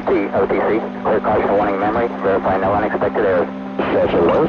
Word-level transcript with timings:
OT, 0.00 0.12
OTC, 0.32 1.02
clear 1.02 1.20
caution 1.20 1.52
warning 1.58 1.78
memory, 1.78 2.08
verify 2.22 2.56
no 2.56 2.72
unexpected 2.72 3.22
errors. 3.22 3.48
Session 3.92 4.24
was. 4.32 4.48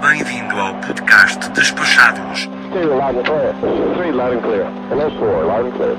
Bem-vindo 0.00 0.54
ao 0.60 0.74
podcast 0.74 1.50
Despachados, 1.50 2.48
Two, 2.72 2.94
loud 2.94 3.16
and 3.16 3.26
clear. 3.26 3.52
Three, 3.96 4.12
loud 4.12 4.32
and 4.34 4.42
clear. 4.42 4.64
Hello, 4.90 5.10
four, 5.18 5.44
loud 5.46 5.66
and 5.66 5.74
clear. 5.74 5.96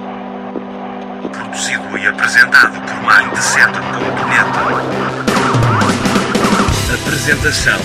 produzido 1.33 1.97
e 1.97 2.07
apresentado 2.07 2.79
por 2.79 2.95
Mindset.net. 3.03 4.47
Apresentação 6.93 7.79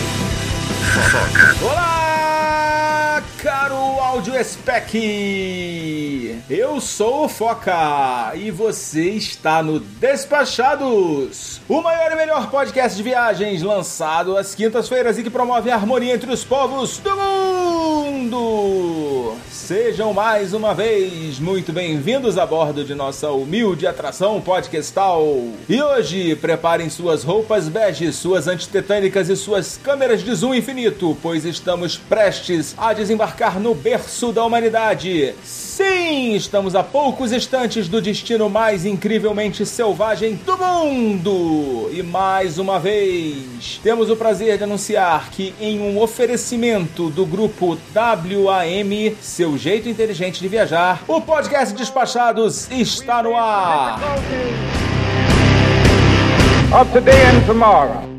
Fofoca 0.93 1.57
Olá, 1.65 1.92
áudio 4.23 4.45
spec! 4.45 4.95
Eu 6.49 6.81
sou 6.81 7.25
o 7.25 7.29
Foca 7.29 8.33
e 8.37 8.53
você 8.53 9.11
está 9.11 9.65
no 9.65 9.81
Despachados, 9.81 11.61
o 11.69 11.83
maior 11.83 12.13
e 12.13 12.15
melhor 12.15 12.49
podcast 12.49 12.97
de 12.97 13.03
viagens 13.03 13.63
lançado 13.63 14.37
às 14.37 14.55
quintas-feiras 14.55 15.19
e 15.19 15.25
que 15.25 15.31
promove 15.31 15.73
a 15.73 15.75
harmonia 15.75 16.15
entre 16.15 16.31
os 16.31 16.45
povos 16.45 16.99
do 16.99 17.11
mundo. 17.17 19.12
Sejam 19.73 20.13
mais 20.13 20.53
uma 20.53 20.75
vez 20.75 21.39
muito 21.39 21.73
bem-vindos 21.73 22.37
a 22.37 22.45
bordo 22.45 22.85
de 22.85 22.95
nossa 22.95 23.31
humilde 23.31 23.87
atração 23.87 24.39
podcastal. 24.39 25.25
E 25.67 25.81
hoje, 25.81 26.37
preparem 26.37 26.91
suas 26.91 27.25
roupas 27.25 27.71
bege, 27.71 28.13
suas 28.13 28.47
antitetânicas 28.47 29.31
e 29.31 29.35
suas 29.35 29.79
câmeras 29.83 30.23
de 30.23 30.35
zoom 30.35 30.55
infinito, 30.55 31.17
pois 31.23 31.47
estamos 31.47 31.97
prestes 31.97 32.75
a 32.77 32.93
desembarcar 32.93 33.59
no 33.59 33.75
berço 33.75 34.31
da 34.31 34.45
humanidade. 34.45 35.35
Sim, 35.83 36.35
estamos 36.35 36.77
a 36.77 36.85
poucos 36.85 37.33
instantes 37.33 37.89
do 37.89 38.01
destino 38.01 38.49
mais 38.49 38.87
incrivelmente 38.87 39.67
selvagem 39.67 40.37
do 40.47 40.57
mundo. 40.57 41.91
E 41.93 42.05
mais 42.05 42.57
uma 42.57 42.79
vez, 42.79 43.81
temos 43.83 44.09
o 44.09 44.15
prazer 44.15 44.57
de 44.57 44.63
anunciar 44.63 45.31
que 45.31 45.53
em 45.61 45.81
um 45.81 46.01
oferecimento 46.01 47.11
do 47.11 47.27
grupo 47.27 47.77
WAM, 47.93 49.17
seu 49.21 49.59
jeito 49.59 49.89
inteligente 49.89 50.41
de 50.41 50.47
viajar, 50.47 51.03
o 51.09 51.21
podcast 51.21 51.75
Despachados 51.75 52.71
está 52.71 53.21
no 53.21 53.37
ar. 53.37 53.99
of 56.73 56.91
today 56.93 57.21
and 57.27 57.45
tomorrow. 57.45 58.12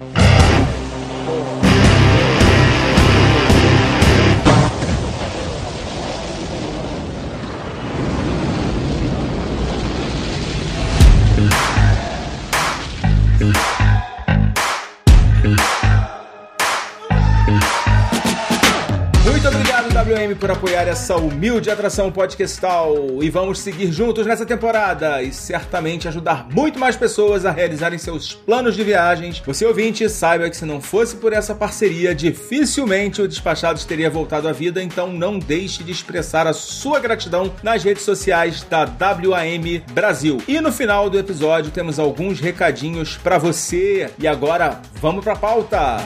Por 20.33 20.49
apoiar 20.49 20.87
essa 20.87 21.17
humilde 21.17 21.69
atração 21.69 22.09
podcastal. 22.09 22.95
E 23.21 23.29
vamos 23.29 23.59
seguir 23.59 23.91
juntos 23.91 24.25
nessa 24.25 24.45
temporada 24.45 25.21
e 25.21 25.33
certamente 25.33 26.07
ajudar 26.07 26.47
muito 26.49 26.79
mais 26.79 26.95
pessoas 26.95 27.45
a 27.45 27.51
realizarem 27.51 27.99
seus 27.99 28.33
planos 28.33 28.75
de 28.75 28.83
viagens. 28.83 29.43
Você 29.45 29.65
ouvinte, 29.65 30.07
saiba 30.07 30.49
que 30.49 30.55
se 30.55 30.65
não 30.65 30.79
fosse 30.79 31.17
por 31.17 31.33
essa 31.33 31.53
parceria, 31.53 32.15
dificilmente 32.15 33.21
o 33.21 33.27
Despachados 33.27 33.83
teria 33.83 34.09
voltado 34.09 34.47
à 34.47 34.53
vida, 34.53 34.81
então 34.81 35.11
não 35.11 35.37
deixe 35.37 35.83
de 35.83 35.91
expressar 35.91 36.47
a 36.47 36.53
sua 36.53 36.99
gratidão 36.99 37.53
nas 37.61 37.83
redes 37.83 38.03
sociais 38.03 38.63
da 38.63 38.81
WAM 38.81 39.81
Brasil. 39.91 40.41
E 40.47 40.61
no 40.61 40.71
final 40.71 41.09
do 41.09 41.19
episódio 41.19 41.71
temos 41.71 41.99
alguns 41.99 42.39
recadinhos 42.39 43.17
pra 43.17 43.37
você. 43.37 44.09
E 44.17 44.27
agora, 44.27 44.79
vamos 45.01 45.23
pra 45.23 45.35
pauta! 45.35 45.97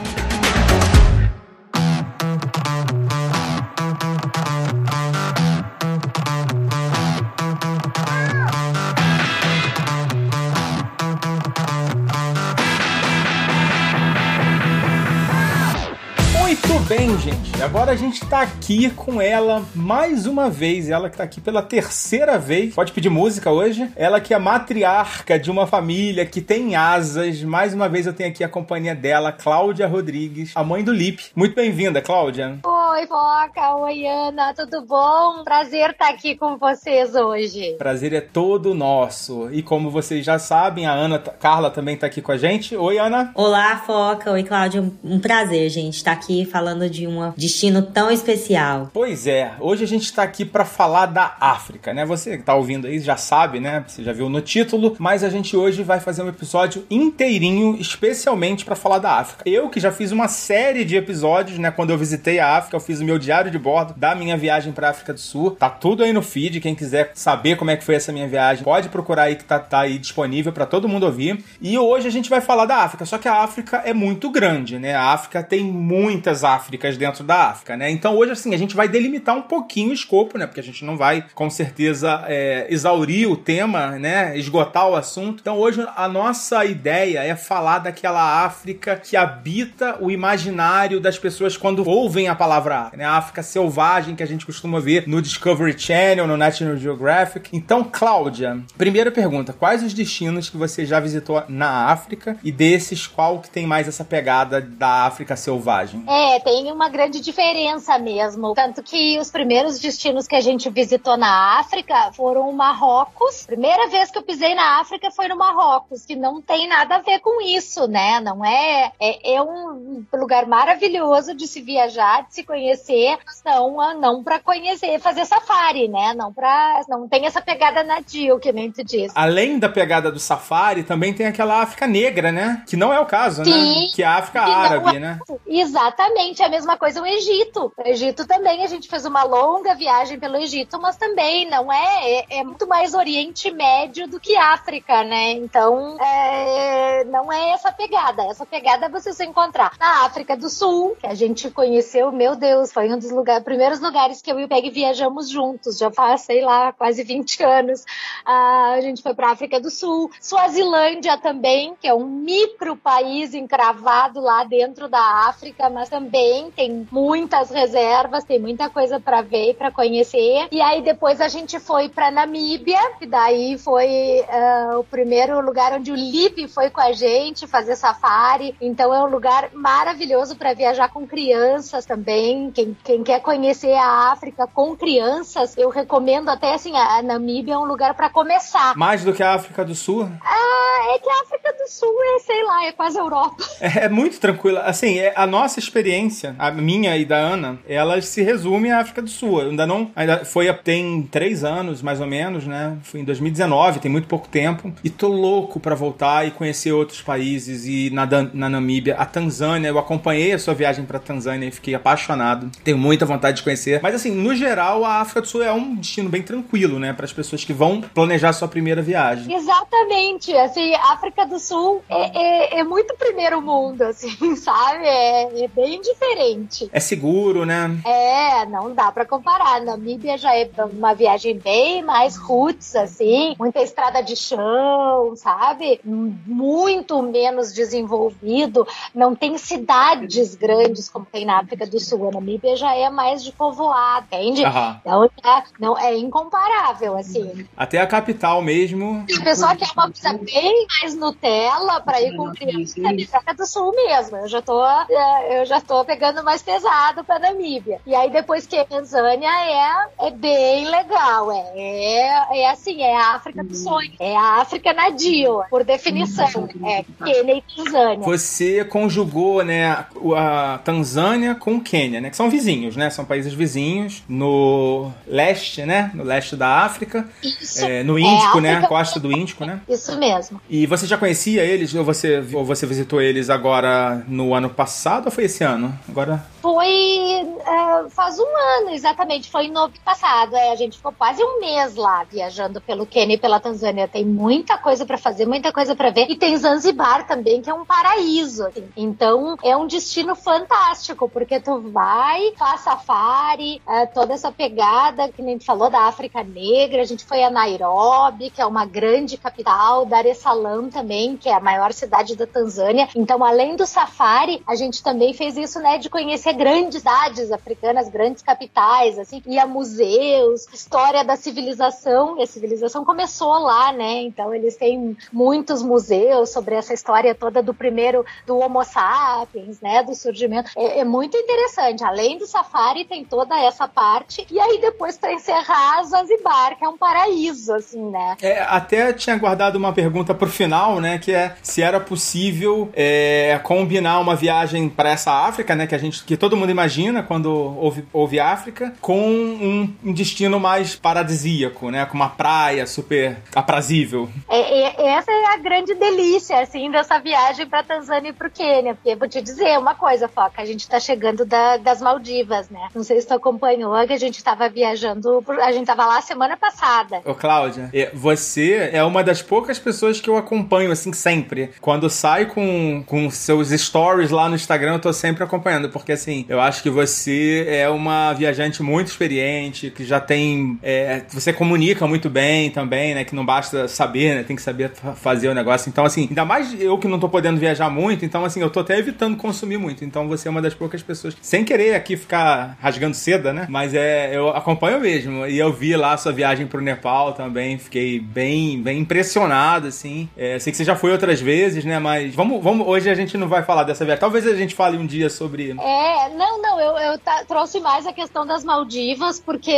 Gente. 17.20 17.62
Agora 17.64 17.92
a 17.92 17.96
gente 17.96 18.24
tá 18.28 18.42
aqui 18.42 18.92
com 18.92 19.20
ela 19.20 19.66
mais 19.74 20.28
uma 20.28 20.50
vez. 20.50 20.90
Ela 20.90 21.10
que 21.10 21.18
tá 21.18 21.24
aqui 21.24 21.42
pela 21.42 21.62
terceira 21.64 22.38
vez. 22.38 22.76
Pode 22.76 22.92
pedir 22.92 23.10
música 23.10 23.52
hoje. 23.52 23.90
Ela 23.96 24.22
que 24.22 24.34
é 24.34 24.40
matriarca 24.40 25.40
de 25.40 25.50
uma 25.50 25.66
família 25.66 26.26
que 26.26 26.40
tem 26.40 26.76
asas. 26.76 27.42
Mais 27.42 27.74
uma 27.74 27.90
vez 27.90 28.06
eu 28.06 28.14
tenho 28.14 28.30
aqui 28.30 28.44
a 28.44 28.50
companhia 28.50 28.94
dela, 28.94 29.32
Cláudia 29.32 29.88
Rodrigues, 29.88 30.52
a 30.56 30.64
mãe 30.64 30.84
do 30.84 30.94
Lip. 30.94 31.26
Muito 31.36 31.56
bem-vinda, 31.56 32.02
Cláudia. 32.02 32.60
Oi, 32.64 33.08
Foca. 33.08 33.76
Oi, 33.78 34.06
Ana. 34.06 34.54
Tudo 34.54 34.86
bom? 34.86 35.44
Prazer 35.44 35.90
estar 35.90 36.10
aqui 36.10 36.36
com 36.36 36.58
vocês 36.58 37.16
hoje. 37.16 37.76
Prazer 37.80 38.14
é 38.14 38.22
todo 38.22 38.76
nosso. 38.76 39.50
E 39.52 39.64
como 39.64 39.90
vocês 39.90 40.24
já 40.24 40.38
sabem, 40.38 40.86
a 40.86 40.94
Ana 40.94 41.18
Carla 41.18 41.72
também 41.72 41.98
tá 41.98 42.06
aqui 42.06 42.22
com 42.22 42.32
a 42.32 42.38
gente. 42.38 42.76
Oi, 42.76 43.00
Ana. 43.00 43.32
Olá, 43.34 43.78
Foca. 43.78 44.32
Oi, 44.32 44.44
Cláudia. 44.44 44.84
Um 45.04 45.20
prazer, 45.20 45.70
gente, 45.70 45.96
estar 45.96 46.12
aqui 46.12 46.46
falando 46.46 46.88
de 46.88 47.07
um 47.08 47.32
destino 47.36 47.82
tão 47.82 48.12
especial. 48.12 48.90
Pois 48.94 49.28
é, 49.28 49.54
hoje 49.60 49.84
a 49.84 49.88
gente 49.88 50.04
está 50.04 50.24
aqui 50.24 50.46
para 50.46 50.66
falar 50.66 51.08
da 51.08 51.36
África, 51.40 51.94
né? 51.94 52.06
Você 52.06 52.38
que 52.38 52.44
tá 52.44 52.56
ouvindo 52.56 52.88
aí 52.88 53.00
já 53.00 53.18
sabe, 53.18 53.60
né? 53.60 53.84
Você 53.88 54.04
já 54.04 54.14
viu 54.14 54.30
no 54.30 54.42
título, 54.42 54.96
mas 55.00 55.24
a 55.24 55.30
gente 55.30 55.56
hoje 55.56 55.84
vai 55.84 56.00
fazer 56.00 56.24
um 56.24 56.30
episódio 56.30 56.86
inteirinho 56.90 57.78
especialmente 57.80 58.66
para 58.66 58.76
falar 58.76 59.00
da 59.00 59.14
África. 59.14 59.44
Eu 59.46 59.70
que 59.70 59.80
já 59.80 59.92
fiz 59.92 60.12
uma 60.12 60.28
série 60.28 60.86
de 60.86 60.96
episódios, 60.96 61.58
né, 61.58 61.72
quando 61.72 61.92
eu 61.92 61.98
visitei 61.98 62.40
a 62.40 62.58
África, 62.58 62.76
eu 62.76 62.82
fiz 62.82 63.00
o 63.00 63.06
meu 63.06 63.18
diário 63.18 63.52
de 63.52 63.58
bordo 63.58 63.94
da 63.96 64.16
minha 64.16 64.38
viagem 64.38 64.72
para 64.74 64.90
África 64.90 65.14
do 65.14 65.20
Sul. 65.20 65.52
Tá 65.52 65.70
tudo 65.70 66.04
aí 66.04 66.14
no 66.14 66.22
feed, 66.22 66.60
quem 66.60 66.76
quiser 66.76 67.12
saber 67.14 67.56
como 67.56 67.72
é 67.72 67.78
que 67.78 67.84
foi 67.84 67.96
essa 67.96 68.12
minha 68.12 68.28
viagem, 68.28 68.64
pode 68.64 68.90
procurar 68.90 69.24
aí 69.24 69.36
que 69.36 69.44
tá, 69.44 69.60
tá 69.60 69.82
aí 69.82 69.98
disponível 69.98 70.52
para 70.52 70.66
todo 70.66 70.88
mundo 70.88 71.06
ouvir. 71.06 71.44
E 71.62 71.78
hoje 71.78 72.08
a 72.08 72.12
gente 72.12 72.30
vai 72.30 72.42
falar 72.42 72.66
da 72.66 72.78
África, 72.78 73.06
só 73.06 73.18
que 73.18 73.28
a 73.28 73.44
África 73.44 73.82
é 73.86 73.94
muito 73.94 74.30
grande, 74.30 74.78
né? 74.80 74.96
A 74.96 75.14
África 75.14 75.44
tem 75.44 75.64
muitas 75.64 76.44
Áfricas 76.44 76.97
dentro 76.98 77.24
da 77.24 77.50
África, 77.50 77.78
né? 77.78 77.90
Então 77.90 78.16
hoje, 78.16 78.32
assim, 78.32 78.54
a 78.54 78.58
gente 78.58 78.76
vai 78.76 78.88
delimitar 78.88 79.36
um 79.36 79.44
pouquinho 79.44 79.92
o 79.92 79.94
escopo, 79.94 80.38
né? 80.38 80.46
Porque 80.46 80.60
a 80.60 80.64
gente 80.64 80.84
não 80.84 80.98
vai, 80.98 81.26
com 81.34 81.50
certeza, 81.50 82.24
é, 82.28 82.68
exaurir 82.70 83.30
o 83.30 83.38
tema, 83.38 83.92
né? 84.00 84.38
Esgotar 84.38 84.90
o 84.90 84.96
assunto. 84.96 85.42
Então 85.42 85.58
hoje 85.58 85.86
a 85.96 86.08
nossa 86.08 86.66
ideia 86.66 87.24
é 87.24 87.36
falar 87.36 87.80
daquela 87.80 88.44
África 88.44 88.96
que 88.96 89.16
habita 89.16 89.98
o 90.00 90.12
imaginário 90.12 91.00
das 91.00 91.18
pessoas 91.18 91.56
quando 91.56 91.88
ouvem 91.88 92.28
a 92.28 92.36
palavra 92.36 92.80
África, 92.80 92.98
né? 92.98 93.06
A 93.06 93.14
África 93.14 93.44
selvagem 93.44 94.16
que 94.16 94.24
a 94.24 94.28
gente 94.28 94.46
costuma 94.46 94.80
ver 94.80 95.08
no 95.08 95.22
Discovery 95.22 95.78
Channel, 95.78 96.28
no 96.28 96.38
National 96.38 96.78
Geographic. 96.78 97.50
Então, 97.54 97.84
Cláudia, 97.84 98.60
primeira 98.78 99.12
pergunta: 99.12 99.54
quais 99.54 99.84
os 99.84 99.94
destinos 99.94 100.50
que 100.50 100.58
você 100.58 100.86
já 100.86 101.00
visitou 101.00 101.44
na 101.48 101.86
África 101.88 102.38
e 102.44 102.52
desses, 102.52 103.08
qual 103.08 103.40
que 103.40 103.50
tem 103.50 103.66
mais 103.66 103.88
essa 103.88 104.04
pegada 104.04 104.62
da 104.62 105.06
África 105.06 105.36
selvagem? 105.36 106.04
É, 106.08 106.40
tem 106.40 106.72
uma 106.72 106.87
grande 106.90 107.20
diferença 107.20 107.98
mesmo. 107.98 108.54
Tanto 108.54 108.82
que 108.84 109.18
os 109.20 109.30
primeiros 109.32 109.80
destinos 109.80 110.28
que 110.28 110.36
a 110.36 110.42
gente 110.42 110.70
visitou 110.70 111.18
na 111.18 111.60
África 111.60 112.12
foram 112.14 112.50
o 112.50 112.54
Marrocos. 112.56 113.46
Primeira 113.46 113.88
vez 113.90 114.12
que 114.12 114.18
eu 114.18 114.24
pisei 114.24 114.56
na 114.56 114.80
África 114.80 115.10
foi 115.12 115.28
no 115.28 115.38
Marrocos, 115.38 116.06
que 116.06 116.16
não 116.16 116.42
tem 116.42 116.68
nada 116.68 116.96
a 116.96 117.00
ver 117.02 117.20
com 117.20 117.42
isso, 117.42 117.88
né? 117.88 118.20
Não 118.20 118.44
é. 118.44 118.92
É, 119.00 119.36
é 119.36 119.42
um 119.42 120.04
lugar 120.14 120.46
maravilhoso 120.46 121.34
de 121.34 121.48
se 121.48 121.62
viajar, 121.62 122.28
de 122.28 122.36
se 122.36 122.44
conhecer, 122.44 123.18
não, 123.46 124.00
não 124.00 124.24
para 124.24 124.40
conhecer, 124.40 125.00
fazer 125.00 125.26
safari, 125.26 125.88
né? 125.88 126.14
Não 126.14 126.32
para. 126.34 126.82
Não 126.88 127.08
tem 127.08 127.26
essa 127.26 127.42
pegada 127.42 127.84
nadio, 127.84 128.40
que 128.40 128.52
nem 128.52 128.72
tu 128.72 128.84
disse. 128.84 129.12
Além 129.16 129.60
da 129.60 129.70
pegada 129.70 130.12
do 130.12 130.20
safari, 130.20 130.84
também 130.84 131.14
tem 131.14 131.28
aquela 131.28 131.62
África 131.62 131.88
negra, 131.88 132.32
né? 132.32 132.64
Que 132.68 132.76
não 132.76 132.94
é 132.94 133.00
o 133.00 133.06
caso, 133.06 133.44
né? 133.44 133.52
Sim, 133.52 133.92
Que 133.94 134.04
é 134.04 134.06
a 134.06 134.16
África 134.16 134.42
árabe, 134.42 134.96
é- 134.96 135.00
né? 135.00 135.20
Exatamente, 135.46 136.42
a 136.44 136.50
mesma 136.50 136.77
coisa 136.78 137.02
o 137.02 137.06
Egito. 137.06 137.72
O 137.78 137.88
Egito 137.88 138.26
também, 138.28 138.64
a 138.64 138.68
gente 138.68 138.88
fez 138.88 139.06
uma 139.06 139.24
longa 139.24 139.76
viagem 139.76 140.20
pelo 140.20 140.38
Egito, 140.38 140.80
mas 140.80 140.98
também 140.98 141.50
não 141.50 141.72
é, 141.72 142.12
é, 142.12 142.40
é 142.40 142.44
muito 142.44 142.68
mais 142.68 142.94
Oriente 142.94 143.52
Médio 143.52 144.08
do 144.08 144.20
que 144.20 144.36
África, 144.36 145.04
né? 145.04 145.32
Então, 145.32 145.98
é, 146.00 147.04
não 147.06 147.32
é 147.32 147.52
essa 147.52 147.72
pegada. 147.72 148.24
Essa 148.24 148.46
pegada 148.46 148.90
você 148.90 149.14
se 149.14 149.26
encontrar 149.26 149.74
na 149.80 150.06
África 150.06 150.36
do 150.36 150.50
Sul, 150.50 150.96
que 151.00 151.08
a 151.08 151.14
gente 151.14 151.50
conheceu, 151.50 152.12
meu 152.12 152.36
Deus 152.36 152.48
Deus, 152.48 152.72
foi 152.72 152.92
um 152.92 152.98
dos 152.98 153.12
lugares, 153.12 153.44
primeiros 153.44 153.80
lugares 153.80 154.22
que 154.22 154.32
eu 154.32 154.40
e 154.40 154.44
o 154.46 154.48
Peg 154.48 154.70
viajamos 154.70 155.30
juntos, 155.30 155.78
já 155.78 155.92
faz, 155.92 156.22
sei 156.22 156.42
lá, 156.42 156.72
quase 156.72 157.04
20 157.04 157.44
anos. 157.46 157.84
Ah, 158.26 158.74
a 158.78 158.82
gente 158.82 159.02
foi 159.02 159.14
para 159.14 159.32
África 159.32 159.60
do 159.60 159.70
Sul, 159.70 160.10
Suazilândia 160.22 161.18
também, 161.18 161.76
que 161.80 161.88
é 161.88 161.94
um 161.94 162.06
micro 162.06 162.76
país 162.76 163.34
encravado 163.34 164.20
lá 164.20 164.44
dentro 164.44 164.88
da 164.88 165.28
África, 165.28 165.70
mas 165.70 165.90
também 165.90 166.50
tem 166.52 166.67
muitas 166.92 167.50
reservas, 167.50 168.24
tem 168.24 168.40
muita 168.40 168.70
coisa 168.70 169.00
para 169.00 169.22
ver 169.22 169.52
e 169.52 169.54
para 169.54 169.72
conhecer. 169.72 170.48
E 170.52 170.62
aí 170.62 170.82
depois 170.82 171.22
a 171.22 171.28
gente 171.28 171.60
foi 171.60 171.90
para 171.90 172.12
Namíbia, 172.12 172.80
que 173.00 173.06
daí 173.06 173.58
foi 173.58 174.22
uh, 174.22 174.80
o 174.80 174.84
primeiro 174.84 175.40
lugar 175.42 175.74
onde 175.74 175.92
o 175.92 175.96
Lipe 175.96 176.48
foi 176.48 176.70
com 176.70 176.82
a 176.82 176.92
gente 176.92 177.48
fazer 177.48 177.76
safari. 177.76 178.56
Então 178.62 178.94
é 178.94 179.04
um 179.04 179.08
lugar 179.08 179.50
maravilhoso 179.54 180.36
para 180.36 180.54
viajar 180.54 180.90
com 180.90 181.08
crianças 181.08 181.86
também. 181.86 182.52
Quem, 182.52 182.76
quem 182.84 183.04
quer 183.04 183.22
conhecer 183.22 183.74
a 183.74 184.12
África 184.12 184.48
com 184.48 184.76
crianças, 184.76 185.58
eu 185.58 185.70
recomendo 185.70 186.30
até 186.30 186.54
assim, 186.54 186.76
a 186.76 187.02
Namíbia 187.02 187.54
é 187.54 187.58
um 187.58 187.66
lugar 187.66 187.94
para 187.94 188.10
começar. 188.10 188.76
Mais 188.76 189.04
do 189.04 189.14
que 189.14 189.24
a 189.24 189.34
África 189.34 189.64
do 189.64 189.76
Sul? 189.76 190.10
Ah, 190.24 190.96
é 190.96 191.00
que 191.00 191.10
a 191.10 191.22
África 191.22 191.54
do 191.54 191.70
Sul 191.70 191.96
é, 192.16 192.20
sei 192.20 192.44
lá, 192.44 192.66
é 192.66 192.72
quase 192.72 192.98
a 192.98 193.02
Europa. 193.02 193.44
É, 193.60 193.86
é 193.86 193.90
muito 193.90 194.20
tranquila. 194.20 194.62
Assim, 194.62 195.00
é, 195.00 195.14
a 195.16 195.26
nossa 195.26 195.60
experiência, 195.60 196.36
a 196.38 196.52
minha 196.58 196.98
e 196.98 197.06
da 197.06 197.18
Ana, 197.18 197.60
elas 197.68 198.08
se 198.08 198.22
resumem 198.22 198.72
à 198.72 198.80
África 198.80 199.02
do 199.02 199.10
Sul. 199.10 199.42
Eu 199.42 199.50
ainda 199.52 199.66
não. 199.66 199.92
Ainda 199.96 200.26
foi 200.26 200.48
tem 200.54 201.04
três 201.04 201.44
anos, 201.44 201.82
mais 201.82 202.02
ou 202.02 202.08
menos, 202.08 202.46
né? 202.46 202.78
Fui 202.84 203.02
em 203.02 203.04
2019, 203.04 203.80
tem 203.80 203.92
muito 203.92 204.08
pouco 204.08 204.28
tempo. 204.28 204.74
E 204.84 204.90
tô 204.90 205.08
louco 205.08 205.60
para 205.60 205.76
voltar 205.76 206.28
e 206.28 206.32
conhecer 206.32 206.72
outros 206.72 207.02
países. 207.02 207.66
E 207.66 207.90
na, 207.90 208.06
na 208.34 208.50
Namíbia, 208.50 208.96
a 208.96 209.06
Tanzânia, 209.06 209.68
eu 209.68 209.78
acompanhei 209.78 210.34
a 210.34 210.40
sua 210.40 210.54
viagem 210.54 210.86
pra 210.86 211.00
Tanzânia 211.00 211.48
e 211.48 211.52
fiquei 211.52 211.76
apaixonado. 211.76 212.50
Tenho 212.64 212.78
muita 212.78 213.06
vontade 213.06 213.38
de 213.38 213.44
conhecer. 213.44 213.80
Mas 213.82 213.96
assim, 213.96 214.12
no 214.12 214.36
geral, 214.36 214.84
a 214.86 215.02
África 215.02 215.22
do 215.22 215.28
Sul 215.28 215.44
é 215.44 215.52
um 215.52 215.76
destino 215.76 216.10
bem 216.10 216.22
tranquilo, 216.22 216.80
né? 216.80 216.94
Para 216.94 217.06
as 217.06 217.14
pessoas 217.14 217.44
que 217.44 217.54
vão 217.54 217.82
planejar 217.82 218.34
sua 218.34 218.48
primeira 218.48 218.82
viagem. 218.82 219.34
Exatamente. 219.34 220.36
Assim, 220.36 220.74
África 220.76 221.26
do 221.26 221.40
Sul 221.40 221.84
é, 221.90 222.58
é, 222.58 222.60
é 222.60 222.64
muito 222.64 222.96
primeiro 222.96 223.42
mundo, 223.42 223.82
assim, 223.84 224.36
sabe? 224.36 224.86
É, 224.86 225.44
é, 225.44 225.48
bem 225.48 225.82
diferente. 225.82 226.37
É 226.72 226.80
seguro, 226.80 227.46
né? 227.46 227.70
É, 227.86 228.46
não 228.46 228.74
dá 228.74 228.92
para 228.92 229.06
comparar. 229.06 229.62
Namíbia 229.62 230.18
já 230.18 230.36
é 230.36 230.50
uma 230.72 230.94
viagem 230.94 231.38
bem 231.38 231.84
mais 231.84 232.16
roots, 232.18 232.76
assim, 232.76 233.36
muita 233.40 233.62
estrada 233.62 234.02
de 234.02 234.16
chão, 234.16 235.16
sabe? 235.16 235.80
Muito 235.84 237.02
menos 237.02 237.54
desenvolvido. 237.54 238.68
Não 238.94 239.16
tem 239.16 239.38
cidades 239.38 240.36
grandes 240.36 240.90
como 240.90 241.06
tem 241.06 241.26
na 241.26 241.40
África 241.40 241.66
do 241.66 241.80
Sul. 241.80 242.10
A 242.10 242.12
Namíbia 242.12 242.56
já 242.56 242.76
é 242.76 242.90
mais 242.90 243.24
de 243.24 243.32
povoado, 243.32 244.06
entende? 244.08 244.44
Aham. 244.44 244.80
Então 244.82 245.04
é, 245.06 245.44
não, 245.60 245.78
é 245.78 245.98
incomparável, 245.98 246.98
assim. 246.98 247.48
Até 247.56 247.80
a 247.80 247.88
capital 247.88 248.42
mesmo. 248.42 249.06
Se 249.10 249.20
a 249.20 249.24
pessoa 249.24 249.56
quer 249.56 249.70
uma 249.74 249.92
coisa 249.92 250.14
bem 250.14 250.68
mais 250.82 250.96
Nutella 250.96 251.82
para 251.82 252.02
ir 252.02 252.16
com 252.16 252.32
criança, 252.32 252.80
é 252.80 253.18
África 253.18 253.34
do 253.34 253.46
Sul 253.46 253.72
mesmo. 253.76 254.18
Eu 254.18 254.28
já 254.28 254.42
tô, 254.42 254.66
é, 254.66 255.42
eu 255.42 255.46
já 255.46 255.62
tô 255.62 255.84
pegando 255.86 256.24
mais 256.28 256.42
pesado 256.42 257.06
pra 257.06 257.18
Namíbia. 257.20 257.80
E 257.88 257.96
aí 257.96 258.12
depois 258.12 258.46
que 258.46 258.58
é 258.58 258.66
Tanzânia 258.66 259.30
é, 259.30 260.08
é 260.08 260.12
bem 260.12 260.70
legal. 260.70 261.32
É, 261.32 261.54
é, 261.56 262.42
é 262.42 262.50
assim, 262.50 262.82
é 262.82 262.98
a 262.98 263.16
África 263.16 263.42
do 263.46 263.56
sonho. 263.56 263.94
É 263.98 264.14
a 264.14 264.42
África 264.42 264.74
nadio, 264.74 265.42
por 265.50 265.64
definição. 265.64 266.50
É 266.66 266.84
Quênia 267.02 267.38
e 267.38 267.44
Tanzânia. 267.56 268.00
Você 268.00 268.66
conjugou, 268.66 269.42
né, 269.42 269.86
a, 270.18 270.60
Tanzânia 270.66 271.34
com 271.34 271.56
o 271.56 271.62
Quênia, 271.62 272.02
né? 272.02 272.10
Que 272.10 272.18
são 272.18 272.30
vizinhos, 272.30 272.76
né? 272.76 272.90
São 272.90 273.06
países 273.06 273.34
vizinhos 273.34 274.04
no 274.10 274.92
leste, 275.08 275.66
né? 275.66 275.92
No 275.94 276.04
leste 276.04 276.36
da 276.36 276.66
África. 276.66 277.08
Isso. 277.24 277.64
É, 277.64 277.84
no 277.84 277.98
Índico, 277.98 278.40
É, 278.40 278.42
né? 278.42 278.68
Costa 278.68 279.00
do 279.00 279.14
Índico, 279.14 279.46
né? 279.46 279.62
Isso 279.70 279.98
mesmo. 279.98 280.42
E 280.50 280.66
você 280.66 280.86
já 280.86 280.98
conhecia 280.98 281.42
eles 281.46 281.74
ou 281.74 281.86
você, 281.86 282.22
ou 282.34 282.44
você 282.44 282.66
visitou 282.66 283.02
eles 283.02 283.30
agora 283.30 284.04
no 284.10 284.34
ano 284.34 284.50
passado 284.50 285.06
ou 285.06 285.12
foi 285.12 285.24
esse 285.24 285.42
ano? 285.42 285.74
Agora. 285.88 286.17
Yeah. 286.18 286.37
Foi 286.48 287.28
é, 287.46 287.90
faz 287.90 288.18
um 288.18 288.38
ano, 288.38 288.70
exatamente. 288.70 289.30
Foi 289.30 289.50
no 289.50 289.60
ano 289.66 289.74
passado. 289.84 290.34
É, 290.34 290.54
a 290.54 290.56
gente 290.56 290.78
ficou 290.78 290.94
quase 290.94 291.22
um 291.22 291.42
mês 291.42 291.76
lá 291.76 292.06
viajando 292.06 292.62
pelo 292.62 292.86
Quênia 292.86 293.16
e 293.16 293.18
pela 293.18 293.38
Tanzânia. 293.38 293.86
Tem 293.86 294.06
muita 294.06 294.58
coisa 294.58 294.86
pra 294.86 294.98
fazer, 294.98 295.26
muita 295.26 295.52
coisa 295.52 295.76
pra 295.76 295.90
ver. 295.90 296.10
E 296.10 296.16
tem 296.16 296.38
Zanzibar 296.38 297.06
também, 297.06 297.42
que 297.42 297.50
é 297.50 297.54
um 297.54 297.66
paraíso. 297.66 298.46
assim. 298.46 298.70
Então 298.78 299.36
é 299.44 299.58
um 299.58 299.68
destino 299.68 300.16
fantástico, 300.16 301.10
porque 301.10 301.38
tu 301.42 301.60
vai, 301.70 302.32
faz 302.38 302.62
safari, 302.62 303.62
é, 303.68 303.86
toda 303.86 304.14
essa 304.14 304.32
pegada 304.32 305.10
que 305.10 305.22
nem 305.22 305.38
tu 305.38 305.44
falou 305.44 305.70
da 305.70 305.82
África 305.82 306.24
Negra. 306.24 306.82
A 306.82 306.86
gente 306.86 307.04
foi 307.04 307.24
a 307.24 307.30
Nairobi, 307.30 308.30
que 308.30 308.42
é 308.42 308.46
uma 308.46 308.66
grande 308.66 309.18
capital, 309.18 309.86
Dar 309.86 310.06
es 310.06 310.20
Salaam 310.20 310.70
também, 310.70 311.18
que 311.18 311.28
é 311.28 311.34
a 311.34 311.42
maior 311.42 311.74
cidade 311.74 312.16
da 312.16 312.26
Tanzânia. 312.26 312.88
Então, 312.96 313.22
além 313.22 313.58
do 313.58 313.66
safari, 313.66 314.42
a 314.48 314.56
gente 314.56 314.82
também 314.82 315.14
fez 315.14 315.36
isso, 315.36 315.60
né, 315.60 315.78
de 315.78 315.90
conhecer 315.90 316.37
grandes 316.38 316.84
cidades 316.88 317.32
africanas, 317.32 317.90
grandes 317.90 318.22
capitais, 318.22 318.98
assim, 318.98 319.22
ia 319.26 319.46
museus, 319.46 320.48
história 320.54 321.04
da 321.04 321.16
civilização. 321.16 322.18
E 322.18 322.24
a 322.24 322.28
civilização 322.28 322.86
começou 322.86 323.40
lá, 323.40 323.72
né? 323.72 324.02
Então, 324.02 324.34
eles 324.34 324.56
têm 324.56 324.96
muitos 325.12 325.62
museus 325.62 326.32
sobre 326.32 326.56
essa 326.56 326.74
história 326.74 327.14
toda 327.14 327.42
do 327.42 327.54
primeiro, 327.54 328.06
do 328.26 328.38
Homo 328.38 328.64
sapiens, 328.64 329.60
né, 329.62 329.84
do 329.84 329.96
surgimento. 329.96 330.52
É, 330.56 330.80
é 330.80 330.84
muito 330.84 331.18
interessante. 331.18 331.84
Além 331.84 332.18
do 332.18 332.28
safari, 332.28 332.86
tem 332.86 333.04
toda 333.04 333.38
essa 333.40 333.68
parte. 333.68 334.26
E 334.30 334.40
aí, 334.40 334.60
depois, 334.60 334.98
para 334.98 335.14
encerrar, 335.14 335.84
Zanzibar, 335.84 336.58
que 336.58 336.66
é 336.66 336.70
um 336.70 336.78
paraíso, 336.78 337.54
assim, 337.54 337.90
né? 337.90 338.18
É, 338.22 338.42
até 338.42 338.94
tinha 338.94 339.16
guardado 339.18 339.56
uma 339.56 339.74
pergunta 339.74 340.14
pro 340.14 340.30
final, 340.30 340.80
né? 340.80 340.98
Que 340.98 341.14
é 341.14 341.36
se 341.42 341.62
era 341.62 341.80
possível 341.80 342.70
é, 342.74 343.40
combinar 343.44 344.00
uma 344.00 344.16
viagem 344.16 344.70
para 344.70 344.90
essa 344.90 345.12
África, 345.12 345.56
né? 345.56 345.68
Que 345.68 345.76
a 345.76 345.78
gente, 345.78 346.04
que 346.04 346.17
todo 346.18 346.36
mundo 346.38 346.50
imagina 346.50 347.04
quando 347.04 347.32
ouve, 347.32 347.86
ouve 347.94 348.20
África, 348.20 348.74
com 348.82 349.00
um, 349.00 349.74
um 349.84 349.94
destino 349.94 350.40
mais 350.40 350.76
paradisíaco, 350.76 351.70
né? 351.70 351.86
Com 351.86 351.96
uma 351.96 352.10
praia 352.10 352.66
super 352.68 353.18
aprazível. 353.36 354.10
É, 354.30 354.62
é- 354.62 354.88
essa 354.98 355.12
é 355.12 355.34
a 355.34 355.38
grande 355.38 355.74
delícia, 355.76 356.40
assim, 356.42 356.70
dessa 356.72 357.00
viagem 357.00 357.48
pra 357.48 357.64
Tanzânia 357.64 358.10
e 358.10 358.14
pro 358.14 358.30
Quênia. 358.30 358.76
Porque 358.76 358.96
vou 358.96 359.08
te 359.08 359.22
dizer 359.22 359.58
uma 359.58 359.76
coisa, 359.76 360.08
Foca, 360.08 360.42
a 360.42 360.46
gente 360.46 360.68
tá 360.68 360.80
chegando 360.80 361.26
da- 361.26 361.58
das 361.58 361.82
Maldivas, 361.82 362.50
né? 362.50 362.68
Não 362.76 362.84
sei 362.84 363.00
se 363.02 363.08
tu 363.08 363.14
acompanhou, 363.14 363.76
que 363.88 363.94
a 363.94 363.98
gente 364.00 364.24
tava 364.24 364.50
viajando, 364.50 365.24
a 365.42 365.52
gente 365.52 365.66
tava 365.68 365.86
lá 365.86 366.02
semana 366.02 366.36
passada. 366.38 367.02
Ô, 367.06 367.14
Cláudia, 367.14 367.70
é, 367.74 367.92
você 367.94 368.70
é 368.74 368.84
uma 368.84 369.04
das 369.04 369.22
poucas 369.22 369.58
pessoas 369.60 370.00
que 370.02 370.10
eu 370.10 370.18
acompanho, 370.18 370.72
assim, 370.72 370.92
sempre. 370.94 371.52
Quando 371.62 371.90
sai 371.90 372.26
com, 372.26 372.84
com 372.86 373.10
seus 373.10 373.50
stories 373.50 374.12
lá 374.12 374.28
no 374.30 374.36
Instagram, 374.36 374.74
eu 374.74 374.80
tô 374.80 374.94
sempre 374.94 375.24
acompanhando, 375.24 375.70
porque, 375.70 375.92
assim, 375.92 376.07
eu 376.30 376.40
acho 376.40 376.62
que 376.64 376.70
você 376.70 377.46
é 377.50 377.70
uma 377.70 378.14
viajante 378.14 378.62
muito 378.64 378.88
experiente, 378.88 379.70
que 379.72 379.84
já 379.86 380.00
tem. 380.00 380.58
é, 380.64 381.02
você 381.10 381.34
comunica 381.34 381.86
muito 381.88 382.10
bem 382.10 382.50
também, 382.50 382.94
né? 382.96 383.04
Que 383.04 383.16
não 383.16 383.26
basta 383.26 383.68
saber, 383.68 384.16
né? 384.16 384.24
Tem 384.24 384.36
que 384.36 384.42
saber 384.42 384.72
fa- 384.74 384.94
fazer 384.94 385.30
o 385.30 385.34
negócio. 385.34 385.70
Então, 385.70 385.86
assim, 385.86 386.08
ainda 386.10 386.26
mais 386.26 386.60
eu 386.60 386.78
que 386.78 386.88
não 386.88 387.00
tô 387.00 387.10
podendo 387.10 387.40
viajar 387.40 387.70
muito, 387.70 388.06
então, 388.06 388.24
assim, 388.24 388.42
eu 388.42 388.50
tô 388.50 388.60
até 388.62 388.78
evitando 388.78 389.18
consumir 389.18 389.58
muito. 389.58 389.84
Então, 389.84 390.08
você 390.08 390.28
é 390.28 390.32
uma 390.32 390.42
das 390.42 390.54
poucas 390.54 390.82
pessoas, 390.82 391.16
sem 391.22 391.44
querer 391.44 391.76
aqui 391.76 391.98
ficar 391.98 392.58
rasgando 392.62 392.96
seda, 392.96 393.34
né? 393.34 393.46
Mas 393.50 393.74
é, 393.74 394.16
eu 394.16 394.30
acompanho 394.30 394.80
mesmo. 394.80 395.26
E 395.28 395.38
eu 395.38 395.52
vi 395.52 395.76
lá 395.76 395.94
a 395.94 395.98
sua 395.98 396.12
viagem 396.12 396.48
pro 396.48 396.62
Nepal 396.62 397.14
também, 397.14 397.58
fiquei 397.58 398.00
bem, 398.00 398.62
bem 398.62 398.80
impressionado, 398.80 399.68
assim. 399.68 400.10
É, 400.18 400.38
sei 400.40 400.52
que 400.52 400.58
você 400.58 400.64
já 400.64 400.76
foi 400.76 400.92
outras 400.92 401.20
vezes, 401.22 401.64
né? 401.66 401.80
Mas 401.80 402.14
vamos, 402.16 402.44
vamos, 402.44 402.68
hoje 402.68 402.90
a 402.90 402.96
gente 402.96 403.18
não 403.18 403.28
vai 403.28 403.44
falar 403.44 403.64
dessa 403.64 403.84
viagem. 403.86 404.00
Talvez 404.00 404.26
a 404.28 404.36
gente 404.36 404.54
fale 404.56 404.78
um 404.78 404.86
dia 404.86 405.10
sobre. 405.10 405.52
É, 405.52 405.97
não, 406.16 406.42
não, 406.42 406.60
eu, 406.60 406.78
eu 406.78 406.98
ta- 407.00 407.24
trouxe 407.28 407.60
mais 407.60 407.86
a 407.88 407.94
questão 407.94 408.26
das 408.26 408.44
Maldivas, 408.44 409.20
porque 409.20 409.52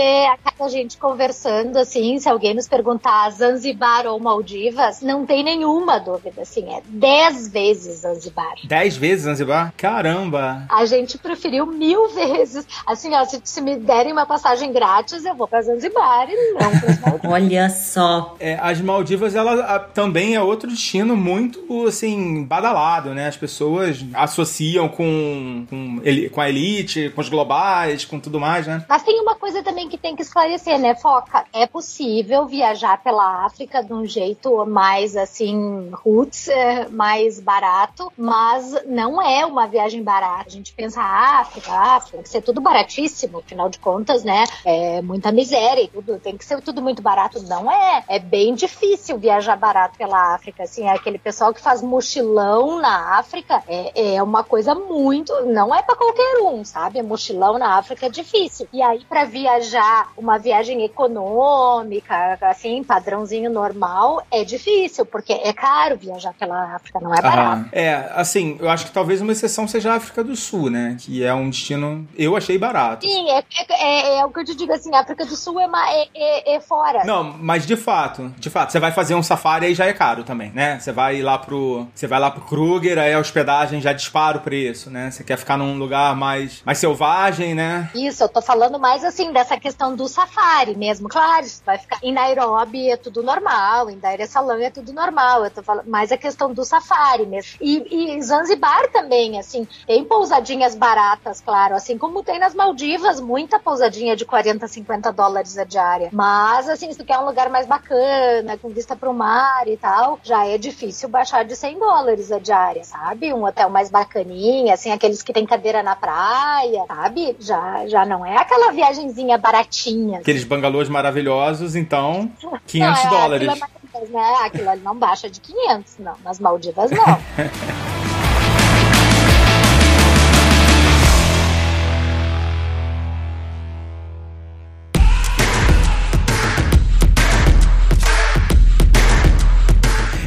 a 0.60 0.68
gente 0.70 0.98
conversando, 0.98 1.78
assim, 1.78 2.20
se 2.20 2.28
alguém 2.30 2.54
nos 2.54 2.68
perguntar 2.68 3.30
Zanzibar 3.32 4.06
ou 4.06 4.20
Maldivas, 4.20 5.02
não 5.02 5.26
tem 5.26 5.44
nenhuma 5.44 6.00
dúvida, 6.00 6.42
assim, 6.42 6.66
é 6.74 6.82
dez 6.86 7.48
vezes 7.48 8.02
Zanzibar. 8.02 8.54
Dez 8.66 8.96
vezes 8.98 9.26
Zanzibar? 9.26 9.74
Caramba! 9.78 10.66
A 10.70 10.86
gente 10.86 11.18
preferiu 11.18 11.66
mil 11.66 12.10
vezes. 12.10 12.66
Assim, 12.86 13.14
ó, 13.14 13.24
se, 13.26 13.40
se 13.44 13.62
me 13.62 13.76
derem 13.78 14.12
uma 14.12 14.26
passagem 14.26 14.72
grátis, 14.72 15.26
eu 15.26 15.36
vou 15.36 15.48
pra 15.48 15.62
Zanzibar 15.62 16.28
e 16.30 16.36
não 16.54 16.58
pra 16.58 16.70
Maldivas. 17.10 17.32
Olha 17.32 17.70
só. 17.70 18.36
É, 18.40 18.58
as 18.62 18.82
Maldivas, 18.82 19.36
ela 19.36 19.54
a- 19.76 19.80
também 19.80 20.36
é 20.36 20.42
outro 20.42 20.70
destino 20.70 21.16
muito, 21.16 21.86
assim, 21.88 22.44
badalado, 22.44 23.14
né? 23.14 23.28
As 23.28 23.38
pessoas 23.38 24.04
associam 24.14 24.88
com, 24.90 25.66
com, 25.70 26.00
ele, 26.04 26.29
com 26.30 26.42
a 26.42 26.50
elite, 26.50 27.10
com 27.10 27.22
os 27.22 27.30
globais, 27.30 28.06
com 28.06 28.20
tudo 28.20 28.40
mais, 28.40 28.68
né? 28.68 28.86
Mas 28.88 29.04
tem 29.04 29.20
uma 29.22 29.36
coisa 29.36 29.64
também 29.64 29.90
que 29.90 29.98
tem 29.98 30.16
que 30.16 30.22
esclarecer, 30.22 30.80
né, 30.80 30.96
Foca? 30.96 31.46
É 31.54 31.66
possível 31.68 32.46
viajar 32.46 33.02
pela 33.04 33.46
África 33.46 33.84
de 33.84 33.94
um 33.94 34.06
jeito 34.06 34.66
mais, 34.66 35.16
assim, 35.16 35.90
roots, 35.92 36.48
é, 36.48 36.88
mais 36.90 37.40
barato, 37.40 38.12
mas 38.18 38.76
não 38.86 39.22
é 39.22 39.46
uma 39.46 39.68
viagem 39.68 40.04
barata. 40.04 40.46
A 40.48 40.52
gente 40.52 40.74
pensa, 40.74 41.02
África, 41.02 41.72
África, 41.72 42.18
tem 42.18 42.24
que 42.24 42.30
ser 42.30 42.42
tudo 42.42 42.62
baratíssimo, 42.62 43.40
afinal 43.40 43.70
de 43.70 43.80
contas, 43.80 44.24
né? 44.24 44.44
É 44.66 45.02
muita 45.02 45.32
miséria 45.32 45.84
e 45.84 45.88
tudo, 45.88 46.20
tem 46.20 46.38
que 46.38 46.46
ser 46.46 46.62
tudo 46.62 46.82
muito 46.82 47.02
barato. 47.02 47.42
Não 47.44 47.72
é. 47.72 48.04
É 48.08 48.20
bem 48.20 48.54
difícil 48.54 49.18
viajar 49.18 49.56
barato 49.56 49.98
pela 49.98 50.34
África, 50.36 50.64
assim, 50.64 50.84
é 50.86 50.92
aquele 50.92 51.18
pessoal 51.18 51.54
que 51.54 51.62
faz 51.62 51.82
mochilão 51.82 52.80
na 52.82 53.18
África 53.18 53.64
é, 53.68 54.16
é 54.16 54.24
uma 54.24 54.44
coisa 54.44 54.74
muito, 54.76 55.34
não 55.46 55.74
é 55.74 55.82
para 55.82 55.96
qualquer 55.96 56.19
um, 56.44 56.64
sabe? 56.64 57.02
Mochilão 57.02 57.58
na 57.58 57.78
África 57.78 58.06
é 58.06 58.10
difícil. 58.10 58.68
E 58.74 58.82
aí 58.82 59.02
para 59.08 59.26
viajar 59.26 60.10
uma 60.18 60.38
viagem 60.38 60.84
econômica, 60.84 62.38
assim, 62.42 62.84
padrãozinho 62.84 63.50
normal, 63.52 64.24
é 64.32 64.44
difícil, 64.44 65.06
porque 65.06 65.34
é 65.34 65.54
caro 65.54 65.98
viajar 65.98 66.34
pela 66.34 66.76
África, 66.76 67.00
não 67.00 67.14
é 67.14 67.22
barato. 67.22 67.40
Aham. 67.40 67.70
É, 67.72 68.12
assim, 68.16 68.58
eu 68.60 68.70
acho 68.70 68.86
que 68.86 68.92
talvez 68.92 69.22
uma 69.22 69.32
exceção 69.32 69.68
seja 69.68 69.94
a 69.94 69.96
África 69.96 70.24
do 70.24 70.36
Sul, 70.36 70.70
né? 70.70 70.98
Que 71.00 71.24
é 71.24 71.34
um 71.34 71.50
destino, 71.50 72.08
eu 72.18 72.36
achei 72.36 72.58
barato. 72.58 73.06
Sim, 73.06 73.30
é, 73.30 73.44
é, 73.72 74.18
é 74.20 74.26
o 74.26 74.32
que 74.32 74.40
eu 74.40 74.46
te 74.46 74.56
digo 74.56 74.72
assim, 74.74 74.94
a 74.96 75.02
África 75.02 75.26
do 75.26 75.36
Sul 75.36 75.60
é, 75.60 75.66
é, 75.66 76.08
é- 76.16 76.56
é 76.56 76.60
fora. 76.60 77.04
Não, 77.06 77.24
mas 77.24 77.66
de 77.66 77.76
fato, 77.76 78.34
de 78.38 78.50
fato, 78.50 78.72
você 78.72 78.80
vai 78.80 78.92
fazer 78.92 79.16
um 79.16 79.24
safari 79.24 79.68
aí 79.68 79.74
já 79.76 79.86
é 79.86 79.94
caro 79.94 80.24
também, 80.24 80.52
né? 80.52 80.80
Você 80.80 80.92
vai 80.92 81.22
lá 81.22 81.38
pro, 81.38 81.88
você 81.94 82.08
vai 82.08 82.20
lá 82.20 82.32
pro 82.32 82.42
Kruger, 82.42 82.98
aí 82.98 83.14
a 83.14 83.20
hospedagem 83.20 83.82
já 83.82 83.94
dispara 83.94 84.38
o 84.38 84.42
preço, 84.42 84.90
né? 84.90 85.12
Você 85.12 85.24
quer 85.24 85.38
ficar 85.38 85.58
num 85.58 85.78
lugar 85.78 86.09
mais, 86.16 86.62
mais 86.66 86.78
selvagem, 86.78 87.56
né? 87.56 87.90
Isso, 87.96 88.24
eu 88.24 88.30
tô 88.30 88.42
falando 88.42 88.80
mais 88.80 89.04
assim 89.04 89.32
dessa 89.32 89.60
questão 89.60 89.96
do 89.96 90.08
safari 90.08 90.76
mesmo. 90.76 91.08
Claro, 91.08 91.46
você 91.46 91.62
vai 91.66 91.78
ficar 91.78 92.00
em 92.04 92.14
Nairobi 92.14 92.90
é 92.90 92.98
tudo 92.98 93.24
normal, 93.24 93.90
em 93.90 93.98
Dar 93.98 94.20
es 94.20 94.30
Salaam 94.30 94.60
é 94.60 94.70
tudo 94.70 94.94
normal. 94.94 95.44
Eu 95.44 95.52
tô 95.52 95.64
falando 95.64 95.88
mais 95.88 96.12
a 96.12 96.18
questão 96.18 96.54
do 96.54 96.64
safari 96.64 97.26
mesmo. 97.26 97.58
E, 97.62 98.16
e 98.16 98.22
Zanzibar 98.22 98.92
também, 98.92 99.40
assim, 99.40 99.68
tem 99.86 100.04
pousadinhas 100.04 100.76
baratas, 100.76 101.42
claro, 101.42 101.76
assim 101.76 101.98
como 101.98 102.24
tem 102.24 102.40
nas 102.40 102.54
Maldivas, 102.54 103.20
muita 103.20 103.60
pousadinha 103.60 104.16
de 104.16 104.26
40, 104.26 104.68
50 104.68 105.12
dólares 105.12 105.58
a 105.58 105.64
diária. 105.64 106.10
Mas, 106.12 106.70
assim, 106.70 106.92
se 106.92 106.98
tu 106.98 107.06
quer 107.06 107.18
um 107.20 107.26
lugar 107.26 107.50
mais 107.50 107.66
bacana, 107.68 108.58
com 108.58 108.70
vista 108.70 108.96
pro 108.96 109.14
mar 109.14 109.68
e 109.68 109.78
tal, 109.78 110.20
já 110.24 110.46
é 110.46 110.58
difícil 110.58 111.10
baixar 111.10 111.44
de 111.46 111.56
100 111.56 111.80
dólares 111.80 112.32
a 112.32 112.40
diária, 112.40 112.84
sabe? 112.84 113.34
Um 113.34 113.46
hotel 113.46 113.70
mais 113.70 113.90
bacaninha, 113.90 114.74
assim, 114.74 114.92
aqueles 114.92 115.22
que 115.22 115.34
tem 115.34 115.46
cadeira 115.46 115.84
na 115.84 115.96
praia, 116.00 116.86
sabe? 116.88 117.36
Já, 117.40 117.88
já 117.88 118.06
não 118.06 118.26
é 118.26 118.38
aquela 118.38 118.72
viagenzinha 118.72 119.38
baratinha. 119.38 120.20
Aqueles 120.20 120.44
bangalôs 120.44 120.90
maravilhosos, 120.90 121.76
então, 121.76 122.32
500 122.66 123.04
Não, 123.04 123.10
é, 123.10 123.10
dólares. 123.10 123.50
Aquilo, 123.50 123.68
é 123.94 124.10
né? 124.10 124.36
aquilo 124.46 124.70
ali 124.70 124.82
não 124.82 124.96
baixa 124.96 125.30
de 125.30 125.40
500, 125.40 125.98
não. 126.00 126.16
Nas 126.24 126.40
Maldivas, 126.40 126.92
não. 126.92 127.06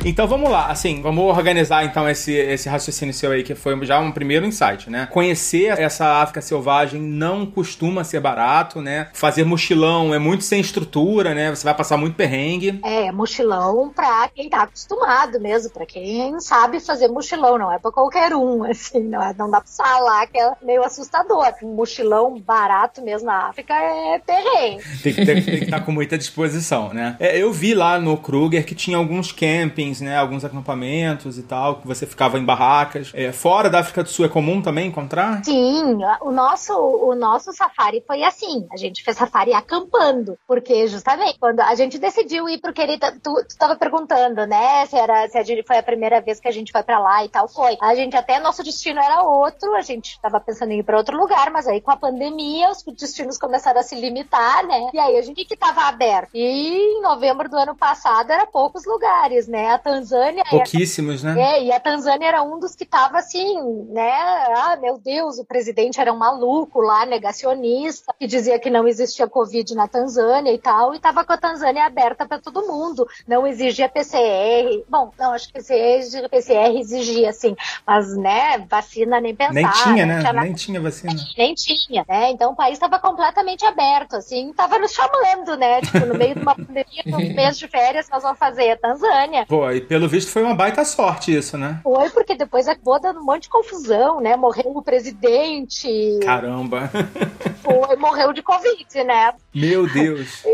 Então 0.05 0.27
vamos 0.27 0.51
lá, 0.51 0.67
assim, 0.67 1.01
vamos 1.01 1.25
organizar 1.25 1.85
então 1.85 2.09
esse, 2.09 2.33
esse 2.33 2.69
raciocínio 2.69 3.15
seu 3.15 3.31
aí, 3.31 3.45
que 3.45 3.55
foi 3.55 3.73
já 3.87 4.01
um 4.01 4.11
primeiro 4.11 4.45
insight, 4.45 4.91
né? 4.91 5.07
Conhecer 5.13 5.79
essa 5.79 6.21
África 6.21 6.41
selvagem 6.41 7.01
não 7.01 7.47
costuma 7.47 8.03
ser 8.03 8.19
barato, 8.19 8.81
né? 8.83 9.09
Fazer 9.15 9.45
mochilão 9.45 10.13
é 10.13 10.19
muito 10.19 10.43
sem 10.43 10.61
estrutura, 10.61 11.35
né? 11.35 11.51
Você 11.51 11.63
vai 11.63 11.75
passar 11.75 11.97
muito 11.97 12.17
perrengue. 12.17 12.81
É, 12.85 13.13
mochilão 13.13 13.93
pra 13.95 14.29
quem 14.35 14.51
tá 14.51 14.63
acostumado 14.63 15.41
mesmo, 15.41 15.71
pra 15.71 15.87
quem 15.87 16.39
sabe 16.41 16.81
fazer 16.81 17.07
mochilão, 17.07 17.57
não 17.57 17.71
é 17.71 17.79
pra 17.79 17.93
qualquer 17.93 18.35
um, 18.35 18.65
assim, 18.69 19.05
não, 19.05 19.23
é, 19.23 19.33
não 19.39 19.49
dá 19.49 19.61
pra 19.61 19.71
falar 19.71 20.27
que 20.27 20.39
é 20.39 20.53
meio 20.63 20.83
assustador. 20.83 21.53
Um 21.63 21.77
mochilão 21.77 22.41
barato 22.41 23.03
mesmo 23.03 23.27
na 23.27 23.49
África 23.49 23.73
é 23.73 24.19
perrengue. 24.19 24.83
Tem 25.01 25.15
que, 25.15 25.51
estar 25.65 25.81
com 25.81 25.93
muita 25.93 26.19
disposição, 26.19 26.93
né? 26.93 27.17
É, 27.21 27.41
eu 27.41 27.53
vi 27.53 27.73
lá 27.73 28.01
no 28.01 28.17
Kruger 28.17 28.67
que 28.67 28.75
tinha 28.75 28.97
alguns 28.97 29.31
campings, 29.31 29.92
né? 30.01 30.17
Alguns 30.17 30.45
acampamentos 30.45 31.39
e 31.39 31.43
tal, 31.43 31.77
que 31.77 31.87
você 31.87 32.07
ficava 32.07 32.39
em 32.39 32.45
barracas. 32.45 33.11
É, 33.15 33.33
fora 33.33 33.69
da 33.69 33.81
África 33.81 34.03
do 34.03 34.09
Sul 34.09 34.25
é 34.25 34.29
comum 34.29 34.63
também 34.63 34.89
encontrar? 34.89 35.45
Sim, 35.45 35.99
o 36.21 36.31
nosso, 36.31 36.73
o 36.75 37.15
nosso 37.15 37.53
safari 37.53 38.03
foi 38.07 38.23
assim. 38.23 38.67
A 38.73 38.77
gente 38.77 39.03
fez 39.03 39.17
safari 39.17 39.53
acampando, 39.53 40.39
porque 40.47 40.87
justamente 40.87 41.39
quando 41.39 41.61
a 41.61 41.75
gente 41.75 41.99
decidiu 41.99 42.49
ir 42.49 42.61
pro 42.61 42.73
Querida, 42.73 43.13
tu, 43.23 43.35
tu 43.35 43.57
tava 43.59 43.77
perguntando, 43.77 44.47
né, 44.47 44.87
se 44.87 44.97
era 44.97 45.29
se 45.29 45.39
a 45.39 45.43
gente 45.43 45.67
foi 45.67 45.79
a 45.79 45.83
primeira 45.83 46.21
vez 46.21 46.41
que 46.41 46.49
a 46.49 46.53
gente 46.53 46.73
foi 46.73 46.83
pra 46.83 46.99
lá 46.99 47.25
e 47.25 47.29
tal, 47.29 47.49
foi. 47.49 47.77
A 47.81 47.95
gente 47.95 48.17
até 48.17 48.39
nosso 48.39 48.63
destino 48.63 49.01
era 49.01 49.23
outro, 49.23 49.75
a 49.75 49.83
gente 49.83 50.21
tava 50.21 50.41
pensando 50.41 50.73
em 50.73 50.81
ir 50.81 50.83
pra 50.83 50.97
outro 50.97 51.17
lugar, 51.17 51.51
mas 51.51 51.67
aí 51.67 51.81
com 51.81 51.91
a 51.91 51.97
pandemia 51.97 52.71
os 52.71 52.83
destinos 52.95 53.39
começaram 53.39 53.81
a 53.81 53.83
se 53.83 53.95
limitar, 53.95 54.67
né? 54.67 54.91
E 54.93 54.99
aí 54.99 55.17
a 55.17 55.23
gente 55.23 55.45
que 55.45 55.57
tava 55.57 55.83
aberto. 55.83 56.31
E 56.35 56.99
em 56.99 57.03
novembro 57.03 57.49
do 57.49 57.57
ano 57.57 57.77
passado 57.77 58.31
era 58.31 58.47
poucos 58.47 58.85
lugares, 58.85 59.47
né? 59.49 59.79
Tanzânia 59.83 60.45
Pouquíssimos, 60.49 61.23
né? 61.23 61.35
é, 61.39 61.65
e 61.65 61.73
a 61.73 61.81
Tanzânia 61.81 62.27
era 62.29 62.43
um 62.43 62.59
dos 62.59 62.75
que 62.75 62.85
tava 62.85 63.19
assim, 63.19 63.61
né? 63.91 64.11
Ah, 64.57 64.79
meu 64.81 64.99
Deus, 64.99 65.39
o 65.39 65.45
presidente 65.45 66.01
era 66.01 66.13
um 66.13 66.17
maluco 66.17 66.81
lá, 66.81 67.05
negacionista, 67.05 68.15
que 68.19 68.27
dizia 68.27 68.59
que 68.59 68.71
não 68.71 68.87
existia 68.87 69.27
Covid 69.27 69.75
na 69.75 69.89
Tanzânia 69.89 70.53
e 70.53 70.59
tal, 70.59 70.95
e 70.95 71.01
tava 71.01 71.25
com 71.25 71.33
a 71.33 71.39
Tanzânia 71.39 71.85
aberta 71.85 72.27
para 72.27 72.39
todo 72.39 72.67
mundo. 72.67 73.07
Não 73.27 73.47
exigia 73.47 73.89
PCR. 73.89 74.85
Bom, 74.89 75.11
não, 75.19 75.33
acho 75.33 75.49
que 75.49 75.55
PCR, 75.55 76.29
PCR 76.29 76.79
exigia, 76.79 77.33
sim, 77.33 77.57
mas, 77.87 78.17
né, 78.17 78.59
vacina 78.69 79.21
nem 79.21 79.35
pensar. 79.35 79.53
Nem 79.53 79.71
tinha, 79.71 80.07
né? 80.07 80.21
tinha 80.21 80.33
Nem 80.33 80.55
tinha 80.55 80.81
vacina. 80.81 81.15
nem 81.37 81.55
tinha, 81.55 82.05
né? 82.09 82.31
Então 82.31 82.53
o 82.53 82.57
país 82.57 82.75
estava 82.75 82.99
completamente 82.99 83.65
aberto, 83.65 84.17
assim, 84.17 84.53
tava 84.53 84.79
nos 84.79 84.93
chamando, 84.93 85.57
né? 85.57 85.81
Tipo, 85.81 86.07
no 86.07 86.15
meio 86.15 86.35
de 86.35 86.41
uma 86.41 86.55
pandemia, 86.57 87.03
um 87.07 87.35
mês 87.35 87.59
de 87.59 87.67
férias, 87.69 88.09
nós 88.11 88.23
vamos 88.23 88.39
fazer 88.39 88.71
a 88.71 88.77
Tanzânia. 88.77 89.47
Pô, 89.47 89.72
e 89.75 89.81
pelo 89.81 90.09
visto 90.09 90.31
foi 90.31 90.43
uma 90.43 90.55
baita 90.55 90.85
sorte 90.85 91.37
isso, 91.37 91.57
né? 91.57 91.81
Foi 91.83 92.11
porque 92.11 92.35
depois 92.35 92.69
acabou 92.69 93.01
dando 93.01 93.21
um 93.21 93.25
monte 93.25 93.43
de 93.43 93.49
confusão, 93.49 94.21
né? 94.21 94.37
Morreu 94.37 94.77
o 94.77 94.83
presidente, 94.83 96.19
Caramba. 96.23 96.91
foi, 97.63 97.97
morreu 97.97 98.33
de 98.33 98.43
Covid, 98.43 99.05
né? 99.05 99.35
Meu 99.55 99.89
Deus. 99.89 100.45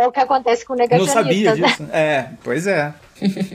É 0.00 0.06
o 0.06 0.12
que 0.12 0.20
acontece 0.20 0.64
com 0.64 0.74
Não 0.74 0.80
negacionistas, 0.80 1.24
sabia 1.24 1.54
né? 1.54 1.66
disso. 1.68 1.88
É, 1.92 2.30
pois 2.42 2.66
é. 2.66 2.94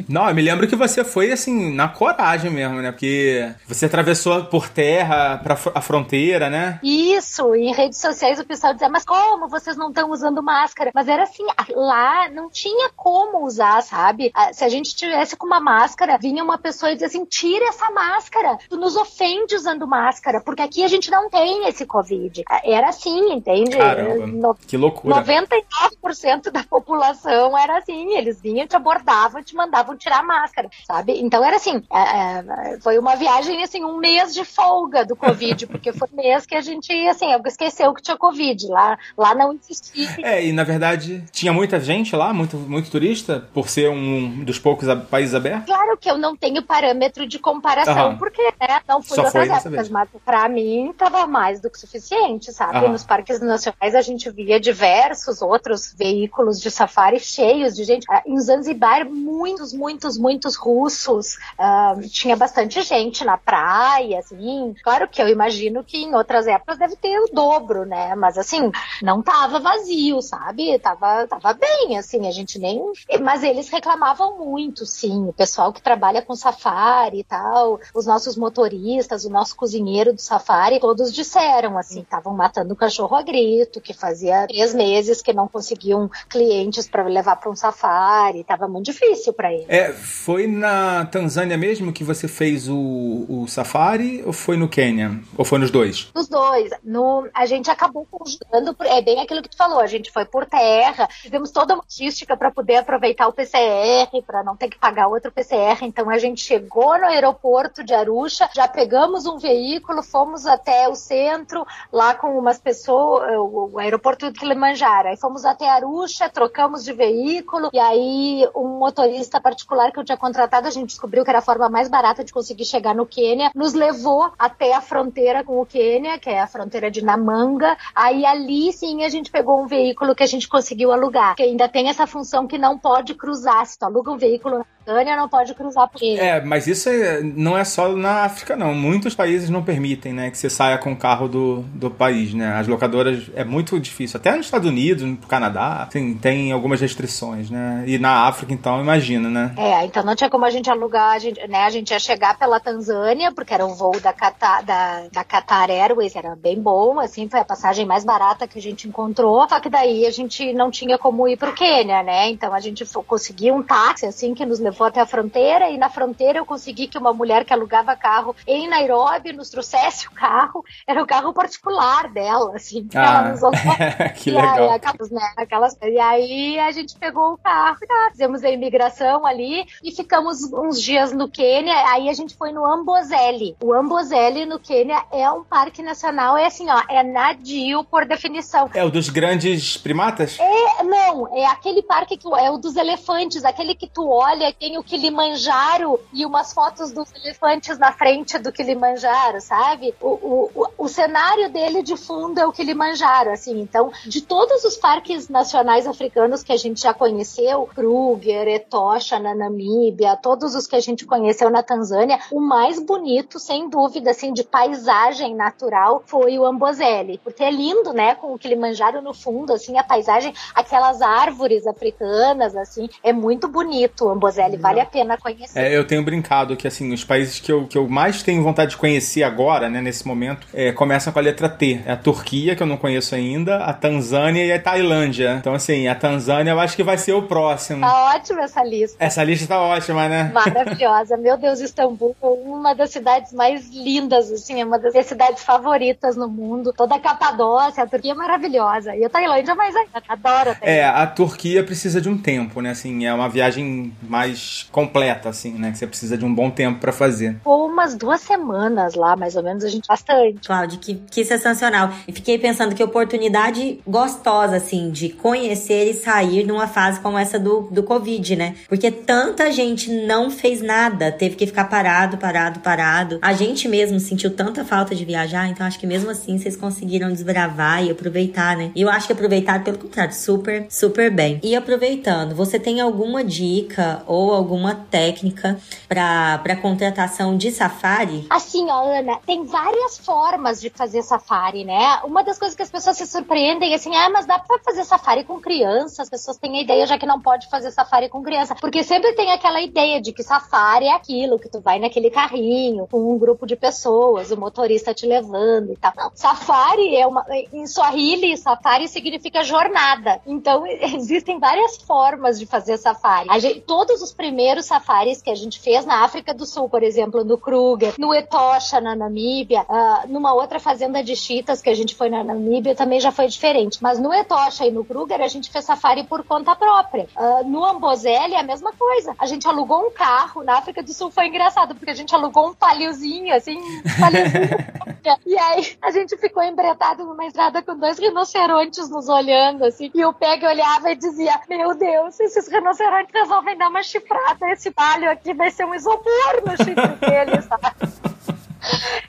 Não, 0.10 0.28
eu 0.30 0.36
me 0.36 0.42
lembro 0.42 0.68
que 0.68 0.76
você 0.76 1.04
foi 1.04 1.32
assim, 1.32 1.74
na 1.74 1.88
coragem 1.88 2.52
mesmo, 2.52 2.82
né? 2.82 2.92
Porque 2.92 3.52
você 3.68 3.86
atravessou 3.86 4.46
por 4.46 4.70
terra 4.70 5.40
pra 5.44 5.56
fr- 5.56 5.72
a 5.74 5.82
fronteira, 5.82 6.50
né? 6.50 6.80
Isso, 6.84 7.54
em 7.56 7.74
redes 7.74 8.00
sociais 8.00 8.40
o 8.40 8.46
pessoal 8.46 8.74
dizia, 8.74 8.90
mas 8.90 9.06
como 9.06 9.48
vocês 9.48 9.76
não 9.78 9.90
estão 9.90 10.10
usando 10.12 10.42
máscara? 10.44 10.92
Mas 10.94 11.08
era 11.08 11.24
assim, 11.24 11.46
lá 11.76 12.30
não 12.30 12.50
tinha 12.50 12.90
como 12.96 13.46
usar, 13.46 13.82
sabe? 13.82 14.32
Ah, 14.34 14.52
Se 14.54 14.64
a 14.64 14.70
gente 14.70 14.96
tivesse 14.96 15.36
com 15.36 15.46
uma 15.48 15.60
máscara, 15.60 16.18
vinha 16.18 16.44
uma 16.44 16.58
pessoa 16.58 16.92
e 16.92 16.96
dizia 16.96 17.08
assim, 17.08 17.26
tira 17.26 17.66
essa 17.70 17.90
máscara, 17.92 18.58
tu 18.70 18.78
nos 18.78 18.96
ofende 18.96 19.56
usando 19.56 19.88
máscara, 19.88 20.42
porque 20.42 20.62
aqui 20.62 20.84
a 20.84 20.88
gente 20.88 21.10
não 21.12 21.30
tem 21.30 21.68
esse 21.68 21.86
Covid. 21.86 22.44
Ah, 22.50 22.62
Era 22.64 22.90
assim, 22.90 23.34
entende? 23.34 23.78
Caramba. 23.78 24.28
No- 24.28 24.56
Que 24.68 24.78
loucura. 24.78 25.16
99% 25.22 26.52
da 26.52 26.64
população 26.64 27.58
era 27.58 27.78
assim, 27.78 28.14
eles 28.16 28.42
vinham, 28.42 28.68
te 28.68 28.76
abordavam, 28.76 29.44
te 29.44 29.53
mandavam 29.54 29.96
tirar 29.96 30.20
a 30.20 30.24
máscara, 30.24 30.70
sabe? 30.86 31.20
Então 31.22 31.44
era 31.44 31.56
assim, 31.58 31.84
é, 31.92 32.74
é, 32.76 32.80
foi 32.82 32.98
uma 32.98 33.16
viagem, 33.16 33.64
assim, 33.64 33.84
um 33.84 33.98
mês 33.98 34.34
de 34.34 34.44
folga 34.44 35.06
do 35.06 35.16
Covid, 35.16 35.66
porque 35.68 35.92
foi 35.94 36.08
um 36.12 36.16
mês 36.16 36.46
que 36.46 36.56
a 36.56 36.62
gente, 36.62 36.92
assim, 37.08 37.28
esqueceu 37.46 37.94
que 37.94 38.02
tinha 38.02 38.18
Covid, 38.18 38.68
lá, 38.68 38.98
lá 39.18 39.36
não 39.36 39.54
existia. 39.54 40.08
É, 40.24 40.46
e 40.46 40.52
na 40.54 40.64
verdade 40.64 41.24
tinha 41.32 41.54
muita 41.54 41.80
gente 41.80 42.16
lá, 42.16 42.34
muito, 42.34 42.58
muito 42.58 42.90
turista, 42.90 43.48
por 43.54 43.70
ser 43.70 43.90
um 43.90 44.44
dos 44.44 44.60
poucos 44.60 44.88
países 45.10 45.36
abertos. 45.36 45.66
Claro 45.66 45.98
que 45.98 46.10
eu 46.10 46.18
não 46.18 46.36
tenho 46.36 46.64
parâmetro 46.64 47.28
de 47.28 47.40
comparação, 47.40 48.10
Aham. 48.10 48.18
porque 48.18 48.42
né, 48.60 48.82
não 48.88 49.02
fui 49.02 49.16
Só 49.16 49.24
outras 49.24 49.50
épocas, 49.50 49.90
mas 49.90 50.10
pra 50.26 50.48
mim 50.50 50.94
tava 50.98 51.26
mais 51.28 51.60
do 51.60 51.70
que 51.70 51.80
suficiente, 51.80 52.52
sabe? 52.52 52.78
Aham. 52.78 52.90
Nos 52.90 53.04
parques 53.04 53.40
nacionais 53.40 53.96
a 53.96 54.02
gente 54.02 54.30
via 54.30 54.60
diversos 54.60 55.42
outros 55.42 55.94
veículos 55.98 56.60
de 56.60 56.72
safari 56.72 57.20
cheios 57.20 57.76
de 57.76 57.84
gente. 57.84 58.06
Ah, 58.10 58.22
Em 58.26 58.40
Zanzibar, 58.40 59.06
muitos, 59.44 59.74
muitos, 59.74 60.18
muitos 60.18 60.56
russos. 60.56 61.36
Uh, 61.60 62.08
tinha 62.08 62.36
bastante 62.38 62.82
gente 62.82 63.26
na 63.26 63.38
praia, 63.38 64.20
assim. 64.20 64.74
Claro 64.82 65.08
que 65.10 65.22
eu 65.22 65.28
imagino 65.28 65.84
que 65.84 65.98
em 65.98 66.16
outras 66.16 66.48
épocas 66.48 66.78
deve 66.78 66.96
ter 66.96 67.20
o 67.20 67.28
dobro, 67.28 67.86
né? 67.86 68.16
Mas 68.16 68.38
assim, 68.38 68.72
não 69.02 69.22
tava 69.22 69.60
vazio, 69.60 70.22
sabe? 70.22 70.80
Tava, 70.80 71.28
tava 71.28 71.54
bem, 71.54 71.98
assim, 71.98 72.26
a 72.26 72.32
gente 72.32 72.58
nem. 72.58 72.82
Mas 73.22 73.44
eles 73.44 73.68
reclamavam 73.68 74.38
muito, 74.38 74.86
sim. 74.86 75.28
O 75.28 75.34
pessoal 75.34 75.74
que 75.74 75.82
trabalha 75.82 76.22
com 76.22 76.36
safari 76.36 77.20
e 77.20 77.24
tal, 77.26 77.82
os 77.94 78.06
nossos 78.06 78.38
motoristas, 78.38 79.26
o 79.26 79.30
nosso 79.30 79.58
cozinheiro 79.58 80.14
do 80.14 80.22
safari, 80.22 80.80
todos 80.80 81.14
disseram, 81.14 81.78
assim, 81.78 82.00
estavam 82.00 82.34
matando 82.34 82.74
o 82.74 82.78
cachorro 82.78 83.18
a 83.18 83.22
grito, 83.22 83.82
que 83.82 83.94
fazia 83.94 84.48
três 84.48 84.74
meses 84.74 85.22
que 85.22 85.34
não 85.34 85.50
conseguiam 85.50 86.10
clientes 86.30 86.88
para 86.88 87.04
levar 87.04 87.36
para 87.36 87.52
um 87.52 87.56
safari, 87.56 88.46
tava 88.46 88.70
muito 88.70 88.86
difícil 88.86 89.33
para 89.34 89.54
eles. 89.54 89.66
É, 89.68 89.92
foi 89.92 90.48
na 90.48 91.06
Tanzânia 91.06 91.58
mesmo 91.58 91.92
que 91.92 92.04
você 92.04 92.28
fez 92.28 92.70
o, 92.70 93.26
o 93.28 93.46
safari 93.48 94.24
ou 94.26 94.34
foi 94.34 94.58
no 94.58 94.68
Quênia? 94.68 95.20
Ou 95.38 95.46
foi 95.46 95.60
nos 95.60 95.72
dois? 95.72 96.10
Nos 96.16 96.28
dois. 96.28 96.72
No, 96.84 97.28
a 97.34 97.46
gente 97.46 97.70
acabou 97.70 98.08
conjugando, 98.10 98.76
é 98.82 99.02
bem 99.02 99.22
aquilo 99.22 99.42
que 99.42 99.50
tu 99.50 99.58
falou, 99.58 99.80
a 99.80 99.88
gente 99.88 100.12
foi 100.12 100.26
por 100.26 100.46
terra, 100.46 101.08
fizemos 101.22 101.52
toda 101.52 101.74
uma 101.74 101.84
logística 101.84 102.36
para 102.36 102.52
poder 102.52 102.78
aproveitar 102.78 103.28
o 103.28 103.34
PCR, 103.34 104.22
para 104.26 104.44
não 104.44 104.56
ter 104.56 104.70
que 104.70 104.78
pagar 104.78 105.08
outro 105.08 105.32
PCR, 105.32 105.84
então 105.84 106.10
a 106.10 106.18
gente 106.18 106.42
chegou 106.42 106.98
no 106.98 107.06
aeroporto 107.06 107.84
de 107.84 107.94
Arusha, 107.94 108.50
já 108.56 108.68
pegamos 108.68 109.26
um 109.26 109.38
veículo, 109.38 110.04
fomos 110.04 110.46
até 110.46 110.88
o 110.88 110.96
centro, 110.96 111.66
lá 111.92 112.14
com 112.14 112.38
umas 112.38 112.60
pessoas, 112.60 113.30
o 113.38 113.78
aeroporto 113.78 114.32
de 114.32 114.40
Kilimanjaro, 114.40 115.10
aí 115.10 115.18
fomos 115.18 115.46
até 115.46 115.70
Arusha, 115.70 116.30
trocamos 116.30 116.84
de 116.84 116.94
veículo, 116.94 117.70
e 117.74 117.80
aí 117.80 118.48
um 118.56 118.80
motorista 118.80 119.23
particular 119.40 119.92
que 119.92 120.00
eu 120.00 120.04
tinha 120.04 120.18
contratado, 120.18 120.68
a 120.68 120.72
gente 120.72 120.88
descobriu 120.88 121.24
que 121.24 121.30
era 121.30 121.40
a 121.40 121.42
forma 121.42 121.70
mais 121.70 121.88
barata 121.88 122.24
de 122.24 122.34
conseguir 122.34 122.66
chegar 122.66 122.96
no 122.96 123.06
Quênia, 123.06 123.52
nos 123.56 123.74
levou 123.74 124.32
até 124.38 124.74
a 124.74 124.82
fronteira 124.82 125.44
com 125.44 125.60
o 125.60 125.66
Quênia, 125.66 126.18
que 126.20 126.30
é 126.30 126.42
a 126.42 126.48
fronteira 126.48 126.90
de 126.90 127.04
Namanga, 127.04 127.78
aí 127.96 128.26
ali 128.26 128.72
sim 128.74 129.04
a 129.04 129.10
gente 129.10 129.32
pegou 129.32 129.62
um 129.62 129.68
veículo 129.68 130.16
que 130.16 130.24
a 130.24 130.28
gente 130.28 130.48
conseguiu 130.48 130.92
alugar, 130.92 131.36
que 131.36 131.44
ainda 131.44 131.68
tem 131.68 131.90
essa 131.90 132.08
função 132.08 132.48
que 132.48 132.58
não 132.58 132.78
pode 132.78 133.14
cruzar, 133.14 133.66
se 133.66 133.78
tu 133.78 133.84
aluga 133.84 134.12
um 134.12 134.18
veículo 134.18 134.60
na 134.60 134.66
Tânia, 134.86 135.16
não 135.16 135.30
pode 135.30 135.54
cruzar 135.54 135.88
por 135.88 136.02
ele. 136.02 136.20
É, 136.20 136.42
mas 136.42 136.68
isso 136.68 136.90
é, 136.90 137.22
não 137.22 137.58
é 137.58 137.64
só 137.64 137.90
na 137.96 138.24
África, 138.26 138.56
não. 138.56 138.74
Muitos 138.74 139.16
países 139.16 139.50
não 139.50 139.64
permitem, 139.64 140.14
né, 140.14 140.30
que 140.30 140.38
você 140.38 140.50
saia 140.50 140.78
com 140.78 140.92
o 140.92 140.96
carro 140.96 141.28
do, 141.28 141.62
do 141.74 141.90
país, 141.90 142.34
né? 142.34 142.54
As 142.58 142.68
locadoras 142.68 143.30
é 143.36 143.44
muito 143.44 143.80
difícil. 143.80 144.18
Até 144.18 144.36
nos 144.36 144.46
Estados 144.46 144.68
Unidos, 144.68 145.04
no 145.04 145.18
Canadá, 145.18 145.88
assim, 145.88 146.16
tem 146.16 146.52
algumas 146.52 146.82
restrições, 146.82 147.50
né? 147.50 147.84
E 147.88 147.98
na 147.98 148.28
África, 148.28 148.54
então, 148.54 148.82
imagina, 148.82 149.13
né? 149.20 149.54
É, 149.58 149.86
então 149.86 150.04
não 150.04 150.16
tinha 150.16 150.30
como 150.30 150.46
a 150.46 150.50
gente 150.50 150.70
alugar, 150.70 151.12
a 151.12 151.20
gente, 151.20 151.46
né? 151.48 151.64
A 151.64 151.70
gente 151.70 151.92
ia 151.92 152.00
chegar 152.00 152.38
pela 152.38 152.60
Tanzânia, 152.60 153.32
porque 153.32 153.54
era 153.54 153.66
um 153.66 153.74
voo 153.74 154.00
da 154.00 154.14
Qatar, 154.14 154.64
da, 154.64 155.08
da 155.12 155.24
Qatar 155.24 155.70
Airways, 155.70 156.16
era 156.16 156.36
bem 156.36 156.62
bom, 156.62 157.00
assim, 157.00 157.28
foi 157.30 157.40
a 157.40 157.46
passagem 157.46 157.86
mais 157.86 158.04
barata 158.04 158.48
que 158.48 158.60
a 158.60 158.62
gente 158.62 158.88
encontrou. 158.88 159.48
Só 159.48 159.60
que 159.60 159.70
daí 159.70 160.06
a 160.06 160.12
gente 160.12 160.54
não 160.54 160.72
tinha 160.72 160.98
como 160.98 161.28
ir 161.28 161.38
pro 161.38 161.54
Quênia, 161.54 162.04
né? 162.04 162.30
Então 162.30 162.54
a 162.54 162.60
gente 162.60 162.86
conseguiu 163.06 163.56
um 163.56 163.64
táxi, 163.64 164.06
assim, 164.06 164.34
que 164.34 164.46
nos 164.46 164.60
levou 164.60 164.88
até 164.88 165.02
a 165.02 165.06
fronteira, 165.06 165.70
e 165.70 165.78
na 165.78 165.90
fronteira 165.90 166.40
eu 166.40 166.46
consegui 166.46 166.88
que 166.88 166.98
uma 166.98 167.14
mulher 167.14 167.46
que 167.46 167.54
alugava 167.54 167.96
carro 167.96 168.36
em 168.48 168.68
Nairobi 168.68 169.34
nos 169.34 169.50
trouxesse 169.50 170.08
o 170.08 170.12
carro. 170.12 170.64
Era 170.88 171.02
o 171.02 171.08
carro 171.08 171.34
particular 171.34 172.10
dela, 172.10 172.56
assim. 172.56 172.88
Ah, 172.96 173.04
ela 173.04 173.30
nos 173.30 173.42
que 174.22 174.32
legal. 174.32 174.54
Aí, 174.54 174.70
aquelas, 174.70 175.10
né, 175.10 175.34
aquelas, 175.38 175.78
e 175.82 176.00
aí 176.00 176.60
a 176.60 176.72
gente 176.72 176.96
pegou 176.98 177.34
o 177.34 177.38
carro, 177.38 177.78
tá, 177.88 178.10
fizemos 178.12 178.44
a 178.44 178.50
imigração 178.50 178.93
ali 179.26 179.66
e 179.84 179.92
ficamos 179.92 180.52
uns 180.52 180.82
dias 180.82 181.12
no 181.14 181.30
Quênia. 181.30 181.76
Aí 181.90 182.10
a 182.10 182.14
gente 182.14 182.36
foi 182.36 182.52
no 182.52 182.66
Amboseli. 182.66 183.56
O 183.62 183.74
Amboseli 183.74 184.46
no 184.46 184.60
Quênia 184.60 185.04
é 185.12 185.30
um 185.32 185.44
parque 185.44 185.82
nacional, 185.82 186.38
é 186.38 186.46
assim, 186.46 186.70
ó, 186.70 186.82
é 186.90 187.04
nadio 187.04 187.84
por 187.84 188.06
definição. 188.06 188.70
É 188.74 188.84
o 188.84 188.90
dos 188.90 189.10
grandes 189.10 189.78
primatas? 189.78 190.38
É, 190.40 190.84
não, 190.84 191.36
é 191.36 191.46
aquele 191.46 191.82
parque 191.82 192.18
que 192.18 192.28
é 192.28 192.50
o 192.50 192.58
dos 192.58 192.76
elefantes, 192.76 193.44
aquele 193.44 193.76
que 193.76 193.88
tu 193.88 194.08
olha, 194.08 194.54
tem 194.54 194.78
o 194.78 194.84
Kilimanjaro 194.84 196.00
e 196.12 196.26
umas 196.26 196.54
fotos 196.54 196.92
dos 196.92 197.12
elefantes 197.14 197.78
na 197.78 197.92
frente 197.92 198.38
do 198.38 198.52
Kilimanjaro, 198.52 199.42
sabe? 199.42 199.94
O, 200.02 200.08
o, 200.08 200.52
o, 200.56 200.86
o 200.86 200.88
cenário 200.88 201.50
dele 201.52 201.82
de 201.82 201.96
fundo 201.96 202.40
é 202.40 202.46
o 202.46 202.52
Kilimanjaro, 202.52 203.32
assim. 203.32 203.60
Então, 203.60 203.92
de 204.06 204.22
todos 204.22 204.64
os 204.64 204.78
parques 204.78 205.30
nacionais 205.30 205.88
africanos 205.88 206.44
que 206.44 206.52
a 206.52 206.58
gente 206.58 206.82
já 206.82 206.94
conheceu, 206.94 207.68
Kruger, 207.74 208.48
Etosha 208.84 209.18
na 209.18 209.34
Namíbia, 209.34 210.18
todos 210.18 210.56
os 210.56 210.68
que 210.68 210.76
a 210.76 210.80
gente 210.80 211.06
conheceu 211.06 211.50
na 211.50 211.64
Tanzânia, 211.64 212.20
o 212.30 212.42
mais 212.42 212.80
bonito, 212.80 213.40
sem 213.40 213.70
dúvida, 213.70 214.12
assim, 214.12 214.34
de 214.34 214.44
paisagem 214.44 215.34
natural 215.36 216.04
foi 216.06 216.38
o 216.38 216.46
Amboseli. 216.46 217.20
Porque 217.24 217.44
é 217.44 217.50
lindo, 217.50 217.94
né? 217.94 218.16
Com 218.16 218.34
o 218.34 218.38
Kilimanjaro 218.38 219.02
no 219.02 219.14
fundo, 219.14 219.54
assim, 219.54 219.78
a 219.78 219.84
paisagem, 219.84 220.34
aquelas 220.54 221.02
árvores 221.02 221.66
africanas, 221.66 222.56
assim, 222.56 222.90
é 223.02 223.14
muito 223.14 223.48
bonito 223.48 224.06
o 224.06 224.10
Amboseli, 224.10 224.58
vale 224.58 224.82
a 224.82 224.86
pena 224.86 225.18
conhecer. 225.18 225.60
É, 225.60 225.76
eu 225.76 225.88
tenho 225.88 226.04
brincado 226.04 226.58
que, 226.58 226.68
assim, 226.68 226.94
os 226.94 227.04
países 227.04 227.40
que 227.40 227.52
eu, 227.52 227.66
que 227.66 227.78
eu 227.78 227.88
mais 227.88 228.22
tenho 228.22 228.44
vontade 228.44 228.72
de 228.72 228.78
conhecer 228.78 229.24
agora, 229.24 229.70
né, 229.70 229.82
nesse 229.82 230.06
momento, 230.06 230.46
é, 230.54 230.72
começam 230.74 231.14
com 231.14 231.20
a 231.20 231.22
letra 231.22 231.48
T. 231.48 231.82
É 231.86 231.94
a 231.94 231.98
Turquia, 231.98 232.56
que 232.56 232.62
eu 232.62 232.68
não 232.68 232.78
conheço 232.78 233.16
ainda, 233.16 233.64
a 233.64 233.74
Tanzânia 233.74 234.46
e 234.46 234.52
a 234.52 234.60
Tailândia. 234.60 235.38
Então, 235.40 235.54
assim, 235.54 235.88
a 235.88 235.96
Tanzânia 235.96 236.52
eu 236.52 236.60
acho 236.60 236.76
que 236.76 236.84
vai 236.84 236.98
ser 236.98 237.14
o 237.14 237.24
próximo. 237.24 237.82
Tá 237.82 238.16
ótima 238.16 238.44
essa 238.44 238.62
lista. 238.64 238.73
Essa 239.00 239.24
lista 239.24 239.48
tá 239.48 239.60
ótima, 239.62 240.08
né? 240.08 240.32
Maravilhosa. 240.34 241.18
Meu 241.18 241.38
Deus, 241.38 241.60
Istambul 241.60 242.16
é 242.22 242.26
uma 242.26 242.74
das 242.74 242.92
cidades 242.92 243.34
mais 243.34 243.70
lindas, 243.70 244.32
assim, 244.32 244.62
é 244.62 244.66
uma 244.66 244.80
das 244.80 244.94
minhas 244.94 245.08
cidades 245.08 245.44
favoritas 245.44 246.16
no 246.16 246.28
mundo. 246.28 246.74
Toda 246.76 246.96
a 246.96 247.00
Capadócia, 247.00 247.84
a 247.84 247.88
Turquia 247.88 248.12
é 248.12 248.16
maravilhosa. 248.16 248.96
E 248.96 249.04
a 249.04 249.10
Tailândia 249.10 249.56
mais 249.56 249.76
ainda, 249.76 250.02
adoro 250.08 250.52
a 250.52 250.56
Tailândia. 250.56 250.60
É, 250.64 250.84
a 250.86 251.06
Turquia 251.08 251.64
precisa 251.64 252.02
de 252.02 252.10
um 252.10 252.18
tempo, 252.18 252.62
né? 252.62 252.72
Assim, 252.72 253.06
é 253.06 253.14
uma 253.14 253.30
viagem 253.30 253.94
mais 254.02 254.68
completa, 254.72 255.30
assim, 255.30 255.54
né? 255.54 255.72
Que 255.72 255.78
você 255.78 255.88
precisa 255.88 256.18
de 256.18 256.26
um 256.26 256.34
bom 256.34 256.50
tempo 256.50 256.80
para 256.80 256.92
fazer. 256.92 257.38
Ou 257.46 257.68
umas 257.68 257.96
duas 257.96 258.22
semanas 258.22 258.96
lá, 258.96 259.16
mais 259.16 259.36
ou 259.36 259.44
menos, 259.44 259.64
a 259.64 259.70
gente 259.70 259.88
bastante. 259.88 260.48
Cláudio, 260.48 260.80
que, 260.80 260.96
que 260.96 261.26
sensacional. 261.26 261.92
E 262.08 262.12
fiquei 262.12 262.38
pensando 262.38 262.76
que 262.76 262.84
oportunidade 262.84 263.80
gostosa, 263.86 264.58
assim, 264.58 264.92
de 264.92 265.10
conhecer 265.10 265.90
e 265.90 265.94
sair 265.94 266.46
numa 266.46 266.68
fase 266.68 267.00
como 267.00 267.18
essa 267.18 267.40
do, 267.40 267.62
do 267.72 267.84
Covid, 267.84 268.36
né? 268.36 268.56
Porque 268.68 268.92
tanta 268.92 269.52
gente 269.52 269.92
não 269.92 270.30
fez 270.30 270.62
nada, 270.62 271.12
teve 271.12 271.36
que 271.36 271.46
ficar 271.46 271.66
parado, 271.66 272.18
parado, 272.18 272.60
parado. 272.60 273.20
A 273.22 273.34
gente 273.34 273.68
mesmo 273.68 274.00
sentiu 274.00 274.36
tanta 274.36 274.66
falta 274.66 274.96
de 274.96 275.06
viajar, 275.06 275.48
então 275.48 275.66
acho 275.66 275.80
que 275.80 275.88
mesmo 275.88 276.10
assim 276.10 276.38
vocês 276.38 276.56
conseguiram 276.56 277.12
desbravar 277.12 277.84
e 277.84 277.92
aproveitar, 277.92 278.56
né? 278.58 278.72
E 278.76 278.82
eu 278.82 278.90
acho 278.90 279.08
que 279.08 279.14
aproveitar, 279.14 279.64
pelo 279.64 279.78
contrário, 279.78 280.14
super, 280.14 280.66
super 280.70 281.12
bem. 281.12 281.40
E 281.44 281.56
aproveitando, 281.56 282.36
você 282.36 282.60
tem 282.60 282.82
alguma 282.82 283.24
dica 283.24 284.04
ou 284.08 284.34
alguma 284.34 284.76
técnica 284.76 285.58
para 285.88 286.56
contratação 286.62 287.38
de 287.38 287.52
safari? 287.52 288.26
Assim, 288.30 288.66
ó, 288.70 288.86
Ana, 288.86 289.20
tem 289.26 289.44
várias 289.46 289.98
formas 289.98 290.60
de 290.60 290.70
fazer 290.70 291.02
safari, 291.04 291.64
né? 291.64 292.00
Uma 292.04 292.24
das 292.24 292.38
coisas 292.40 292.56
que 292.56 292.64
as 292.64 292.72
pessoas 292.72 292.98
se 292.98 293.08
surpreendem, 293.08 293.74
assim, 293.74 293.96
ah, 293.96 294.10
mas 294.10 294.26
dá 294.26 294.40
pra 294.40 294.60
fazer 294.60 294.84
safari 294.84 295.24
com 295.24 295.40
criança? 295.40 296.02
As 296.02 296.10
pessoas 296.10 296.38
têm 296.38 296.58
a 296.58 296.62
ideia 296.62 296.86
já 296.86 296.98
que 296.98 297.06
não 297.06 297.22
pode 297.22 297.50
fazer 297.50 297.72
safari 297.72 298.10
com 298.10 298.24
criança. 298.24 298.53
Porque 298.60 298.84
sempre 298.84 299.14
tem 299.14 299.32
aquela 299.32 299.62
ideia 299.62 300.02
de 300.02 300.12
que 300.12 300.24
safari 300.24 300.86
é 300.86 300.94
aquilo, 300.94 301.40
que 301.40 301.50
tu 301.50 301.60
vai 301.60 301.80
naquele 301.80 302.10
carrinho 302.10 302.88
com 302.88 303.14
um 303.14 303.18
grupo 303.18 303.46
de 303.46 303.56
pessoas, 303.56 304.32
o 304.32 304.38
motorista 304.38 304.94
te 304.94 305.06
levando 305.06 305.74
e 305.74 305.78
tal. 305.78 305.94
Não, 305.96 306.12
safari 306.14 306.96
é 306.96 307.06
uma. 307.08 307.26
Em 307.52 307.66
Swahili, 307.68 308.38
safari 308.38 308.88
significa 308.88 309.44
jornada. 309.44 310.22
Então, 310.26 310.66
existem 310.68 311.40
várias 311.40 311.78
formas 311.78 312.40
de 312.40 312.46
fazer 312.46 312.78
safari. 312.78 313.28
Gente, 313.40 313.62
todos 313.62 314.02
os 314.02 314.14
primeiros 314.14 314.66
safaris 314.66 315.22
que 315.22 315.30
a 315.30 315.36
gente 315.36 315.60
fez 315.60 315.86
na 315.86 316.04
África 316.04 316.34
do 316.34 316.46
Sul, 316.46 316.70
por 316.70 316.84
exemplo, 316.84 317.24
no 317.24 317.38
Kruger, 317.38 317.94
no 317.98 318.14
Etosha, 318.14 318.80
na 318.80 318.96
Namíbia, 318.96 319.66
uh, 319.70 320.08
numa 320.08 320.34
outra 320.34 320.60
fazenda 320.60 321.04
de 321.04 321.16
chitas 321.16 321.62
que 321.62 321.70
a 321.70 321.76
gente 321.76 321.96
foi 321.96 322.10
na 322.10 322.24
Namíbia, 322.24 322.76
também 322.76 323.00
já 323.00 323.12
foi 323.12 323.28
diferente. 323.28 323.80
Mas 323.82 324.00
no 324.00 324.14
Etosha 324.14 324.66
e 324.66 324.72
no 324.72 324.84
Kruger, 324.84 325.22
a 325.22 325.28
gente 325.28 325.50
fez 325.50 325.66
safari 325.66 326.04
por 326.04 326.24
conta 326.24 326.56
própria. 326.56 327.08
Uh, 327.18 327.48
no 327.48 327.64
Amboseli, 327.64 328.36
a 328.44 328.48
mesma 328.48 328.72
coisa. 328.74 329.16
A 329.18 329.26
gente 329.26 329.48
alugou 329.48 329.88
um 329.88 329.92
carro. 329.92 330.44
Na 330.44 330.58
África 330.58 330.84
do 330.84 330.94
Sul 330.94 331.10
foi 331.10 331.28
engraçado, 331.28 331.74
porque 331.76 331.92
a 331.92 331.96
gente 331.96 332.14
alugou 332.14 332.50
um 332.50 332.54
paliozinho, 332.54 333.34
assim, 333.34 333.58
um 333.58 334.00
paliozinho. 334.00 334.74
e 335.26 335.38
aí, 335.38 335.78
a 335.82 335.92
gente 335.92 336.16
ficou 336.18 336.44
embretado 336.44 337.06
numa 337.06 337.26
estrada 337.26 337.62
com 337.62 337.76
dois 337.78 337.98
rinocerontes 337.98 338.90
nos 338.90 339.10
olhando, 339.10 339.64
assim. 339.66 339.90
E 339.94 340.06
o 340.06 340.14
Peg 340.14 340.46
olhava 340.46 340.92
e 340.92 340.96
dizia: 340.96 341.40
Meu 341.50 341.74
Deus, 341.74 342.20
esses 342.20 342.48
rinocerontes 342.48 343.14
resolvem 343.14 343.58
dar 343.58 343.70
uma 343.70 343.84
chifrada. 343.84 344.50
Esse 344.52 344.72
palio 344.72 345.10
aqui 345.10 345.34
vai 345.34 345.50
ser 345.50 345.66
um 345.66 345.74
isopor 345.74 346.44
no 346.46 346.58
chifre 346.58 346.96
dele, 347.00 347.42
sabe? 347.42 347.93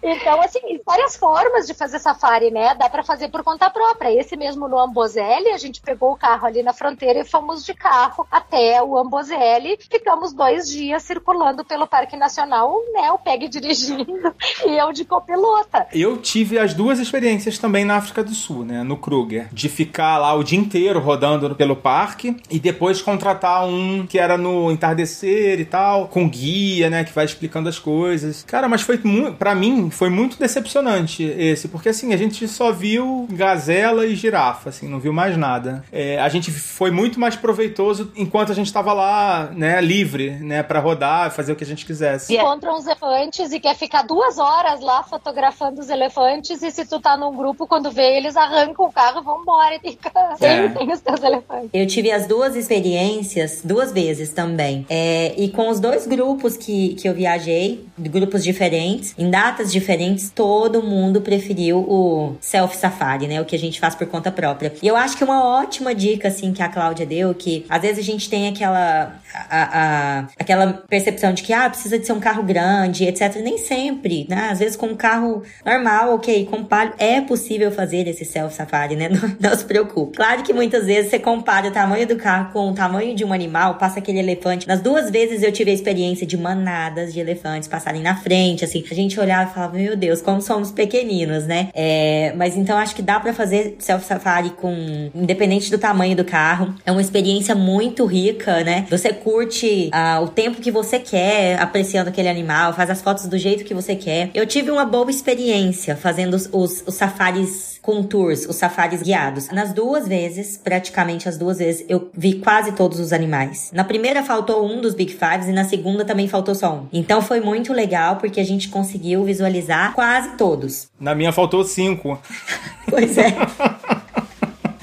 Então, 0.02 0.40
assim, 0.42 0.60
várias 0.84 1.16
formas 1.16 1.66
de 1.66 1.74
fazer 1.74 1.98
safari, 1.98 2.50
né? 2.50 2.74
Dá 2.74 2.88
para 2.88 3.02
fazer 3.02 3.28
por 3.28 3.42
conta 3.42 3.70
própria. 3.70 4.12
Esse 4.18 4.36
mesmo 4.36 4.68
no 4.68 4.78
Amboseli, 4.78 5.48
a 5.48 5.58
gente 5.58 5.80
pegou 5.80 6.12
o 6.12 6.16
carro 6.16 6.46
ali 6.46 6.62
na 6.62 6.72
fronteira 6.72 7.20
e 7.20 7.24
fomos 7.24 7.64
de 7.64 7.74
carro 7.74 8.26
até 8.30 8.82
o 8.82 8.98
Amboseli. 8.98 9.78
Ficamos 9.90 10.32
dois 10.32 10.68
dias 10.68 11.02
circulando 11.02 11.64
pelo 11.64 11.86
Parque 11.86 12.16
Nacional, 12.16 12.74
né? 12.92 13.10
O 13.12 13.18
Peg 13.18 13.48
dirigindo 13.48 14.34
e 14.66 14.78
eu 14.78 14.92
de 14.92 15.04
copilota. 15.04 15.86
Eu 15.92 16.18
tive 16.18 16.58
as 16.58 16.74
duas 16.74 16.98
experiências 16.98 17.58
também 17.58 17.84
na 17.84 17.96
África 17.96 18.22
do 18.22 18.34
Sul, 18.34 18.64
né? 18.64 18.82
No 18.82 18.96
Kruger. 18.96 19.48
De 19.52 19.68
ficar 19.68 20.18
lá 20.18 20.34
o 20.34 20.44
dia 20.44 20.58
inteiro 20.58 21.00
rodando 21.00 21.54
pelo 21.54 21.76
parque 21.76 22.36
e 22.50 22.58
depois 22.58 23.00
contratar 23.00 23.64
um 23.66 24.06
que 24.06 24.18
era 24.18 24.36
no 24.36 24.70
entardecer 24.70 25.60
e 25.60 25.64
tal, 25.64 26.08
com 26.08 26.28
guia, 26.28 26.90
né? 26.90 27.04
Que 27.04 27.12
vai 27.12 27.24
explicando 27.24 27.68
as 27.68 27.78
coisas. 27.78 28.44
Cara, 28.44 28.68
mas 28.68 28.82
foi 28.82 28.98
muito. 29.02 29.36
Pra 29.44 29.54
mim, 29.54 29.90
foi 29.90 30.08
muito 30.08 30.38
decepcionante 30.38 31.22
esse, 31.22 31.68
porque 31.68 31.90
assim, 31.90 32.14
a 32.14 32.16
gente 32.16 32.48
só 32.48 32.72
viu 32.72 33.28
gazela 33.30 34.06
e 34.06 34.14
girafa, 34.14 34.70
assim, 34.70 34.88
não 34.88 34.98
viu 34.98 35.12
mais 35.12 35.36
nada. 35.36 35.84
É, 35.92 36.18
a 36.18 36.30
gente 36.30 36.50
foi 36.50 36.90
muito 36.90 37.20
mais 37.20 37.36
proveitoso 37.36 38.10
enquanto 38.16 38.52
a 38.52 38.54
gente 38.54 38.72
tava 38.72 38.94
lá, 38.94 39.50
né? 39.54 39.82
Livre, 39.82 40.30
né? 40.30 40.62
Pra 40.62 40.80
rodar, 40.80 41.30
fazer 41.30 41.52
o 41.52 41.56
que 41.56 41.62
a 41.62 41.66
gente 41.66 41.84
quisesse. 41.84 42.34
Encontra 42.34 42.72
uns 42.72 42.86
elefantes 42.86 43.52
e 43.52 43.60
quer 43.60 43.76
ficar 43.76 44.00
duas 44.00 44.38
horas 44.38 44.80
lá 44.80 45.02
fotografando 45.02 45.78
os 45.82 45.90
elefantes. 45.90 46.62
E 46.62 46.70
se 46.70 46.86
tu 46.86 46.98
tá 46.98 47.14
num 47.14 47.36
grupo, 47.36 47.66
quando 47.66 47.90
vê, 47.90 48.16
eles 48.16 48.38
arrancam 48.38 48.86
o 48.86 48.90
carro 48.90 49.20
e 49.20 49.24
vão 49.24 49.42
embora. 49.42 49.78
E 49.84 49.90
fica 49.90 50.10
É. 50.40 50.68
sem, 50.70 50.72
sem 50.78 50.90
os 50.90 51.00
teus 51.02 51.22
elefantes. 51.22 51.68
Eu 51.74 51.86
tive 51.86 52.10
as 52.10 52.26
duas 52.26 52.56
experiências, 52.56 53.60
duas 53.62 53.92
vezes 53.92 54.30
também. 54.32 54.86
É, 54.88 55.34
e 55.36 55.50
com 55.50 55.68
os 55.68 55.80
dois 55.80 56.06
grupos 56.06 56.56
que, 56.56 56.94
que 56.94 57.06
eu 57.06 57.12
viajei, 57.12 57.84
grupos 57.98 58.42
diferentes, 58.42 59.14
em 59.18 59.33
datas 59.34 59.72
diferentes, 59.72 60.30
todo 60.30 60.80
mundo 60.80 61.20
preferiu 61.20 61.78
o 61.80 62.36
self-safari, 62.40 63.26
né? 63.26 63.40
O 63.40 63.44
que 63.44 63.56
a 63.56 63.58
gente 63.58 63.80
faz 63.80 63.92
por 63.96 64.06
conta 64.06 64.30
própria. 64.30 64.72
E 64.80 64.86
eu 64.86 64.94
acho 64.96 65.16
que 65.16 65.24
uma 65.24 65.44
ótima 65.44 65.92
dica, 65.92 66.28
assim, 66.28 66.52
que 66.52 66.62
a 66.62 66.68
Cláudia 66.68 67.04
deu, 67.04 67.34
que 67.34 67.66
às 67.68 67.82
vezes 67.82 67.98
a 67.98 68.02
gente 68.02 68.30
tem 68.30 68.46
aquela, 68.46 69.16
a, 69.50 69.80
a- 69.80 70.28
aquela 70.38 70.72
percepção 70.88 71.32
de 71.32 71.42
que, 71.42 71.52
ah, 71.52 71.68
precisa 71.68 71.98
de 71.98 72.06
ser 72.06 72.12
um 72.12 72.20
carro 72.20 72.44
grande, 72.44 73.04
etc. 73.04 73.34
Nem 73.42 73.58
sempre, 73.58 74.24
né? 74.30 74.50
Às 74.52 74.60
vezes 74.60 74.76
com 74.76 74.86
um 74.86 74.94
carro 74.94 75.42
normal, 75.66 76.14
ok, 76.14 76.46
com 76.46 76.64
é 76.98 77.20
possível 77.20 77.70
fazer 77.72 78.06
esse 78.06 78.24
self-safari, 78.24 78.94
né? 78.96 79.08
Não, 79.14 79.36
não 79.50 79.56
se 79.56 79.64
preocupe. 79.64 80.16
Claro 80.16 80.42
que 80.42 80.52
muitas 80.52 80.86
vezes 80.86 81.10
você 81.10 81.18
compara 81.18 81.68
o 81.68 81.70
tamanho 81.70 82.06
do 82.06 82.16
carro 82.16 82.52
com 82.52 82.70
o 82.70 82.74
tamanho 82.74 83.14
de 83.14 83.24
um 83.24 83.32
animal, 83.32 83.76
passa 83.76 83.98
aquele 83.98 84.18
elefante. 84.18 84.66
Nas 84.66 84.80
duas 84.80 85.10
vezes 85.10 85.42
eu 85.42 85.52
tive 85.52 85.70
a 85.70 85.74
experiência 85.74 86.26
de 86.26 86.36
manadas 86.36 87.12
de 87.12 87.20
elefantes 87.20 87.68
passarem 87.68 88.02
na 88.02 88.16
frente, 88.16 88.64
assim. 88.64 88.82
A 88.90 88.94
gente 88.94 89.18
olhava 89.24 89.50
e 89.50 89.54
falava, 89.54 89.76
meu 89.76 89.96
Deus, 89.96 90.22
como 90.22 90.40
somos 90.40 90.70
pequeninos, 90.70 91.44
né? 91.44 91.68
É, 91.74 92.32
mas 92.36 92.56
então 92.56 92.76
acho 92.78 92.94
que 92.94 93.02
dá 93.02 93.18
pra 93.18 93.32
fazer 93.32 93.76
self-safari 93.78 94.50
com, 94.50 95.10
independente 95.14 95.70
do 95.70 95.78
tamanho 95.78 96.16
do 96.16 96.24
carro. 96.24 96.74
É 96.84 96.92
uma 96.92 97.00
experiência 97.00 97.54
muito 97.54 98.04
rica, 98.04 98.62
né? 98.62 98.86
Você 98.90 99.12
curte 99.12 99.88
ah, 99.92 100.20
o 100.22 100.28
tempo 100.28 100.60
que 100.60 100.70
você 100.70 100.98
quer 100.98 101.60
apreciando 101.60 102.08
aquele 102.08 102.28
animal, 102.28 102.72
faz 102.72 102.90
as 102.90 103.02
fotos 103.02 103.26
do 103.26 103.38
jeito 103.38 103.64
que 103.64 103.74
você 103.74 103.96
quer. 103.96 104.30
Eu 104.34 104.46
tive 104.46 104.70
uma 104.70 104.84
boa 104.84 105.10
experiência 105.10 105.96
fazendo 105.96 106.34
os, 106.34 106.48
os, 106.52 106.84
os 106.86 106.94
safaris 106.94 107.73
com 107.84 108.02
tours, 108.02 108.46
os 108.46 108.56
safaris 108.56 109.02
guiados. 109.02 109.50
Nas 109.50 109.74
duas 109.74 110.08
vezes, 110.08 110.56
praticamente 110.56 111.28
as 111.28 111.36
duas 111.36 111.58
vezes, 111.58 111.84
eu 111.86 112.10
vi 112.16 112.36
quase 112.40 112.72
todos 112.72 112.98
os 112.98 113.12
animais. 113.12 113.70
Na 113.74 113.84
primeira 113.84 114.22
faltou 114.22 114.66
um 114.66 114.80
dos 114.80 114.94
Big 114.94 115.12
Fives 115.12 115.48
e 115.48 115.52
na 115.52 115.64
segunda 115.64 116.02
também 116.02 116.26
faltou 116.26 116.54
só 116.54 116.74
um. 116.74 116.88
Então 116.90 117.20
foi 117.20 117.40
muito 117.40 117.74
legal 117.74 118.16
porque 118.16 118.40
a 118.40 118.44
gente 118.44 118.70
conseguiu 118.70 119.22
visualizar 119.22 119.92
quase 119.92 120.30
todos. 120.38 120.88
Na 120.98 121.14
minha 121.14 121.30
faltou 121.30 121.62
cinco. 121.62 122.18
Pois 122.86 123.16
é. 123.16 123.34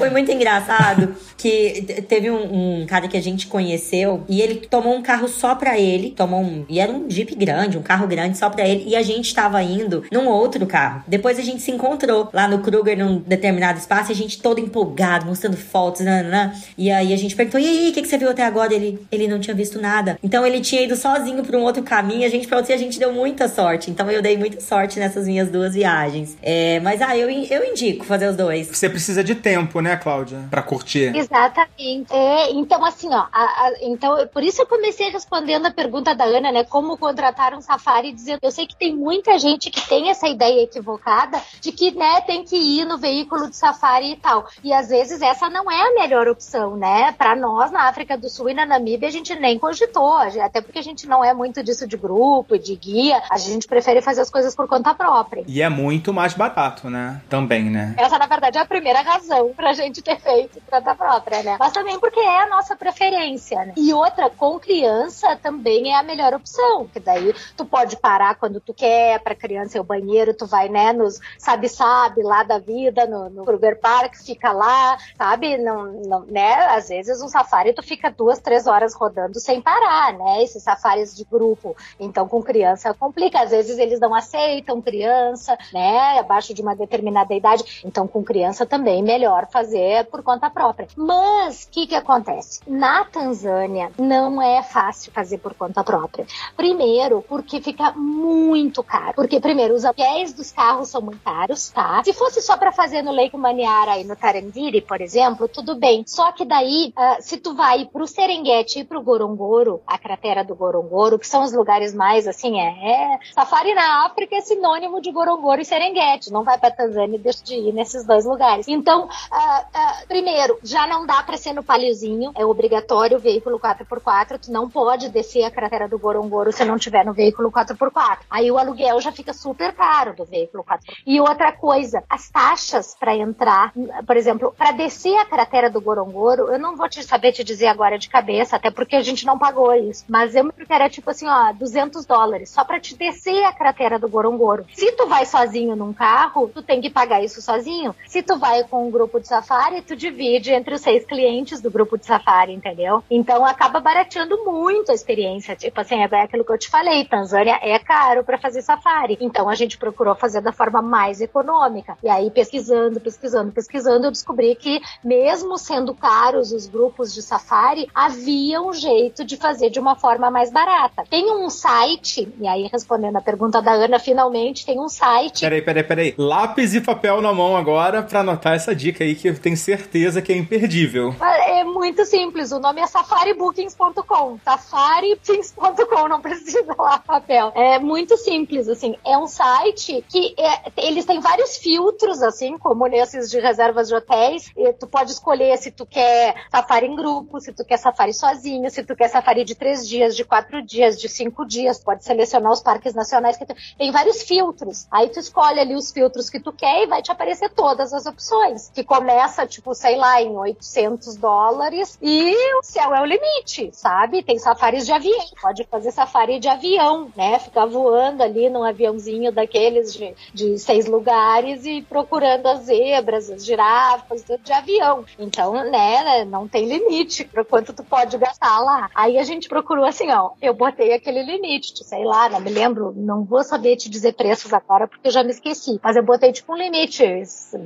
Foi 0.01 0.09
muito 0.09 0.31
engraçado 0.31 1.15
que 1.37 2.03
teve 2.07 2.31
um, 2.31 2.81
um 2.81 2.85
cara 2.87 3.07
que 3.07 3.15
a 3.15 3.21
gente 3.21 3.45
conheceu 3.45 4.23
e 4.27 4.41
ele 4.41 4.55
tomou 4.55 4.95
um 4.95 5.01
carro 5.01 5.27
só 5.27 5.53
pra 5.53 5.77
ele, 5.77 6.09
tomou 6.11 6.41
um, 6.41 6.65
e 6.67 6.79
era 6.79 6.91
um 6.91 7.07
Jeep 7.07 7.35
grande, 7.35 7.77
um 7.77 7.83
carro 7.83 8.07
grande 8.07 8.37
só 8.37 8.49
pra 8.49 8.67
ele, 8.67 8.83
e 8.87 8.95
a 8.95 9.01
gente 9.03 9.33
tava 9.33 9.61
indo 9.61 10.03
num 10.11 10.27
outro 10.27 10.65
carro. 10.65 11.03
Depois 11.07 11.37
a 11.37 11.43
gente 11.43 11.61
se 11.61 11.69
encontrou 11.69 12.29
lá 12.33 12.47
no 12.47 12.59
Kruger 12.59 12.97
num 12.97 13.19
determinado 13.19 13.77
espaço, 13.77 14.11
e 14.11 14.13
a 14.13 14.15
gente 14.15 14.41
todo 14.41 14.59
empolgado, 14.59 15.25
mostrando 15.27 15.55
fotos, 15.55 16.01
nananã. 16.01 16.51
E 16.77 16.89
aí 16.89 17.13
a 17.13 17.17
gente 17.17 17.35
perguntou: 17.35 17.59
"E 17.59 17.67
aí, 17.67 17.89
o 17.89 17.93
que 17.93 18.01
que 18.01 18.07
você 18.07 18.17
viu 18.17 18.29
até 18.29 18.43
agora?" 18.43 18.73
Ele 18.73 18.99
ele 19.11 19.27
não 19.27 19.39
tinha 19.39 19.55
visto 19.55 19.79
nada. 19.79 20.17
Então 20.23 20.45
ele 20.45 20.61
tinha 20.61 20.81
ido 20.81 20.95
sozinho 20.95 21.43
pra 21.43 21.57
um 21.57 21.61
outro 21.61 21.83
caminho, 21.83 22.25
a 22.25 22.29
gente 22.29 22.47
falou 22.47 22.63
assim, 22.63 22.73
a 22.73 22.77
gente 22.77 22.97
deu 22.97 23.13
muita 23.13 23.47
sorte. 23.47 23.91
Então 23.91 24.09
eu 24.09 24.21
dei 24.21 24.37
muita 24.37 24.59
sorte 24.59 24.99
nessas 24.99 25.27
minhas 25.27 25.49
duas 25.49 25.73
viagens. 25.73 26.37
É, 26.41 26.79
mas 26.79 27.01
ah, 27.01 27.15
eu 27.15 27.29
eu 27.29 27.65
indico 27.65 28.05
fazer 28.05 28.27
os 28.27 28.35
dois. 28.35 28.67
Você 28.67 28.89
precisa 28.89 29.23
de 29.23 29.35
tempo, 29.35 29.79
né, 29.81 29.90
Cláudia? 29.97 30.47
Pra 30.49 30.61
curtir. 30.61 31.15
Exatamente. 31.15 32.11
É, 32.13 32.51
então, 32.51 32.83
assim, 32.85 33.09
ó, 33.13 33.25
a- 33.31 33.65
a- 33.67 33.73
então, 33.81 34.15
por 34.27 34.43
isso 34.43 34.61
eu 34.61 34.67
comecei 34.67 35.09
respondendo 35.09 35.65
a 35.65 35.71
pergunta 35.71 36.13
da 36.15 36.23
Ana, 36.25 36.51
né? 36.51 36.63
Como 36.63 36.97
contratar 36.97 37.53
um 37.53 37.61
safari, 37.61 38.11
dizendo, 38.11 38.39
eu 38.41 38.51
sei 38.51 38.65
que 38.67 38.75
tem 38.75 38.95
muita 38.95 39.37
gente 39.39 39.69
que 39.69 39.87
tem 39.87 40.09
essa 40.09 40.27
ideia 40.27 40.63
equivocada 40.63 41.41
de 41.59 41.71
que, 41.71 41.91
né, 41.91 42.21
tem 42.21 42.43
que 42.43 42.55
ir 42.55 42.85
no 42.85 42.97
veículo 42.97 43.49
de 43.49 43.55
safari 43.55 44.11
e 44.13 44.15
tal. 44.15 44.45
E 44.63 44.71
às 44.73 44.89
vezes 44.89 45.21
essa 45.21 45.49
não 45.49 45.69
é 45.69 45.81
a 45.89 45.93
melhor 45.93 46.27
opção, 46.27 46.75
né? 46.75 47.11
Pra 47.17 47.35
nós, 47.35 47.71
na 47.71 47.87
África 47.87 48.17
do 48.17 48.29
Sul 48.29 48.49
e 48.49 48.53
na 48.53 48.65
Namíbia, 48.65 49.07
a 49.07 49.11
gente 49.11 49.33
nem 49.35 49.57
cogitou, 49.57 50.15
até 50.17 50.61
porque 50.61 50.79
a 50.79 50.83
gente 50.83 51.07
não 51.07 51.23
é 51.23 51.33
muito 51.33 51.63
disso 51.63 51.87
de 51.87 51.97
grupo, 51.97 52.57
de 52.57 52.75
guia, 52.75 53.21
a 53.29 53.37
gente 53.37 53.67
prefere 53.67 54.01
fazer 54.01 54.21
as 54.21 54.29
coisas 54.29 54.55
por 54.55 54.67
conta 54.67 54.93
própria. 54.93 55.43
E 55.47 55.61
é 55.61 55.69
muito 55.69 56.13
mais 56.13 56.33
barato, 56.33 56.89
né? 56.89 57.21
Também, 57.29 57.63
né? 57.69 57.95
Essa, 57.97 58.17
na 58.17 58.27
verdade, 58.27 58.57
é 58.57 58.61
a 58.61 58.65
primeira 58.65 59.01
razão 59.01 59.51
pra 59.55 59.73
gente 59.73 59.80
ter 60.03 60.19
feito 60.19 60.61
conta 60.69 60.93
própria, 60.93 61.43
né? 61.43 61.57
Mas 61.59 61.71
também 61.71 61.99
porque 61.99 62.19
é 62.19 62.43
a 62.43 62.47
nossa 62.47 62.75
preferência, 62.75 63.65
né? 63.65 63.73
E 63.77 63.93
outra, 63.93 64.29
com 64.29 64.59
criança 64.59 65.35
também 65.37 65.93
é 65.93 65.97
a 65.97 66.03
melhor 66.03 66.33
opção, 66.33 66.87
que 66.87 66.99
daí 66.99 67.33
tu 67.55 67.65
pode 67.65 67.97
parar 67.97 68.35
quando 68.35 68.59
tu 68.59 68.73
quer, 68.73 69.19
pra 69.19 69.33
criança 69.35 69.77
ir 69.77 69.79
ao 69.79 69.83
banheiro, 69.85 70.33
tu 70.33 70.45
vai, 70.45 70.67
né, 70.67 70.91
nos 70.91 71.19
sabe-sabe 71.37 72.21
lá 72.23 72.43
da 72.43 72.59
vida, 72.59 73.05
no, 73.05 73.29
no 73.29 73.45
Kruger 73.45 73.79
Park, 73.79 74.15
fica 74.15 74.51
lá, 74.51 74.97
sabe? 75.17 75.57
Não, 75.57 75.85
não, 76.05 76.25
né? 76.25 76.53
Às 76.67 76.89
vezes 76.89 77.21
um 77.21 77.27
safari 77.27 77.73
tu 77.73 77.81
fica 77.81 78.11
duas, 78.11 78.39
três 78.39 78.67
horas 78.67 78.93
rodando 78.93 79.39
sem 79.39 79.61
parar, 79.61 80.13
né? 80.13 80.43
Esses 80.43 80.63
safaris 80.63 81.15
de 81.15 81.23
grupo. 81.23 81.75
Então, 81.99 82.27
com 82.27 82.41
criança 82.41 82.93
complica. 82.93 83.41
Às 83.41 83.51
vezes 83.51 83.77
eles 83.77 83.99
não 83.99 84.13
aceitam 84.13 84.81
criança, 84.81 85.57
né? 85.73 86.19
Abaixo 86.19 86.53
de 86.53 86.61
uma 86.61 86.75
determinada 86.75 87.33
idade. 87.33 87.81
Então, 87.85 88.07
com 88.07 88.23
criança 88.23 88.65
também 88.65 89.01
melhor 89.01 89.47
fazer 89.51 89.70
por 90.09 90.23
conta 90.23 90.49
própria. 90.49 90.87
Mas, 90.95 91.63
o 91.63 91.69
que 91.69 91.87
que 91.87 91.95
acontece? 91.95 92.61
Na 92.67 93.05
Tanzânia, 93.05 93.91
não 93.97 94.41
é 94.41 94.61
fácil 94.63 95.11
fazer 95.11 95.37
por 95.37 95.53
conta 95.53 95.83
própria. 95.83 96.25
Primeiro, 96.55 97.23
porque 97.27 97.61
fica 97.61 97.91
muito 97.93 98.83
caro. 98.83 99.13
Porque, 99.15 99.39
primeiro, 99.39 99.73
os 99.73 99.85
aluguéis 99.85 100.33
dos 100.33 100.51
carros 100.51 100.89
são 100.89 101.01
muito 101.01 101.21
caros, 101.23 101.69
tá? 101.69 102.01
Se 102.03 102.13
fosse 102.13 102.41
só 102.41 102.57
pra 102.57 102.71
fazer 102.71 103.01
no 103.01 103.11
Lake 103.11 103.37
Maniara 103.37 103.97
e 103.97 104.03
no 104.03 104.15
Tarandiri, 104.15 104.81
por 104.81 105.01
exemplo, 105.01 105.47
tudo 105.47 105.75
bem. 105.75 106.03
Só 106.07 106.31
que 106.31 106.45
daí, 106.45 106.93
ah, 106.95 107.17
se 107.19 107.37
tu 107.37 107.53
vai 107.55 107.85
pro 107.85 108.07
Serengeti 108.07 108.79
e 108.79 108.83
pro 108.83 109.01
Gorongoro, 109.01 109.81
a 109.85 109.97
cratera 109.97 110.43
do 110.43 110.55
Gorongoro, 110.55 111.19
que 111.19 111.27
são 111.27 111.43
os 111.43 111.53
lugares 111.53 111.93
mais, 111.93 112.27
assim, 112.27 112.59
é... 112.59 113.15
é 113.15 113.19
safari 113.33 113.73
na 113.73 114.05
África 114.05 114.35
é 114.35 114.41
sinônimo 114.41 115.01
de 115.01 115.11
Gorongoro 115.11 115.61
e 115.61 115.65
Serengeti. 115.65 116.31
Não 116.31 116.43
vai 116.43 116.57
pra 116.57 116.71
Tanzânia 116.71 117.15
e 117.17 117.19
deixa 117.19 117.43
de 117.43 117.55
ir 117.55 117.73
nesses 117.73 118.05
dois 118.05 118.25
lugares. 118.25 118.67
Então, 118.67 119.07
ah, 119.31 119.60
ah, 119.73 120.03
primeiro, 120.07 120.59
já 120.63 120.87
não 120.87 121.05
dá 121.05 121.21
pra 121.23 121.37
ser 121.37 121.53
no 121.53 121.63
paliozinho. 121.63 122.31
É 122.35 122.45
obrigatório 122.45 123.17
o 123.17 123.19
veículo 123.19 123.59
4x4. 123.59 124.39
Tu 124.39 124.51
não 124.51 124.69
pode 124.69 125.09
descer 125.09 125.43
a 125.43 125.51
cratera 125.51 125.87
do 125.87 125.99
Gorongoro 125.99 126.51
se 126.51 126.65
não 126.65 126.77
tiver 126.77 127.05
no 127.05 127.13
veículo 127.13 127.51
4x4. 127.51 128.19
Aí 128.29 128.51
o 128.51 128.57
aluguel 128.57 128.99
já 128.99 129.11
fica 129.11 129.33
super 129.33 129.73
caro 129.73 130.15
do 130.15 130.25
veículo 130.25 130.63
4x4. 130.63 131.01
E 131.05 131.19
outra 131.19 131.51
coisa, 131.51 132.03
as 132.09 132.29
taxas 132.29 132.95
pra 132.99 133.15
entrar, 133.15 133.73
por 134.05 134.17
exemplo, 134.17 134.53
pra 134.57 134.71
descer 134.71 135.15
a 135.17 135.25
cratera 135.25 135.69
do 135.69 135.81
Gorongoro, 135.81 136.51
eu 136.51 136.59
não 136.59 136.75
vou 136.75 136.89
te 136.89 137.03
saber 137.03 137.31
te 137.31 137.43
dizer 137.43 137.67
agora 137.67 137.97
de 137.97 138.09
cabeça, 138.09 138.55
até 138.55 138.69
porque 138.71 138.95
a 138.95 139.03
gente 139.03 139.25
não 139.25 139.37
pagou 139.37 139.73
isso. 139.73 140.05
Mas 140.07 140.35
eu 140.35 140.43
me 140.43 140.51
que 140.51 140.73
era 140.73 140.89
tipo 140.89 141.09
assim, 141.09 141.27
ó, 141.27 141.51
200 141.53 142.05
dólares 142.05 142.49
só 142.49 142.63
pra 142.63 142.79
te 142.79 142.95
descer 142.95 143.43
a 143.43 143.53
cratera 143.53 143.97
do 143.97 144.07
Gorongoro. 144.07 144.65
Se 144.73 144.91
tu 144.93 145.07
vai 145.07 145.25
sozinho 145.25 145.75
num 145.75 145.93
carro, 145.93 146.49
tu 146.53 146.61
tem 146.61 146.79
que 146.79 146.89
pagar 146.89 147.23
isso 147.23 147.41
sozinho. 147.41 147.95
Se 148.07 148.21
tu 148.21 148.37
vai 148.37 148.63
com 148.63 148.87
um 148.87 148.91
grupo 148.91 149.19
de 149.19 149.27
safari 149.27 149.50
safari, 149.51 149.81
tu 149.81 149.97
divide 149.97 150.51
entre 150.53 150.73
os 150.73 150.81
seis 150.81 151.05
clientes 151.05 151.59
do 151.59 151.69
grupo 151.69 151.97
de 151.97 152.05
safari, 152.05 152.53
entendeu? 152.53 153.03
Então 153.11 153.45
acaba 153.45 153.81
barateando 153.81 154.45
muito 154.45 154.91
a 154.91 154.95
experiência. 154.95 155.57
Tipo 155.57 155.81
assim, 155.81 156.01
é 156.01 156.05
aquilo 156.05 156.45
que 156.45 156.53
eu 156.53 156.57
te 156.57 156.69
falei, 156.69 157.03
Tanzânia 157.03 157.59
é 157.61 157.77
caro 157.77 158.23
para 158.23 158.37
fazer 158.37 158.61
safari. 158.61 159.17
Então 159.19 159.49
a 159.49 159.55
gente 159.55 159.77
procurou 159.77 160.15
fazer 160.15 160.39
da 160.39 160.53
forma 160.53 160.81
mais 160.81 161.19
econômica. 161.19 161.97
E 162.01 162.09
aí, 162.09 162.31
pesquisando, 162.31 163.01
pesquisando, 163.01 163.51
pesquisando, 163.51 164.07
eu 164.07 164.11
descobri 164.11 164.55
que, 164.55 164.79
mesmo 165.03 165.57
sendo 165.57 165.93
caros 165.93 166.53
os 166.53 166.67
grupos 166.67 167.13
de 167.13 167.21
safari, 167.21 167.89
havia 167.93 168.61
um 168.61 168.71
jeito 168.71 169.25
de 169.25 169.35
fazer 169.35 169.69
de 169.69 169.79
uma 169.79 169.95
forma 169.95 170.31
mais 170.31 170.49
barata. 170.49 171.03
Tem 171.09 171.29
um 171.29 171.49
site, 171.49 172.33
e 172.39 172.47
aí 172.47 172.69
respondendo 172.71 173.17
a 173.17 173.21
pergunta 173.21 173.61
da 173.61 173.73
Ana, 173.73 173.99
finalmente 173.99 174.65
tem 174.65 174.79
um 174.79 174.87
site. 174.87 175.41
Peraí, 175.41 175.61
peraí, 175.61 175.83
peraí. 175.83 176.15
Lápis 176.17 176.73
e 176.73 176.79
papel 176.79 177.21
na 177.21 177.33
mão 177.33 177.57
agora 177.57 178.01
pra 178.01 178.21
anotar 178.21 178.53
essa 178.53 178.73
dica 178.73 179.03
aí 179.03 179.13
que 179.13 179.40
tenho 179.41 179.57
certeza 179.57 180.21
que 180.21 180.31
é 180.31 180.37
imperdível. 180.37 181.15
É 181.21 181.63
muito 181.63 182.05
simples, 182.05 182.51
o 182.51 182.59
nome 182.59 182.81
é 182.81 182.87
safaribookings.com. 182.87 184.39
Safaribookings.com, 184.43 186.07
não 186.07 186.21
precisa 186.21 186.73
lá 186.77 186.99
papel. 186.99 187.51
É 187.55 187.79
muito 187.79 188.17
simples, 188.17 188.67
assim. 188.67 188.95
É 189.05 189.17
um 189.17 189.27
site 189.27 190.03
que 190.07 190.35
é, 190.37 190.71
eles 190.77 191.05
têm 191.05 191.19
vários 191.19 191.57
filtros, 191.57 192.21
assim, 192.21 192.57
como 192.57 192.87
nesses 192.87 193.29
de 193.29 193.39
reservas 193.39 193.87
de 193.87 193.95
hotéis. 193.95 194.51
E 194.55 194.73
tu 194.73 194.87
pode 194.87 195.11
escolher 195.11 195.57
se 195.57 195.71
tu 195.71 195.85
quer 195.85 196.35
safari 196.51 196.87
em 196.87 196.95
grupo, 196.95 197.39
se 197.39 197.51
tu 197.53 197.65
quer 197.65 197.77
safari 197.77 198.13
sozinho, 198.13 198.69
se 198.69 198.83
tu 198.83 198.95
quer 198.95 199.09
safari 199.09 199.43
de 199.43 199.55
três 199.55 199.87
dias, 199.87 200.15
de 200.15 200.23
quatro 200.23 200.61
dias, 200.61 200.99
de 200.99 201.09
cinco 201.09 201.45
dias. 201.45 201.79
Pode 201.79 202.03
selecionar 202.03 202.51
os 202.51 202.61
parques 202.61 202.93
nacionais 202.93 203.37
que 203.37 203.45
tu... 203.45 203.55
tem 203.77 203.91
vários 203.91 204.23
filtros. 204.23 204.87
Aí 204.91 205.09
tu 205.09 205.19
escolhe 205.19 205.59
ali 205.59 205.75
os 205.75 205.91
filtros 205.91 206.29
que 206.29 206.39
tu 206.39 206.51
quer 206.51 206.83
e 206.83 206.87
vai 206.87 207.01
te 207.01 207.11
aparecer 207.11 207.49
todas 207.49 207.93
as 207.93 208.05
opções. 208.05 208.69
Que 208.73 208.83
começa, 208.83 209.20
tipo, 209.47 209.73
sei 209.73 209.95
lá, 209.95 210.21
em 210.21 210.35
800 210.35 211.15
dólares 211.15 211.97
e 212.01 212.35
o 212.57 212.63
céu 212.63 212.93
é 212.93 213.01
o 213.01 213.05
limite, 213.05 213.69
sabe? 213.73 214.23
Tem 214.23 214.37
safaris 214.37 214.85
de 214.85 214.91
avião. 214.91 215.25
Pode 215.41 215.63
fazer 215.65 215.91
safari 215.91 216.39
de 216.39 216.47
avião, 216.47 217.11
né? 217.15 217.39
Ficar 217.39 217.65
voando 217.65 218.23
ali 218.23 218.49
num 218.49 218.63
aviãozinho 218.63 219.31
daqueles 219.31 219.93
de, 219.93 220.13
de 220.33 220.57
seis 220.57 220.85
lugares 220.85 221.65
e 221.65 221.81
procurando 221.81 222.47
as 222.47 222.61
zebras, 222.61 223.29
as 223.29 223.45
girafas, 223.45 224.23
tudo 224.23 224.41
de 224.43 224.53
avião. 224.53 225.05
Então, 225.17 225.53
né, 225.69 226.25
não 226.25 226.47
tem 226.47 226.65
limite 226.65 227.25
para 227.25 227.43
quanto 227.43 227.73
tu 227.73 227.83
pode 227.83 228.17
gastar 228.17 228.59
lá. 228.59 228.89
Aí 228.93 229.17
a 229.17 229.23
gente 229.23 229.47
procurou 229.47 229.85
assim, 229.85 230.11
ó, 230.11 230.31
eu 230.41 230.53
botei 230.53 230.93
aquele 230.93 231.23
limite, 231.23 231.83
sei 231.83 232.03
lá, 232.03 232.29
não 232.29 232.39
me 232.39 232.49
lembro, 232.49 232.93
não 232.95 233.23
vou 233.23 233.43
saber 233.43 233.75
te 233.75 233.89
dizer 233.89 234.13
preços 234.13 234.53
agora 234.53 234.87
porque 234.87 235.07
eu 235.07 235.11
já 235.11 235.23
me 235.23 235.31
esqueci, 235.31 235.79
mas 235.83 235.95
eu 235.95 236.03
botei 236.03 236.31
tipo 236.31 236.53
um 236.53 236.57
limite 236.57 237.03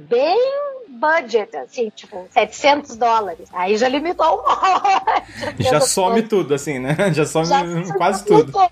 bem 0.09 0.39
budget, 0.87 1.44
assim, 1.53 1.89
tipo, 1.89 2.27
700 2.31 2.95
dólares. 2.95 3.49
Aí 3.53 3.77
já 3.77 3.87
limitou 3.87 4.25
um 4.25 4.37
monte. 4.37 5.63
Já 5.63 5.81
some 5.81 6.21
tudo, 6.23 6.53
assim, 6.53 6.79
né? 6.79 6.95
Já 7.13 7.25
some 7.25 7.45
já 7.45 7.63
quase 7.97 8.25
tudo. 8.25 8.51
tudo. 8.51 8.69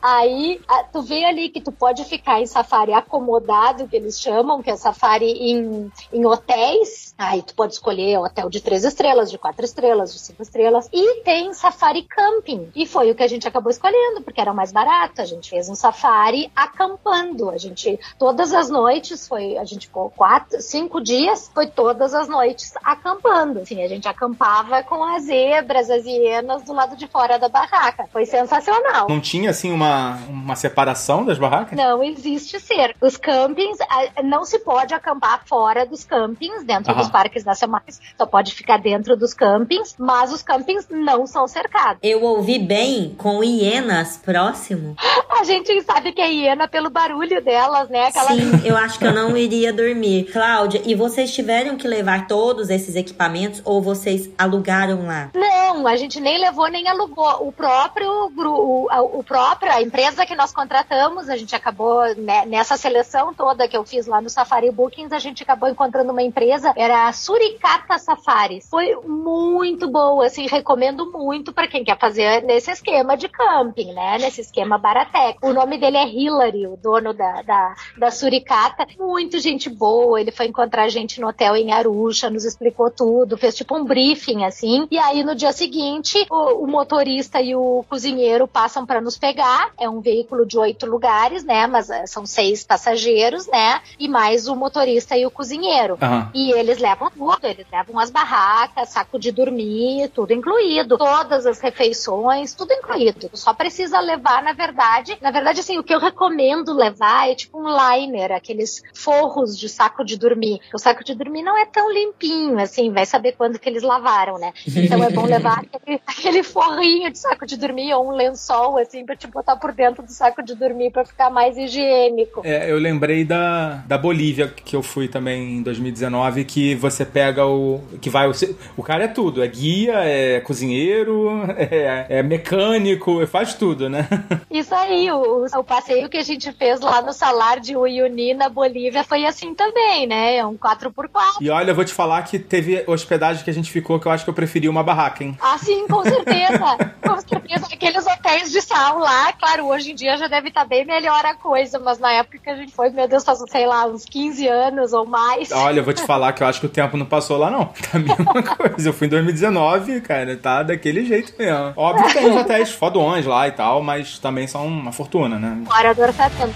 Aí 0.00 0.60
tu 0.92 1.02
vê 1.02 1.24
ali 1.24 1.48
que 1.48 1.60
tu 1.60 1.70
pode 1.70 2.04
ficar 2.04 2.40
em 2.40 2.46
safari 2.46 2.92
acomodado, 2.92 3.86
que 3.86 3.96
eles 3.96 4.20
chamam, 4.20 4.62
que 4.62 4.70
é 4.70 4.76
safari 4.76 5.30
em, 5.30 5.90
em 6.12 6.26
hotéis. 6.26 7.14
Aí 7.18 7.42
tu 7.42 7.54
pode 7.54 7.74
escolher 7.74 8.18
hotel 8.18 8.48
de 8.48 8.60
três 8.60 8.84
estrelas, 8.84 9.30
de 9.30 9.38
quatro 9.38 9.64
estrelas, 9.64 10.12
de 10.12 10.18
cinco 10.18 10.42
estrelas. 10.42 10.88
E 10.92 11.22
tem 11.22 11.52
safari 11.52 12.02
camping. 12.02 12.70
E 12.74 12.86
foi 12.86 13.10
o 13.10 13.14
que 13.14 13.22
a 13.22 13.28
gente 13.28 13.46
acabou 13.46 13.70
escolhendo, 13.70 14.22
porque 14.22 14.40
era 14.40 14.54
mais 14.54 14.72
barato. 14.72 15.20
A 15.20 15.24
gente 15.24 15.50
fez 15.50 15.68
um 15.68 15.74
safari 15.74 16.50
acampando. 16.56 17.50
A 17.50 17.58
gente, 17.58 17.98
todas 18.18 18.52
as 18.52 18.70
noites, 18.70 19.28
foi, 19.28 19.58
a 19.58 19.64
gente 19.64 19.86
ficou 19.86 20.10
quatro, 20.10 20.60
cinco 20.62 21.00
dias, 21.00 21.50
foi 21.52 21.66
todas 21.80 22.12
as 22.12 22.28
noites 22.28 22.74
acampando. 22.84 23.60
Assim, 23.60 23.82
a 23.82 23.88
gente 23.88 24.06
acampava 24.06 24.82
com 24.82 25.02
as 25.02 25.22
zebras, 25.22 25.88
as 25.88 26.04
hienas 26.04 26.62
do 26.62 26.74
lado 26.74 26.94
de 26.94 27.06
fora 27.06 27.38
da 27.38 27.48
barraca. 27.48 28.04
Foi 28.12 28.26
sensacional. 28.26 29.08
Não 29.08 29.18
tinha, 29.18 29.48
assim, 29.48 29.72
uma, 29.72 30.16
uma 30.28 30.56
separação 30.56 31.24
das 31.24 31.38
barracas? 31.38 31.74
Não 31.74 32.02
existe 32.02 32.60
ser. 32.60 32.94
Os 33.00 33.16
campings, 33.16 33.78
não 34.22 34.44
se 34.44 34.58
pode 34.58 34.92
acampar 34.92 35.40
fora 35.46 35.86
dos 35.86 36.04
campings, 36.04 36.64
dentro 36.64 36.92
Aham. 36.92 37.00
dos 37.00 37.10
parques 37.10 37.46
nacionais, 37.46 37.98
só 38.14 38.26
pode 38.26 38.52
ficar 38.54 38.76
dentro 38.76 39.16
dos 39.16 39.32
campings, 39.32 39.94
mas 39.98 40.34
os 40.34 40.42
campings 40.42 40.86
não 40.90 41.26
são 41.26 41.48
cercados. 41.48 41.98
Eu 42.02 42.22
ouvi 42.22 42.58
bem 42.58 43.14
com 43.16 43.42
hienas 43.42 44.18
próximo. 44.18 44.96
A 45.40 45.44
gente 45.44 45.80
sabe 45.80 46.12
que 46.12 46.20
é 46.20 46.30
hiena 46.30 46.68
pelo 46.68 46.90
barulho 46.90 47.42
delas, 47.42 47.88
né? 47.88 48.08
Aquela... 48.08 48.28
Sim, 48.28 48.60
eu 48.66 48.76
acho 48.76 48.98
que 48.98 49.06
eu 49.06 49.14
não 49.14 49.34
iria 49.34 49.72
dormir. 49.72 50.24
Cláudia, 50.30 50.82
e 50.84 50.94
vocês 50.94 51.32
tiveram 51.32 51.69
que 51.76 51.88
levar 51.88 52.26
todos 52.26 52.70
esses 52.70 52.96
equipamentos 52.96 53.60
ou 53.64 53.82
vocês 53.82 54.30
alugaram 54.38 55.06
lá? 55.06 55.30
Não, 55.34 55.86
a 55.86 55.96
gente 55.96 56.20
nem 56.20 56.38
levou 56.38 56.68
nem 56.68 56.88
alugou. 56.88 57.46
O 57.46 57.52
próprio, 57.52 58.10
o, 58.10 59.18
o 59.18 59.24
próprio, 59.24 59.72
a 59.72 59.82
empresa 59.82 60.26
que 60.26 60.34
nós 60.34 60.52
contratamos, 60.52 61.28
a 61.28 61.36
gente 61.36 61.54
acabou 61.54 62.02
né, 62.16 62.44
nessa 62.46 62.76
seleção 62.76 63.34
toda 63.34 63.68
que 63.68 63.76
eu 63.76 63.84
fiz 63.84 64.06
lá 64.06 64.20
no 64.20 64.30
Safari 64.30 64.70
Bookings, 64.70 65.14
a 65.14 65.18
gente 65.18 65.42
acabou 65.42 65.68
encontrando 65.68 66.12
uma 66.12 66.22
empresa, 66.22 66.72
era 66.76 67.08
a 67.08 67.12
Suricata 67.12 67.98
Safaris. 67.98 68.68
Foi 68.68 68.94
muito 69.04 69.90
boa, 69.90 70.26
assim, 70.26 70.46
recomendo 70.46 71.10
muito 71.12 71.52
para 71.52 71.68
quem 71.68 71.84
quer 71.84 71.98
fazer 71.98 72.42
nesse 72.42 72.70
esquema 72.70 73.16
de 73.16 73.28
camping, 73.28 73.92
né? 73.92 74.18
Nesse 74.18 74.40
esquema 74.40 74.78
Baratec. 74.78 75.38
O 75.42 75.52
nome 75.52 75.78
dele 75.78 75.96
é 75.96 76.06
Hillary, 76.06 76.66
o 76.66 76.76
dono 76.76 77.12
da, 77.12 77.42
da, 77.42 77.74
da 77.98 78.10
Suricata. 78.10 78.86
Muito 78.98 79.38
gente 79.38 79.68
boa, 79.68 80.20
ele 80.20 80.30
foi 80.30 80.46
encontrar 80.46 80.84
a 80.84 80.88
gente 80.88 81.20
no 81.20 81.28
hotel 81.28 81.56
em 81.60 81.72
Arusha, 81.72 82.30
nos 82.30 82.44
explicou 82.44 82.90
tudo, 82.90 83.36
fez 83.36 83.54
tipo 83.54 83.76
um 83.76 83.84
briefing, 83.84 84.44
assim. 84.44 84.86
E 84.90 84.98
aí 84.98 85.22
no 85.22 85.34
dia 85.34 85.52
seguinte, 85.52 86.26
o, 86.30 86.64
o 86.64 86.66
motorista 86.66 87.40
e 87.40 87.54
o 87.54 87.84
cozinheiro 87.88 88.46
passam 88.46 88.86
para 88.86 89.00
nos 89.00 89.18
pegar. 89.18 89.70
É 89.78 89.88
um 89.88 90.00
veículo 90.00 90.46
de 90.46 90.58
oito 90.58 90.86
lugares, 90.86 91.44
né? 91.44 91.66
Mas 91.66 91.90
eh, 91.90 92.06
são 92.06 92.26
seis 92.26 92.64
passageiros, 92.64 93.46
né? 93.46 93.80
E 93.98 94.08
mais 94.08 94.48
o 94.48 94.56
motorista 94.56 95.16
e 95.16 95.26
o 95.26 95.30
cozinheiro. 95.30 95.98
Uhum. 96.00 96.28
E 96.34 96.52
eles 96.52 96.78
levam 96.78 97.10
tudo, 97.10 97.44
eles 97.44 97.66
levam 97.70 97.98
as 97.98 98.10
barracas, 98.10 98.88
saco 98.90 99.18
de 99.18 99.30
dormir, 99.30 100.08
tudo 100.14 100.32
incluído. 100.32 100.98
Todas 100.98 101.46
as 101.46 101.60
refeições, 101.60 102.54
tudo 102.54 102.72
incluído. 102.72 103.30
Só 103.34 103.54
precisa 103.54 104.00
levar, 104.00 104.42
na 104.42 104.52
verdade. 104.52 105.16
Na 105.20 105.30
verdade, 105.30 105.60
assim, 105.60 105.78
o 105.78 105.82
que 105.82 105.94
eu 105.94 105.98
recomendo 105.98 106.72
levar 106.72 107.30
é 107.30 107.34
tipo 107.34 107.58
um 107.58 107.66
liner, 107.68 108.32
aqueles 108.32 108.82
forros 108.94 109.58
de 109.58 109.68
saco 109.68 110.04
de 110.04 110.16
dormir. 110.16 110.60
O 110.74 110.78
saco 110.78 111.04
de 111.04 111.14
dormir 111.14 111.42
não 111.50 111.58
é 111.58 111.66
tão 111.66 111.92
limpinho, 111.92 112.60
assim, 112.60 112.92
vai 112.92 113.04
saber 113.04 113.32
quando 113.32 113.58
que 113.58 113.68
eles 113.68 113.82
lavaram, 113.82 114.38
né? 114.38 114.52
Então 114.64 115.02
é 115.02 115.10
bom 115.10 115.26
levar 115.26 115.64
aquele, 115.74 116.00
aquele 116.06 116.42
forrinho 116.44 117.10
de 117.10 117.18
saco 117.18 117.44
de 117.44 117.56
dormir 117.56 117.92
ou 117.92 118.08
um 118.08 118.12
lençol, 118.12 118.78
assim, 118.78 119.04
pra 119.04 119.16
te 119.16 119.26
botar 119.26 119.56
por 119.56 119.72
dentro 119.72 120.04
do 120.04 120.12
saco 120.12 120.44
de 120.44 120.54
dormir 120.54 120.92
pra 120.92 121.04
ficar 121.04 121.28
mais 121.28 121.58
higiênico. 121.58 122.42
É, 122.44 122.70
eu 122.70 122.78
lembrei 122.78 123.24
da, 123.24 123.82
da 123.86 123.98
Bolívia, 123.98 124.46
que 124.46 124.76
eu 124.76 124.82
fui 124.82 125.08
também 125.08 125.56
em 125.58 125.62
2019, 125.62 126.44
que 126.44 126.76
você 126.76 127.04
pega 127.04 127.44
o. 127.44 127.80
que 128.00 128.08
vai. 128.08 128.28
O, 128.28 128.32
o 128.76 128.82
cara 128.82 129.04
é 129.04 129.08
tudo, 129.08 129.42
é 129.42 129.48
guia, 129.48 129.94
é 130.04 130.40
cozinheiro, 130.40 131.30
é, 131.58 132.06
é 132.08 132.22
mecânico, 132.22 133.26
faz 133.26 133.54
tudo, 133.54 133.88
né? 133.88 134.08
Isso 134.48 134.74
aí, 134.74 135.10
o, 135.10 135.46
o 135.46 135.64
passeio 135.64 136.08
que 136.08 136.16
a 136.16 136.22
gente 136.22 136.52
fez 136.52 136.80
lá 136.80 137.02
no 137.02 137.12
Salar 137.12 137.58
de 137.58 137.76
Uyuni, 137.76 138.34
na 138.34 138.48
Bolívia, 138.48 139.02
foi 139.02 139.26
assim 139.26 139.52
também, 139.52 140.06
né? 140.06 140.36
É 140.36 140.46
um 140.46 140.56
4x4. 140.56 141.39
E 141.40 141.48
olha, 141.48 141.70
eu 141.70 141.74
vou 141.74 141.84
te 141.86 141.94
falar 141.94 142.22
que 142.22 142.38
teve 142.38 142.84
hospedagem 142.86 143.42
que 143.42 143.48
a 143.48 143.52
gente 143.52 143.70
ficou 143.70 143.98
que 143.98 144.06
eu 144.06 144.12
acho 144.12 144.24
que 144.24 144.30
eu 144.30 144.34
preferi 144.34 144.68
uma 144.68 144.82
barraca, 144.82 145.24
hein? 145.24 145.34
Ah, 145.40 145.56
sim, 145.56 145.86
com 145.88 146.02
certeza. 146.02 146.76
com 147.02 147.20
certeza. 147.20 147.66
Aqueles 147.72 148.06
hotéis 148.06 148.52
de 148.52 148.60
sal 148.60 148.98
lá, 148.98 149.32
claro, 149.32 149.66
hoje 149.66 149.92
em 149.92 149.94
dia 149.94 150.18
já 150.18 150.28
deve 150.28 150.48
estar 150.48 150.66
bem 150.66 150.84
melhor 150.84 151.24
a 151.24 151.34
coisa, 151.34 151.78
mas 151.78 151.98
na 151.98 152.12
época 152.12 152.38
que 152.38 152.50
a 152.50 152.56
gente 152.56 152.72
foi, 152.72 152.90
meu 152.90 153.08
Deus, 153.08 153.24
faz, 153.24 153.38
sei 153.50 153.66
lá, 153.66 153.86
uns 153.86 154.04
15 154.04 154.46
anos 154.46 154.92
ou 154.92 155.06
mais. 155.06 155.50
Olha, 155.50 155.80
eu 155.80 155.84
vou 155.84 155.94
te 155.94 156.02
falar 156.02 156.34
que 156.34 156.42
eu 156.42 156.46
acho 156.46 156.60
que 156.60 156.66
o 156.66 156.70
tempo 156.70 156.98
não 156.98 157.06
passou 157.06 157.38
lá, 157.38 157.50
não. 157.50 157.70
Tá 157.90 157.96
a 157.96 157.98
mesma 157.98 158.42
coisa. 158.42 158.88
Eu 158.88 158.92
fui 158.92 159.06
em 159.06 159.10
2019, 159.10 160.02
cara, 160.02 160.36
tá 160.36 160.62
daquele 160.62 161.06
jeito 161.06 161.32
mesmo. 161.38 161.72
Óbvio 161.74 162.06
que 162.06 162.12
tem 162.12 162.30
os 162.30 162.36
hotéis 162.36 162.70
fodões 162.70 163.24
lá 163.24 163.48
e 163.48 163.52
tal, 163.52 163.82
mas 163.82 164.18
também 164.18 164.46
são 164.46 164.66
uma 164.66 164.92
fortuna, 164.92 165.38
né? 165.38 165.62
Fora 165.66 165.94
do 165.94 166.02
orçamento. 166.02 166.54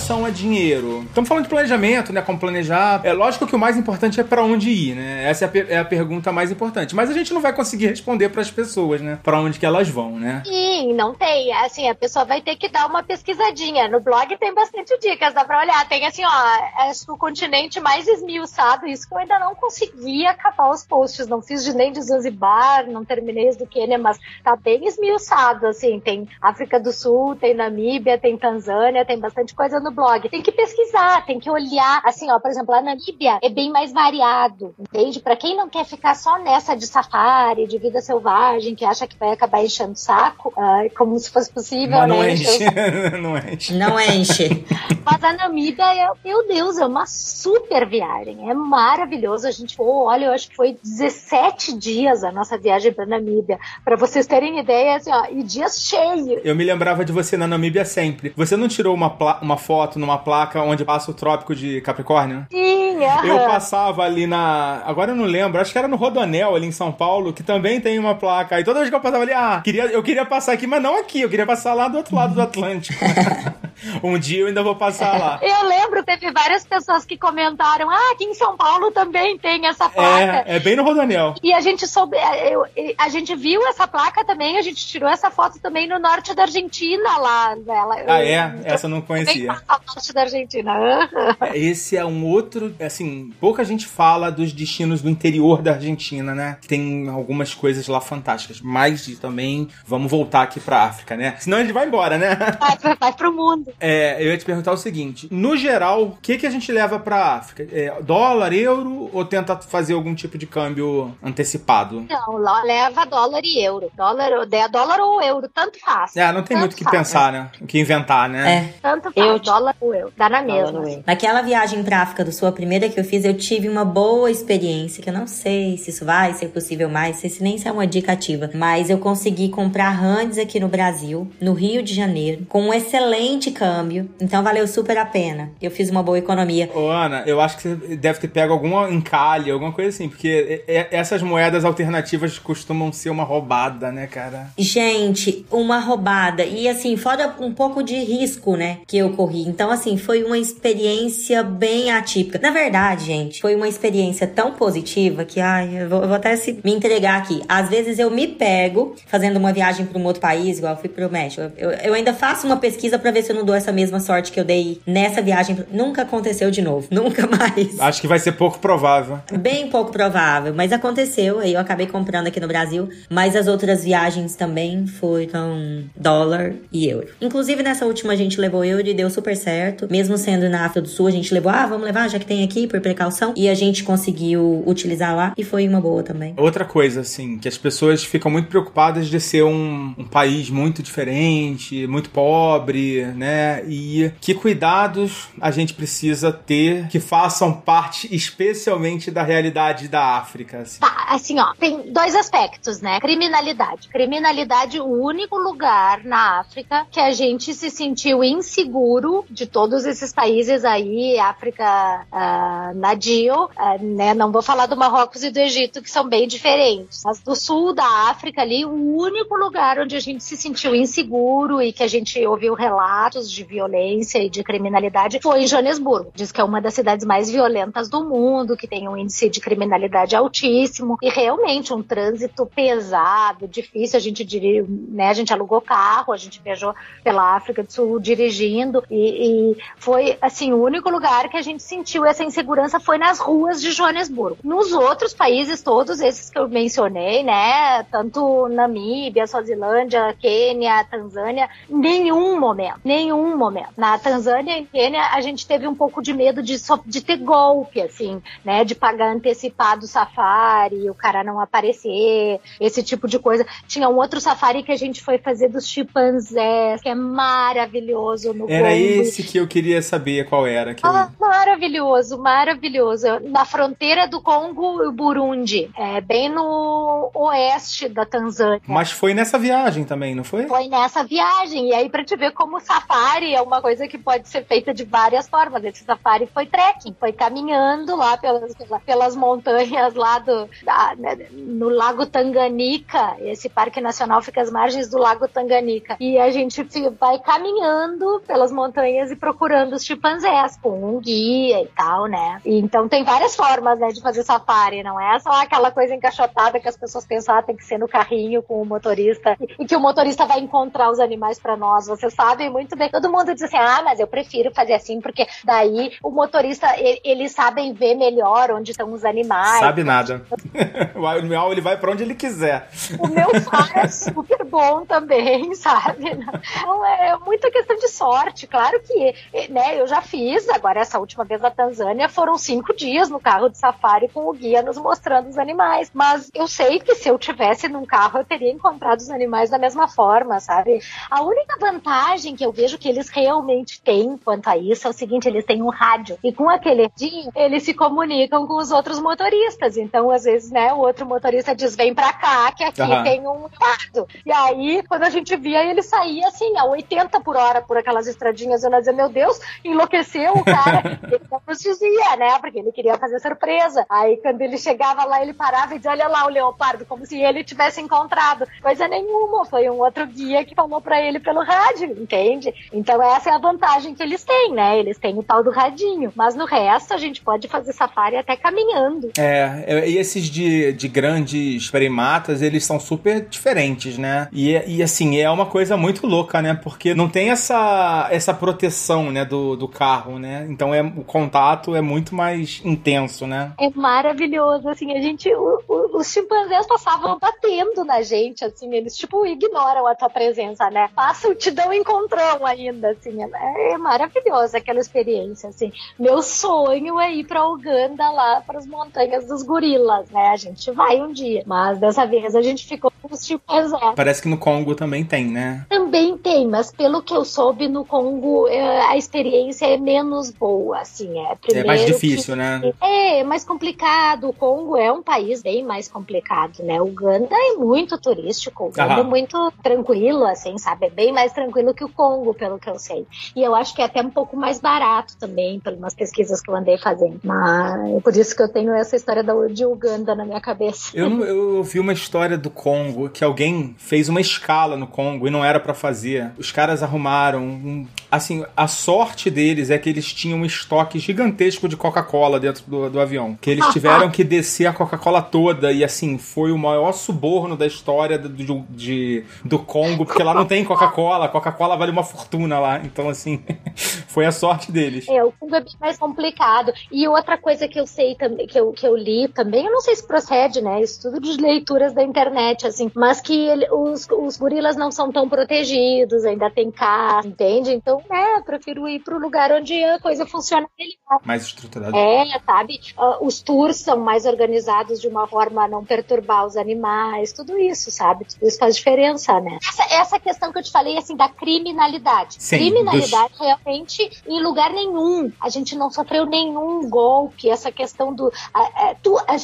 Relação 0.00 0.24
a 0.24 0.30
dinheiro, 0.30 1.02
estamos 1.02 1.28
falando 1.28 1.44
de 1.44 1.50
planejamento, 1.50 2.10
né? 2.10 2.22
Como 2.22 2.38
planejar. 2.38 3.02
É 3.04 3.12
lógico 3.12 3.46
que 3.46 3.54
o 3.54 3.58
mais 3.58 3.76
importante 3.76 4.18
é 4.18 4.24
para 4.24 4.42
onde 4.42 4.70
ir, 4.70 4.94
né? 4.96 5.28
Essa 5.28 5.44
é 5.44 5.48
a, 5.48 5.74
é 5.74 5.78
a 5.78 5.84
pergunta 5.84 6.32
mais 6.32 6.50
importante. 6.50 6.94
Mas 6.94 7.10
a 7.10 7.12
gente 7.12 7.34
não 7.34 7.40
vai 7.40 7.52
conseguir 7.52 7.88
responder 7.88 8.30
para 8.30 8.40
as 8.40 8.50
pessoas, 8.50 9.02
né? 9.02 9.18
Para 9.22 9.38
onde 9.38 9.58
que 9.58 9.66
elas 9.66 9.90
vão, 9.90 10.18
né? 10.18 10.42
Sim, 10.46 10.94
não 10.94 11.14
tem. 11.14 11.52
Assim, 11.52 11.88
a 11.88 11.94
pessoa 11.94 12.24
vai 12.24 12.40
ter 12.40 12.56
que 12.56 12.70
dar 12.70 12.86
uma 12.86 13.02
pesquisadinha. 13.02 13.88
No 13.88 14.00
blog 14.00 14.34
tem 14.38 14.54
bastante 14.54 14.98
dicas, 15.00 15.34
dá 15.34 15.44
pra 15.44 15.60
olhar. 15.60 15.86
Tem 15.86 16.06
assim, 16.06 16.22
ó, 16.24 16.92
que 17.04 17.12
o 17.12 17.18
continente 17.18 17.78
mais 17.78 18.08
esmiuçado, 18.08 18.86
isso 18.86 19.06
que 19.06 19.14
eu 19.14 19.18
ainda 19.18 19.38
não 19.38 19.54
consegui 19.54 20.26
acabar 20.26 20.70
os 20.70 20.86
posts. 20.86 21.26
Não 21.26 21.42
fiz 21.42 21.62
de 21.62 21.74
nem 21.74 21.92
de 21.92 22.00
Zanzibar, 22.00 22.86
não 22.88 23.04
terminei 23.04 23.50
do 23.50 23.66
Quênia, 23.66 23.98
mas 23.98 24.18
tá 24.42 24.56
bem 24.56 24.86
esmiuçado, 24.86 25.66
assim. 25.66 26.00
Tem 26.00 26.26
África 26.40 26.80
do 26.80 26.92
Sul, 26.92 27.36
tem 27.36 27.52
Namíbia, 27.52 28.16
tem 28.16 28.38
Tanzânia, 28.38 29.04
tem 29.04 29.18
bastante 29.18 29.54
coisa 29.54 29.78
no 29.80 29.89
blog. 29.90 30.28
Tem 30.28 30.42
que 30.42 30.52
pesquisar, 30.52 31.24
tem 31.26 31.38
que 31.38 31.50
olhar. 31.50 32.02
Assim, 32.04 32.30
ó, 32.30 32.38
por 32.38 32.50
exemplo, 32.50 32.74
a 32.74 32.82
Namíbia 32.82 33.38
é 33.42 33.48
bem 33.48 33.70
mais 33.70 33.92
variado, 33.92 34.74
entende? 34.78 35.20
Pra 35.20 35.36
quem 35.36 35.56
não 35.56 35.68
quer 35.68 35.84
ficar 35.84 36.14
só 36.14 36.38
nessa 36.38 36.74
de 36.76 36.86
safari, 36.86 37.66
de 37.66 37.78
vida 37.78 38.00
selvagem, 38.00 38.74
que 38.74 38.84
acha 38.84 39.06
que 39.06 39.18
vai 39.18 39.32
acabar 39.32 39.64
enchendo 39.64 39.92
o 39.92 39.96
saco, 39.96 40.52
como 40.96 41.18
se 41.18 41.30
fosse 41.30 41.50
possível, 41.52 41.98
Mas 41.98 42.08
não 42.08 42.18
né? 42.20 42.32
enche. 42.32 42.64
encher 42.64 43.14
o 43.14 43.18
não 43.22 43.36
enche. 43.36 43.74
Não 43.74 44.00
enche. 44.00 44.64
mas 45.04 45.24
a 45.24 45.32
Namíbia 45.32 45.84
é, 45.94 46.08
meu 46.24 46.46
Deus, 46.46 46.78
é 46.78 46.86
uma 46.86 47.06
super 47.06 47.86
viagem. 47.88 48.50
É 48.50 48.54
maravilhoso. 48.54 49.46
A 49.46 49.50
gente 49.50 49.76
foi, 49.76 49.86
olha, 49.86 50.26
eu 50.26 50.32
acho 50.32 50.48
que 50.48 50.56
foi 50.56 50.76
17 50.82 51.76
dias 51.76 52.22
a 52.24 52.30
nossa 52.32 52.56
viagem 52.58 52.92
pra 52.92 53.06
Namíbia. 53.06 53.58
Pra 53.84 53.96
vocês 53.96 54.26
terem 54.26 54.58
ideia, 54.58 54.96
assim, 54.96 55.10
ó, 55.10 55.26
e 55.30 55.42
dias 55.42 55.80
cheios. 55.82 56.40
Eu 56.44 56.54
me 56.54 56.64
lembrava 56.64 57.04
de 57.04 57.12
você 57.12 57.36
na 57.36 57.46
Namíbia 57.46 57.84
sempre. 57.84 58.32
Você 58.36 58.56
não 58.56 58.68
tirou 58.68 58.94
uma, 58.94 59.16
uma 59.42 59.56
foto 59.56 59.79
numa 59.98 60.18
placa 60.18 60.62
onde 60.62 60.84
passa 60.84 61.10
o 61.10 61.14
trópico 61.14 61.54
de 61.54 61.80
Capricórnio? 61.80 62.46
Sim, 62.50 63.04
aham. 63.04 63.26
Eu 63.26 63.38
passava 63.46 64.02
ali 64.04 64.26
na. 64.26 64.82
Agora 64.84 65.12
eu 65.12 65.16
não 65.16 65.24
lembro, 65.24 65.60
acho 65.60 65.72
que 65.72 65.78
era 65.78 65.88
no 65.88 65.96
Rodonel, 65.96 66.54
ali 66.54 66.66
em 66.66 66.72
São 66.72 66.90
Paulo, 66.92 67.32
que 67.32 67.42
também 67.42 67.80
tem 67.80 67.98
uma 67.98 68.14
placa. 68.14 68.58
E 68.60 68.64
toda 68.64 68.80
vez 68.80 68.90
que 68.90 68.96
eu 68.96 69.00
passava 69.00 69.22
ali, 69.22 69.32
ah, 69.32 69.60
queria, 69.64 69.84
eu 69.86 70.02
queria 70.02 70.24
passar 70.24 70.52
aqui, 70.52 70.66
mas 70.66 70.82
não 70.82 70.98
aqui, 70.98 71.20
eu 71.20 71.28
queria 71.30 71.46
passar 71.46 71.74
lá 71.74 71.88
do 71.88 71.96
outro 71.98 72.14
lado 72.16 72.34
do 72.34 72.42
Atlântico. 72.42 72.98
um 74.02 74.18
dia 74.18 74.40
eu 74.40 74.46
ainda 74.48 74.62
vou 74.62 74.76
passar 74.76 75.18
lá. 75.18 75.38
Eu 75.42 75.66
lembro, 75.68 76.02
teve 76.04 76.30
várias 76.32 76.64
pessoas 76.66 77.04
que 77.04 77.16
comentaram: 77.16 77.88
ah, 77.90 78.12
aqui 78.12 78.24
em 78.24 78.34
São 78.34 78.56
Paulo 78.56 78.90
também 78.90 79.38
tem 79.38 79.66
essa 79.66 79.88
placa. 79.88 80.44
É, 80.46 80.56
é 80.56 80.58
bem 80.60 80.76
no 80.76 80.82
Rodonel. 80.84 81.34
E 81.42 81.52
a 81.52 81.60
gente 81.60 81.86
soube, 81.86 82.16
eu- 82.50 82.66
a 82.98 83.08
gente 83.08 83.34
viu 83.34 83.66
essa 83.68 83.86
placa 83.86 84.24
também, 84.24 84.58
a 84.58 84.62
gente 84.62 84.86
tirou 84.86 85.08
essa 85.08 85.30
foto 85.30 85.58
também 85.60 85.88
no 85.88 85.98
norte 85.98 86.34
da 86.34 86.42
Argentina 86.42 87.16
lá. 87.16 87.56
Ela, 87.66 87.94
Ah, 88.06 88.22
é? 88.24 88.54
Essa 88.64 88.86
eu 88.86 88.90
não 88.90 89.00
conhecia. 89.00 89.59
No 89.68 89.76
norte 89.94 90.12
da 90.12 90.20
Argentina. 90.22 90.72
aham. 90.72 91.36
Esse 91.54 91.96
é 91.96 92.04
um 92.04 92.24
outro, 92.26 92.74
assim, 92.80 93.32
pouca 93.40 93.64
gente 93.64 93.86
fala 93.86 94.30
dos 94.30 94.52
destinos 94.52 95.02
do 95.02 95.08
interior 95.10 95.62
da 95.62 95.72
Argentina, 95.72 96.34
né? 96.34 96.58
Tem 96.66 97.08
algumas 97.08 97.54
coisas 97.54 97.86
lá 97.88 98.00
fantásticas, 98.00 98.60
mas 98.60 99.06
também 99.18 99.68
vamos 99.86 100.10
voltar 100.10 100.42
aqui 100.42 100.60
pra 100.60 100.82
África, 100.84 101.16
né? 101.16 101.34
Senão 101.38 101.58
a 101.58 101.60
gente 101.62 101.72
vai 101.72 101.86
embora, 101.86 102.18
né? 102.18 102.36
Vai, 102.58 102.76
vai, 102.78 102.96
vai 102.96 103.12
pro 103.12 103.32
mundo. 103.32 103.72
É, 103.80 104.16
eu 104.22 104.26
ia 104.30 104.38
te 104.38 104.44
perguntar 104.44 104.72
o 104.72 104.76
seguinte: 104.76 105.28
no 105.30 105.56
geral, 105.56 106.02
o 106.04 106.16
que, 106.20 106.36
que 106.38 106.46
a 106.46 106.50
gente 106.50 106.70
leva 106.72 106.98
pra 106.98 107.34
África? 107.36 107.66
É, 107.72 108.00
dólar, 108.02 108.52
euro 108.52 109.10
ou 109.12 109.24
tenta 109.24 109.56
fazer 109.56 109.94
algum 109.94 110.14
tipo 110.14 110.36
de 110.38 110.46
câmbio 110.46 111.14
antecipado? 111.22 112.06
Não, 112.08 112.36
lá 112.38 112.62
leva 112.62 113.04
dólar 113.06 113.40
e 113.44 113.62
euro. 113.64 113.90
Dólar, 113.96 114.30
é 114.52 114.68
dólar 114.68 115.00
ou 115.00 115.22
euro, 115.22 115.48
tanto 115.52 115.78
faz. 115.80 116.16
É, 116.16 116.26
não 116.32 116.42
tem 116.42 116.56
Tanto 116.56 116.60
muito 116.60 116.72
o 116.72 116.76
que 116.76 116.84
faz. 116.84 116.96
pensar, 116.96 117.32
né? 117.32 117.50
O 117.60 117.66
que 117.66 117.78
inventar, 117.78 118.28
né? 118.28 118.54
É. 118.74 118.80
Tanto 118.80 119.10
faz, 119.12 119.26
Eu- 119.26 119.38
dólar 119.50 119.74
ou 119.80 119.94
euro. 119.94 120.12
Dá 120.16 120.28
na 120.28 120.42
mesma. 120.42 120.82
Naquela 121.06 121.42
viagem 121.42 121.82
pra 121.82 122.02
África 122.02 122.24
do 122.24 122.32
Sul, 122.32 122.48
a 122.48 122.52
primeira 122.52 122.88
que 122.88 122.98
eu 122.98 123.04
fiz, 123.04 123.24
eu 123.24 123.34
tive 123.34 123.68
uma 123.68 123.84
boa 123.84 124.30
experiência, 124.30 125.02
que 125.02 125.08
eu 125.08 125.14
não 125.14 125.26
sei 125.26 125.76
se 125.76 125.90
isso 125.90 126.04
vai 126.04 126.32
ser 126.34 126.48
possível 126.48 126.88
mais, 126.88 127.16
sei 127.16 127.28
se 127.28 127.42
nem 127.42 127.56
isso 127.56 127.68
é 127.68 127.72
uma 127.72 127.86
dica 127.86 128.12
ativa, 128.12 128.50
mas 128.54 128.90
eu 128.90 128.98
consegui 128.98 129.48
comprar 129.48 129.90
rands 129.90 130.38
aqui 130.38 130.60
no 130.60 130.68
Brasil, 130.68 131.28
no 131.40 131.52
Rio 131.52 131.82
de 131.82 131.94
Janeiro, 131.94 132.46
com 132.48 132.62
um 132.62 132.74
excelente 132.74 133.50
câmbio, 133.50 134.08
então 134.20 134.42
valeu 134.42 134.66
super 134.68 134.96
a 134.98 135.04
pena. 135.04 135.50
Eu 135.60 135.70
fiz 135.70 135.90
uma 135.90 136.02
boa 136.02 136.18
economia. 136.18 136.70
Ô, 136.74 136.88
Ana, 136.88 137.24
eu 137.26 137.40
acho 137.40 137.56
que 137.56 137.62
você 137.62 137.96
deve 137.96 138.20
ter 138.20 138.28
pego 138.28 138.52
alguma 138.52 138.90
encalhe, 138.90 139.50
alguma 139.50 139.72
coisa 139.72 139.90
assim, 139.90 140.08
porque 140.08 140.64
essas 140.90 141.22
moedas 141.22 141.64
alternativas 141.64 142.38
costumam 142.38 142.92
ser 142.92 143.10
uma 143.10 143.24
roubada, 143.24 143.90
né, 143.90 144.06
cara? 144.06 144.50
Gente, 144.56 145.44
uma 145.50 145.78
roubada. 145.78 146.44
E 146.44 146.68
assim, 146.68 146.96
fora 146.96 147.34
um 147.40 147.52
pouco 147.52 147.82
de 147.82 147.96
risco, 147.96 148.56
né? 148.56 148.78
Que 148.86 148.98
eu 148.98 149.10
corri. 149.10 149.39
Então, 149.46 149.70
assim, 149.70 149.96
foi 149.96 150.22
uma 150.22 150.38
experiência 150.38 151.42
bem 151.42 151.90
atípica. 151.90 152.38
Na 152.38 152.50
verdade, 152.50 153.04
gente, 153.04 153.40
foi 153.40 153.54
uma 153.54 153.68
experiência 153.68 154.26
tão 154.26 154.52
positiva 154.52 155.24
que, 155.24 155.40
ai, 155.40 155.82
eu 155.82 155.88
vou, 155.88 156.02
eu 156.02 156.08
vou 156.08 156.16
até 156.16 156.34
se, 156.36 156.58
me 156.64 156.72
entregar 156.72 157.18
aqui. 157.18 157.42
Às 157.48 157.68
vezes 157.68 157.98
eu 157.98 158.10
me 158.10 158.26
pego 158.26 158.94
fazendo 159.06 159.36
uma 159.36 159.52
viagem 159.52 159.86
para 159.86 159.98
um 159.98 160.04
outro 160.04 160.20
país, 160.20 160.58
igual 160.58 160.74
eu 160.74 160.78
fui 160.78 160.88
pro 160.88 161.10
México. 161.10 161.50
Eu, 161.56 161.70
eu 161.70 161.94
ainda 161.94 162.12
faço 162.12 162.46
uma 162.46 162.56
pesquisa 162.56 162.98
para 162.98 163.10
ver 163.10 163.22
se 163.22 163.32
eu 163.32 163.36
não 163.36 163.44
dou 163.44 163.54
essa 163.54 163.72
mesma 163.72 164.00
sorte 164.00 164.32
que 164.32 164.40
eu 164.40 164.44
dei 164.44 164.80
nessa 164.86 165.22
viagem. 165.22 165.58
Nunca 165.70 166.02
aconteceu 166.02 166.50
de 166.50 166.62
novo. 166.62 166.88
Nunca 166.92 167.26
mais. 167.26 167.78
Acho 167.80 168.00
que 168.00 168.06
vai 168.06 168.18
ser 168.18 168.32
pouco 168.32 168.58
provável. 168.58 169.18
Bem 169.32 169.68
pouco 169.68 169.92
provável, 169.92 170.52
mas 170.54 170.72
aconteceu. 170.72 171.38
Aí 171.38 171.54
eu 171.54 171.60
acabei 171.60 171.86
comprando 171.86 172.26
aqui 172.26 172.40
no 172.40 172.48
Brasil. 172.48 172.88
Mas 173.08 173.36
as 173.36 173.46
outras 173.46 173.84
viagens 173.84 174.34
também 174.34 174.86
foram 174.86 175.84
dólar 175.96 176.54
e 176.72 176.88
euro. 176.88 177.08
Inclusive 177.20 177.62
nessa 177.62 177.86
última 177.86 178.12
a 178.12 178.16
gente 178.16 178.40
levou 178.40 178.64
euro 178.64 178.86
e 178.86 178.94
deu 178.94 179.10
super 179.10 179.29
certo. 179.36 179.86
Mesmo 179.90 180.16
sendo 180.16 180.48
na 180.48 180.64
África 180.64 180.82
do 180.82 180.88
Sul, 180.88 181.06
a 181.06 181.10
gente 181.10 181.32
levou, 181.32 181.50
ah, 181.50 181.66
vamos 181.66 181.84
levar, 181.84 182.08
já 182.08 182.18
que 182.18 182.26
tem 182.26 182.44
aqui, 182.44 182.66
por 182.66 182.80
precaução. 182.80 183.34
E 183.36 183.48
a 183.48 183.54
gente 183.54 183.84
conseguiu 183.84 184.62
utilizar 184.66 185.14
lá 185.14 185.32
e 185.36 185.44
foi 185.44 185.66
uma 185.68 185.80
boa 185.80 186.02
também. 186.02 186.34
Outra 186.36 186.64
coisa, 186.64 187.00
assim, 187.00 187.38
que 187.38 187.48
as 187.48 187.58
pessoas 187.58 188.04
ficam 188.04 188.30
muito 188.30 188.48
preocupadas 188.48 189.08
de 189.08 189.20
ser 189.20 189.42
um, 189.42 189.94
um 189.96 190.04
país 190.04 190.50
muito 190.50 190.82
diferente, 190.82 191.86
muito 191.86 192.10
pobre, 192.10 193.04
né? 193.16 193.62
E 193.66 194.10
que 194.20 194.34
cuidados 194.34 195.28
a 195.40 195.50
gente 195.50 195.74
precisa 195.74 196.32
ter 196.32 196.88
que 196.88 197.00
façam 197.00 197.52
parte 197.52 198.08
especialmente 198.14 199.10
da 199.10 199.22
realidade 199.22 199.88
da 199.88 200.16
África, 200.16 200.58
assim. 200.58 200.80
Tá, 200.80 201.06
assim, 201.08 201.38
ó, 201.38 201.52
tem 201.58 201.92
dois 201.92 202.14
aspectos, 202.14 202.80
né? 202.80 203.00
Criminalidade. 203.00 203.88
Criminalidade, 203.88 204.80
o 204.80 204.86
único 204.86 205.36
lugar 205.36 206.04
na 206.04 206.40
África 206.40 206.86
que 206.90 207.00
a 207.00 207.12
gente 207.12 207.54
se 207.54 207.70
sentiu 207.70 208.22
inseguro 208.22 209.19
de 209.28 209.46
todos 209.46 209.84
esses 209.84 210.12
países 210.12 210.64
aí, 210.64 211.18
África 211.18 212.06
ah, 212.10 212.72
nadio, 212.74 213.48
ah, 213.56 213.76
né? 213.78 214.14
Não 214.14 214.30
vou 214.30 214.42
falar 214.42 214.66
do 214.66 214.76
Marrocos 214.76 215.22
e 215.22 215.30
do 215.30 215.38
Egito, 215.38 215.82
que 215.82 215.90
são 215.90 216.08
bem 216.08 216.26
diferentes. 216.26 217.02
Mas 217.04 217.20
do 217.20 217.34
sul 217.34 217.74
da 217.74 218.08
África 218.10 218.42
ali, 218.42 218.64
o 218.64 218.96
único 218.96 219.36
lugar 219.36 219.78
onde 219.78 219.96
a 219.96 220.00
gente 220.00 220.22
se 220.22 220.36
sentiu 220.36 220.74
inseguro 220.74 221.60
e 221.60 221.72
que 221.72 221.82
a 221.82 221.88
gente 221.88 222.24
ouviu 222.26 222.54
relatos 222.54 223.30
de 223.30 223.44
violência 223.44 224.18
e 224.18 224.30
de 224.30 224.42
criminalidade 224.42 225.20
foi 225.22 225.42
em 225.42 225.46
Joanesburgo. 225.46 226.12
Diz 226.14 226.30
que 226.32 226.40
é 226.40 226.44
uma 226.44 226.60
das 226.60 226.74
cidades 226.74 227.04
mais 227.04 227.30
violentas 227.30 227.88
do 227.88 228.04
mundo, 228.04 228.56
que 228.56 228.68
tem 228.68 228.88
um 228.88 228.96
índice 228.96 229.28
de 229.28 229.40
criminalidade 229.40 230.14
altíssimo 230.14 230.96
e 231.02 231.08
realmente 231.08 231.72
um 231.72 231.82
trânsito 231.82 232.46
pesado, 232.46 233.48
difícil. 233.48 233.96
A 233.96 234.00
gente 234.00 234.24
diri- 234.24 234.64
né, 234.68 235.08
a 235.08 235.14
gente 235.14 235.32
alugou 235.32 235.60
carro, 235.60 236.12
a 236.12 236.16
gente 236.16 236.40
viajou 236.42 236.74
pela 237.02 237.36
África 237.36 237.62
do 237.62 237.72
Sul 237.72 238.00
dirigindo 238.00 238.82
e, 238.90 239.09
e 239.10 239.56
foi 239.76 240.16
assim 240.20 240.52
o 240.52 240.62
único 240.62 240.88
lugar 240.90 241.28
que 241.28 241.36
a 241.36 241.42
gente 241.42 241.62
sentiu 241.62 242.04
essa 242.04 242.24
insegurança 242.24 242.78
foi 242.80 242.98
nas 242.98 243.18
ruas 243.18 243.60
de 243.60 243.72
Joanesburgo. 243.72 244.38
Nos 244.42 244.72
outros 244.72 245.12
países 245.12 245.62
todos 245.62 246.00
esses 246.00 246.30
que 246.30 246.38
eu 246.38 246.48
mencionei, 246.48 247.22
né, 247.22 247.82
tanto 247.90 248.48
Namíbia, 248.48 249.26
Suazilândia, 249.26 250.14
Quênia, 250.18 250.84
Tanzânia, 250.84 251.48
nenhum 251.68 252.38
momento, 252.38 252.80
nenhum 252.84 253.36
momento. 253.36 253.68
Na 253.76 253.98
Tanzânia 253.98 254.58
e 254.58 254.64
Quênia 254.66 255.02
a 255.12 255.20
gente 255.20 255.46
teve 255.46 255.66
um 255.66 255.74
pouco 255.74 256.02
de 256.02 256.12
medo 256.12 256.42
de, 256.42 256.58
só- 256.58 256.80
de 256.84 257.00
ter 257.00 257.16
golpe, 257.16 257.80
assim, 257.80 258.22
né, 258.44 258.64
de 258.64 258.74
pagar 258.74 259.12
antecipado 259.14 259.84
o 259.84 259.88
safari, 259.88 260.88
o 260.90 260.94
cara 260.94 261.24
não 261.24 261.40
aparecer, 261.40 262.40
esse 262.60 262.82
tipo 262.82 263.06
de 263.08 263.18
coisa. 263.18 263.46
Tinha 263.66 263.88
um 263.88 263.96
outro 263.96 264.20
safari 264.20 264.62
que 264.62 264.72
a 264.72 264.76
gente 264.76 265.02
foi 265.02 265.18
fazer 265.18 265.48
dos 265.48 265.66
chimpanzés, 265.66 266.80
que 266.80 266.88
é 266.88 266.94
maravilhoso 266.94 268.32
no 268.32 268.50
Era 268.50 268.68
Congo. 268.70 268.99
Esse 269.00 269.22
que 269.22 269.38
eu 269.38 269.46
queria 269.46 269.80
saber 269.82 270.28
qual 270.28 270.46
era. 270.46 270.74
Que 270.74 270.84
eu- 270.84 270.90
Ah, 270.90 271.10
maravilhoso, 271.18 272.18
maravilhoso. 272.18 273.06
Na 273.24 273.44
fronteira 273.44 274.06
do 274.06 274.20
Congo 274.20 274.84
e 274.84 274.92
Burundi, 274.92 275.70
é 275.76 276.00
bem 276.00 276.28
no 276.28 277.10
oeste 277.14 277.88
da 277.88 278.04
Tanzânia. 278.04 278.60
Mas 278.66 278.90
foi 278.90 279.14
nessa 279.14 279.38
viagem 279.38 279.84
também, 279.84 280.14
não 280.14 280.24
foi? 280.24 280.46
Foi 280.46 280.68
nessa 280.68 281.02
viagem. 281.04 281.68
E 281.68 281.74
aí, 281.74 281.88
pra 281.88 282.04
te 282.04 282.16
ver 282.16 282.32
como 282.32 282.56
o 282.56 282.60
safari 282.60 283.34
é 283.34 283.40
uma 283.42 283.60
coisa 283.60 283.86
que 283.88 283.98
pode 283.98 284.28
ser 284.28 284.44
feita 284.44 284.72
de 284.74 284.84
várias 284.84 285.28
formas. 285.28 285.64
Esse 285.64 285.84
safari 285.84 286.26
foi 286.32 286.46
trekking, 286.46 286.94
foi 286.98 287.12
caminhando 287.12 287.96
lá 287.96 288.16
pelas, 288.16 288.52
pelas 288.84 289.16
montanhas 289.16 289.94
lá 289.94 290.18
do, 290.18 290.48
da, 290.64 290.94
né, 290.96 291.16
no 291.32 291.68
Lago 291.68 292.06
Tanganica. 292.06 293.16
Esse 293.20 293.48
parque 293.48 293.80
nacional 293.80 294.22
fica 294.22 294.40
às 294.40 294.50
margens 294.50 294.88
do 294.88 294.98
Lago 294.98 295.26
Tanganica. 295.28 295.96
E 296.00 296.18
a 296.18 296.30
gente 296.30 296.62
vai 296.98 297.18
caminhando 297.18 298.20
pelas 298.26 298.50
montanhas 298.52 298.89
e 299.10 299.16
procurando 299.16 299.74
os 299.74 299.84
chimpanzés 299.84 300.58
com 300.62 300.96
um 300.96 301.00
guia 301.00 301.62
e 301.62 301.66
tal, 301.68 302.06
né? 302.06 302.40
E, 302.44 302.58
então 302.58 302.88
tem 302.88 303.04
várias 303.04 303.36
formas, 303.36 303.78
né, 303.78 303.88
de 303.88 304.00
fazer 304.00 304.22
safari. 304.22 304.82
Não 304.82 305.00
é 305.00 305.18
só 305.18 305.30
aquela 305.30 305.70
coisa 305.70 305.94
encaixotada 305.94 306.58
que 306.60 306.68
as 306.68 306.76
pessoas 306.76 307.06
pensam, 307.06 307.34
ah, 307.34 307.42
tem 307.42 307.56
que 307.56 307.64
ser 307.64 307.78
no 307.78 307.88
carrinho 307.88 308.42
com 308.42 308.60
o 308.60 308.66
motorista 308.66 309.36
e 309.58 309.64
que 309.64 309.76
o 309.76 309.80
motorista 309.80 310.26
vai 310.26 310.40
encontrar 310.40 310.90
os 310.90 311.00
animais 311.00 311.38
para 311.38 311.56
nós. 311.56 311.86
Vocês 311.86 312.12
sabem 312.14 312.50
muito 312.50 312.76
bem. 312.76 312.90
Todo 312.90 313.10
mundo 313.10 313.32
diz 313.34 313.42
assim, 313.42 313.56
ah, 313.56 313.82
mas 313.84 314.00
eu 314.00 314.06
prefiro 314.06 314.52
fazer 314.52 314.74
assim 314.74 315.00
porque 315.00 315.26
daí 315.44 315.92
o 316.02 316.10
motorista, 316.10 316.66
ele, 316.78 317.00
eles 317.04 317.32
sabem 317.32 317.72
ver 317.72 317.94
melhor 317.94 318.50
onde 318.50 318.72
estão 318.72 318.92
os 318.92 319.04
animais. 319.04 319.60
Sabe 319.60 319.84
nada. 319.84 320.22
o 320.94 321.06
animal 321.06 321.52
ele 321.52 321.60
vai 321.60 321.76
para 321.76 321.90
onde 321.90 322.02
ele 322.02 322.14
quiser. 322.14 322.68
O 322.98 323.08
meu 323.08 323.28
pai 323.50 323.84
é 323.84 323.88
super 323.88 324.44
bom 324.44 324.84
também, 324.84 325.54
sabe? 325.56 326.04
Então 326.10 326.86
é 326.86 327.16
muita 327.18 327.50
questão 327.50 327.76
de 327.76 327.88
sorte. 327.88 328.46
Claro 328.46 328.69
que, 328.78 329.48
né, 329.50 329.80
eu 329.80 329.86
já 329.86 330.00
fiz, 330.00 330.48
agora 330.48 330.80
essa 330.80 330.98
última 330.98 331.24
vez 331.24 331.40
na 331.40 331.50
Tanzânia, 331.50 332.08
foram 332.08 332.38
cinco 332.38 332.74
dias 332.74 333.08
no 333.08 333.18
carro 333.18 333.48
de 333.48 333.58
safari 333.58 334.08
com 334.08 334.28
o 334.28 334.32
guia 334.32 334.62
nos 334.62 334.78
mostrando 334.78 335.28
os 335.28 335.38
animais. 335.38 335.90
Mas 335.92 336.30
eu 336.34 336.46
sei 336.46 336.78
que 336.78 336.94
se 336.94 337.08
eu 337.08 337.18
tivesse 337.18 337.68
num 337.68 337.84
carro, 337.84 338.20
eu 338.20 338.24
teria 338.24 338.50
encontrado 338.50 339.00
os 339.00 339.10
animais 339.10 339.50
da 339.50 339.58
mesma 339.58 339.88
forma, 339.88 340.38
sabe? 340.40 340.80
A 341.10 341.22
única 341.22 341.58
vantagem 341.58 342.36
que 342.36 342.44
eu 342.44 342.52
vejo 342.52 342.78
que 342.78 342.88
eles 342.88 343.08
realmente 343.08 343.80
têm 343.82 344.16
quanto 344.16 344.48
a 344.48 344.56
isso 344.56 344.86
é 344.86 344.90
o 344.90 344.94
seguinte: 344.94 345.28
eles 345.28 345.44
têm 345.44 345.62
um 345.62 345.68
rádio. 345.68 346.18
E 346.22 346.32
com 346.32 346.48
aquele 346.48 346.82
radinho, 346.82 347.30
eles 347.34 347.62
se 347.62 347.74
comunicam 347.74 348.46
com 348.46 348.56
os 348.56 348.70
outros 348.70 348.98
motoristas. 349.00 349.76
Então, 349.76 350.10
às 350.10 350.24
vezes, 350.24 350.50
né, 350.50 350.72
o 350.72 350.78
outro 350.78 351.06
motorista 351.06 351.54
diz: 351.54 351.74
vem 351.74 351.94
pra 351.94 352.12
cá, 352.12 352.52
que 352.52 352.64
aqui 352.64 352.82
uhum. 352.82 353.02
tem 353.02 353.26
um 353.26 353.42
lado. 353.42 354.08
E 354.24 354.32
aí, 354.32 354.82
quando 354.88 355.04
a 355.04 355.10
gente 355.10 355.36
via, 355.36 355.64
ele 355.64 355.82
saía 355.82 356.28
assim, 356.28 356.56
a 356.56 356.64
80 356.64 357.20
por 357.20 357.36
hora 357.36 357.62
por 357.62 357.76
aquelas 357.76 358.06
estradinhas. 358.06 358.59
Eu 358.64 358.70
não 358.70 358.78
dizia, 358.78 358.92
meu 358.92 359.08
Deus, 359.08 359.38
enlouqueceu 359.64 360.32
o 360.32 360.44
cara. 360.44 360.98
ele 361.10 361.20
não 361.30 361.40
nos 361.46 361.58
dizia, 361.58 362.16
né? 362.16 362.38
Porque 362.40 362.58
ele 362.58 362.72
queria 362.72 362.96
fazer 362.98 363.18
surpresa. 363.20 363.84
Aí, 363.88 364.16
quando 364.18 364.40
ele 364.42 364.58
chegava 364.58 365.04
lá, 365.04 365.22
ele 365.22 365.32
parava 365.32 365.74
e 365.74 365.78
dizia: 365.78 365.92
olha 365.92 366.08
lá 366.08 366.26
o 366.26 366.30
leopardo, 366.30 366.84
como 366.84 367.06
se 367.06 367.20
ele 367.20 367.44
tivesse 367.44 367.80
encontrado. 367.80 368.46
Coisa 368.62 368.86
nenhuma, 368.88 369.44
foi 369.44 369.68
um 369.70 369.80
outro 369.80 370.06
guia 370.06 370.44
que 370.44 370.54
falou 370.54 370.80
para 370.80 371.00
ele 371.00 371.18
pelo 371.18 371.42
rádio, 371.42 371.96
entende? 372.00 372.52
Então, 372.72 373.02
essa 373.02 373.30
é 373.30 373.32
a 373.32 373.38
vantagem 373.38 373.94
que 373.94 374.02
eles 374.02 374.24
têm, 374.24 374.52
né? 374.52 374.78
Eles 374.78 374.98
têm 374.98 375.18
o 375.18 375.22
tal 375.22 375.42
do 375.42 375.50
radinho. 375.50 376.12
Mas 376.14 376.34
no 376.34 376.44
resto, 376.44 376.94
a 376.94 376.98
gente 376.98 377.20
pode 377.20 377.48
fazer 377.48 377.72
safari 377.72 378.16
até 378.16 378.36
caminhando. 378.36 379.10
É, 379.18 379.64
é 379.66 379.88
e 379.88 379.98
esses 379.98 380.26
de, 380.28 380.72
de 380.72 380.88
grandes 380.88 381.70
primatas, 381.70 382.42
eles 382.42 382.64
são 382.64 382.78
super 382.78 383.26
diferentes, 383.26 383.98
né? 383.98 384.28
E, 384.32 384.52
e 384.66 384.82
assim, 384.82 385.18
é 385.18 385.30
uma 385.30 385.46
coisa 385.46 385.76
muito 385.76 386.06
louca, 386.06 386.40
né? 386.42 386.54
Porque 386.54 386.94
não 386.94 387.08
tem 387.08 387.30
essa, 387.30 388.08
essa 388.10 388.34
proteção, 388.50 389.10
né, 389.12 389.24
do, 389.24 389.56
do 389.56 389.68
carro, 389.68 390.18
né? 390.18 390.46
Então 390.50 390.74
é, 390.74 390.82
o 390.82 391.04
contato 391.04 391.74
é 391.74 391.80
muito 391.80 392.14
mais 392.14 392.60
intenso, 392.64 393.26
né? 393.26 393.52
É 393.58 393.70
maravilhoso, 393.70 394.68
assim, 394.68 394.92
a 394.96 395.00
gente, 395.00 395.32
o, 395.32 395.62
o, 395.68 395.98
os 395.98 396.12
chimpanzés 396.12 396.66
passavam 396.66 397.18
batendo 397.18 397.84
na 397.84 398.02
gente, 398.02 398.44
assim, 398.44 398.74
eles, 398.74 398.96
tipo, 398.96 399.24
ignoram 399.24 399.86
a 399.86 399.94
tua 399.94 400.10
presença, 400.10 400.68
né? 400.70 400.88
Passam, 400.94 401.34
te 401.34 401.50
dão 401.50 401.72
encontrão 401.72 402.44
ainda, 402.44 402.90
assim, 402.90 403.22
é, 403.22 403.72
é 403.72 403.78
maravilhosa 403.78 404.58
aquela 404.58 404.80
experiência, 404.80 405.48
assim. 405.48 405.72
Meu 405.98 406.20
sonho 406.22 406.98
é 406.98 407.12
ir 407.12 407.24
pra 407.24 407.46
Uganda, 407.46 408.10
lá 408.10 408.40
para 408.40 408.58
as 408.58 408.66
montanhas 408.66 409.26
dos 409.26 409.42
gorilas, 409.42 410.10
né? 410.10 410.28
A 410.28 410.36
gente 410.36 410.70
vai 410.72 411.00
um 411.00 411.12
dia, 411.12 411.44
mas 411.46 411.78
dessa 411.78 412.04
vez 412.04 412.34
a 412.34 412.42
gente 412.42 412.66
ficou 412.66 412.92
com 413.00 413.14
os 413.14 413.24
chimpanzés. 413.24 413.94
Parece 413.94 414.20
que 414.20 414.28
no 414.28 414.38
Congo 414.38 414.74
também 414.74 415.04
tem, 415.04 415.26
né? 415.26 415.64
Também 415.68 416.18
tem, 416.18 416.46
mas 416.48 416.72
pelo 416.72 417.02
que 417.02 417.14
eu 417.14 417.24
soube, 417.24 417.68
no 417.68 417.84
Congo 417.84 418.39
é, 418.48 418.86
a 418.86 418.96
experiência 418.96 419.66
é 419.66 419.76
menos 419.76 420.30
boa, 420.30 420.80
assim, 420.80 421.18
é. 421.18 421.36
é 421.54 421.64
mais 421.64 421.84
difícil, 421.86 422.34
que, 422.34 422.38
né? 422.40 422.72
É, 422.80 423.24
mais 423.24 423.44
complicado. 423.44 424.28
O 424.28 424.32
Congo 424.32 424.76
é 424.76 424.92
um 424.92 425.02
país 425.02 425.42
bem 425.42 425.64
mais 425.64 425.88
complicado, 425.88 426.62
né? 426.62 426.80
O 426.80 426.86
Uganda 426.86 427.34
é 427.34 427.54
muito 427.54 427.98
turístico, 427.98 428.64
o 428.64 428.68
Uganda 428.68 428.94
Aham. 428.94 429.00
é 429.00 429.04
muito 429.04 429.52
tranquilo, 429.62 430.24
assim, 430.24 430.58
sabe? 430.58 430.86
É 430.86 430.90
bem 430.90 431.12
mais 431.12 431.32
tranquilo 431.32 431.74
que 431.74 431.84
o 431.84 431.88
Congo, 431.88 432.34
pelo 432.34 432.58
que 432.58 432.68
eu 432.68 432.78
sei. 432.78 433.06
E 433.34 433.42
eu 433.42 433.54
acho 433.54 433.74
que 433.74 433.82
é 433.82 433.84
até 433.84 434.00
um 434.00 434.10
pouco 434.10 434.36
mais 434.36 434.60
barato 434.60 435.16
também, 435.18 435.60
umas 435.78 435.94
pesquisas 435.94 436.40
que 436.40 436.50
eu 436.50 436.56
andei 436.56 436.78
fazendo. 436.78 437.20
Mas 437.22 437.96
é 437.96 438.00
por 438.00 438.16
isso 438.16 438.34
que 438.34 438.42
eu 438.42 438.48
tenho 438.48 438.72
essa 438.72 438.96
história 438.96 439.22
da, 439.22 439.32
de 439.46 439.64
Uganda 439.64 440.14
na 440.14 440.24
minha 440.24 440.40
cabeça. 440.40 440.90
Eu, 440.94 441.24
eu 441.24 441.62
vi 441.62 441.78
uma 441.78 441.92
história 441.92 442.36
do 442.36 442.50
Congo 442.50 443.08
que 443.08 443.24
alguém 443.24 443.74
fez 443.78 444.08
uma 444.08 444.20
escala 444.20 444.76
no 444.76 444.86
Congo 444.86 445.26
e 445.26 445.30
não 445.30 445.44
era 445.44 445.60
para 445.60 445.74
fazer. 445.74 446.32
Os 446.38 446.50
caras 446.50 446.82
arrumaram. 446.82 447.42
Um, 447.42 447.86
assim, 448.10 448.29
a 448.56 448.66
sorte 448.66 449.30
deles 449.30 449.70
é 449.70 449.78
que 449.78 449.88
eles 449.88 450.12
tinham 450.12 450.38
um 450.38 450.44
estoque 450.44 450.98
gigantesco 450.98 451.68
de 451.68 451.76
Coca-Cola 451.76 452.38
dentro 452.40 452.64
do, 452.66 452.90
do, 452.90 453.00
avião. 453.00 453.36
Que 453.40 453.50
eles 453.50 453.66
tiveram 453.72 454.10
que 454.10 454.24
descer 454.24 454.66
a 454.66 454.72
Coca-Cola 454.72 455.22
toda 455.22 455.72
e 455.72 455.84
assim, 455.84 456.18
foi 456.18 456.52
o 456.52 456.58
maior 456.58 456.92
suborno 456.92 457.56
da 457.56 457.66
história 457.66 458.18
do, 458.18 458.28
do, 458.28 458.64
de, 458.70 459.24
do 459.44 459.58
Congo, 459.58 460.04
porque 460.04 460.22
lá 460.22 460.34
não 460.34 460.44
tem 460.44 460.64
Coca-Cola. 460.64 461.28
Coca-Cola 461.28 461.76
vale 461.76 461.92
uma 461.92 462.04
fortuna 462.04 462.58
lá. 462.58 462.80
Então, 462.84 463.08
assim, 463.08 463.42
foi 464.08 464.26
a 464.26 464.32
sorte 464.32 464.70
deles. 464.70 465.08
É, 465.08 465.22
o 465.24 465.32
Congo 465.32 465.54
é 465.54 465.60
bem 465.60 465.74
mais 465.80 465.98
complicado. 465.98 466.72
E 466.90 467.06
outra 467.08 467.36
coisa 467.38 467.68
que 467.68 467.78
eu 467.78 467.86
sei 467.86 468.14
também, 468.14 468.46
que 468.46 468.58
eu, 468.58 468.72
que 468.72 468.86
eu 468.86 468.96
li 468.96 469.28
também, 469.28 469.66
eu 469.66 469.72
não 469.72 469.80
sei 469.80 469.96
se 469.96 470.06
procede, 470.06 470.60
né? 470.60 470.80
Estudo 470.80 471.20
de 471.20 471.40
leituras 471.40 471.92
da 471.92 472.02
internet, 472.02 472.66
assim, 472.66 472.90
mas 472.94 473.20
que 473.20 473.34
ele, 473.48 473.66
os, 473.70 474.06
os 474.10 474.36
gorilas 474.36 474.76
não 474.76 474.90
são 474.90 475.10
tão 475.12 475.28
protegidos, 475.28 476.24
ainda 476.24 476.50
tem 476.50 476.70
caça, 476.70 477.28
entende? 477.28 477.72
Então, 477.72 478.00
é, 478.20 478.36
eu 478.38 478.42
prefiro 478.42 478.88
ir 478.88 479.00
pro 479.00 479.18
lugar 479.18 479.50
onde 479.52 479.82
a 479.82 479.98
coisa 479.98 480.26
funciona 480.26 480.66
melhor. 480.78 481.20
Mais 481.24 481.44
estruturado. 481.44 481.96
É, 481.96 482.38
sabe? 482.44 482.80
Uh, 482.96 483.26
os 483.26 483.40
tours 483.40 483.76
são 483.76 483.98
mais 483.98 484.26
organizados 484.26 485.00
de 485.00 485.08
uma 485.08 485.26
forma 485.26 485.64
a 485.64 485.68
não 485.68 485.84
perturbar 485.84 486.46
os 486.46 486.56
animais, 486.56 487.32
tudo 487.32 487.58
isso, 487.58 487.90
sabe? 487.90 488.24
Tudo 488.24 488.46
isso 488.46 488.58
faz 488.58 488.76
diferença, 488.76 489.40
né? 489.40 489.58
Essa, 489.66 489.94
essa 489.94 490.20
questão 490.20 490.52
que 490.52 490.58
eu 490.58 490.62
te 490.62 490.70
falei, 490.70 490.98
assim, 490.98 491.16
da 491.16 491.28
criminalidade. 491.28 492.36
Sim, 492.38 492.58
criminalidade, 492.58 493.32
dos... 493.32 493.40
realmente, 493.40 494.22
em 494.26 494.42
lugar 494.42 494.70
nenhum. 494.70 495.32
A 495.40 495.48
gente 495.48 495.76
não 495.76 495.90
sofreu 495.90 496.26
nenhum 496.26 496.88
golpe, 496.88 497.48
essa 497.48 497.72
questão 497.72 498.12
do. 498.12 498.32
A, 498.52 498.90
a, 498.90 498.94
tu, 498.94 499.18
a 499.18 499.36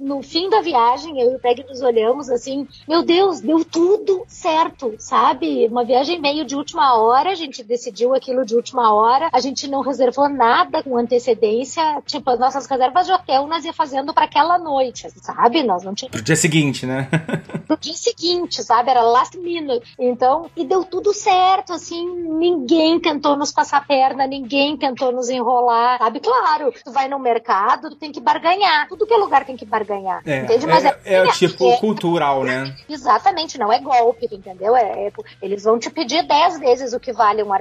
no 0.00 0.22
fim 0.22 0.48
da 0.48 0.60
viagem, 0.60 1.20
eu 1.20 1.32
e 1.32 1.36
o 1.36 1.38
Peg 1.38 1.64
nos 1.64 1.82
olhamos 1.82 2.30
assim, 2.30 2.66
meu 2.88 3.02
Deus, 3.02 3.40
deu 3.40 3.64
tudo 3.64 4.24
certo, 4.26 4.94
sabe? 4.98 5.66
Uma 5.66 5.84
viagem 5.84 6.20
meio 6.20 6.44
de 6.44 6.56
última 6.56 6.94
hora, 6.96 7.30
a 7.30 7.34
gente 7.34 7.62
decidiu 7.62 8.14
aquilo 8.22 8.46
de 8.46 8.54
última 8.54 8.94
hora, 8.94 9.28
a 9.32 9.40
gente 9.40 9.68
não 9.68 9.80
reservou 9.80 10.28
nada 10.28 10.82
com 10.82 10.96
antecedência, 10.96 11.82
tipo, 12.06 12.30
as 12.30 12.38
nossas 12.38 12.66
reservas 12.66 13.06
de 13.06 13.12
hotel 13.12 13.46
nós 13.48 13.64
ia 13.64 13.72
fazendo 13.72 14.14
para 14.14 14.24
aquela 14.24 14.58
noite, 14.58 15.08
sabe? 15.20 15.62
Nós 15.64 15.82
não 15.82 15.94
tínhamos. 15.94 16.16
Pro 16.16 16.24
dia 16.24 16.36
seguinte, 16.36 16.86
né? 16.86 17.08
Pro 17.66 17.76
dia 17.76 17.94
seguinte, 17.94 18.62
sabe? 18.62 18.90
Era 18.90 19.02
last 19.02 19.36
minute. 19.36 19.94
Então, 19.98 20.48
e 20.56 20.64
deu 20.64 20.84
tudo 20.84 21.12
certo, 21.12 21.72
assim, 21.72 22.08
ninguém 22.08 23.00
tentou 23.00 23.36
nos 23.36 23.50
passar 23.52 23.86
perna, 23.86 24.26
ninguém 24.26 24.76
tentou 24.76 25.10
nos 25.10 25.28
enrolar, 25.28 25.98
sabe? 25.98 26.20
Claro, 26.20 26.72
tu 26.84 26.92
vai 26.92 27.08
no 27.08 27.18
mercado, 27.18 27.90
tu 27.90 27.96
tem 27.96 28.12
que 28.12 28.20
barganhar. 28.20 28.88
Tudo 28.88 29.06
que 29.06 29.14
é 29.14 29.16
lugar 29.16 29.44
tem 29.44 29.56
que 29.56 29.64
barganhar. 29.64 30.22
É, 30.24 30.42
entende? 30.42 30.66
Mas 30.66 30.84
é, 30.84 30.98
é, 31.04 31.14
é 31.14 31.22
o 31.22 31.32
tipo 31.32 31.70
é, 31.70 31.76
cultural, 31.78 32.44
né? 32.44 32.74
Exatamente, 32.88 33.58
não 33.58 33.72
é 33.72 33.80
golpe, 33.80 34.28
entendeu? 34.30 34.76
É, 34.76 35.06
é, 35.06 35.12
eles 35.40 35.64
vão 35.64 35.78
te 35.78 35.90
pedir 35.90 36.22
dez 36.22 36.58
vezes 36.58 36.92
o 36.92 37.00
que 37.00 37.12
vale 37.12 37.42
um 37.42 37.52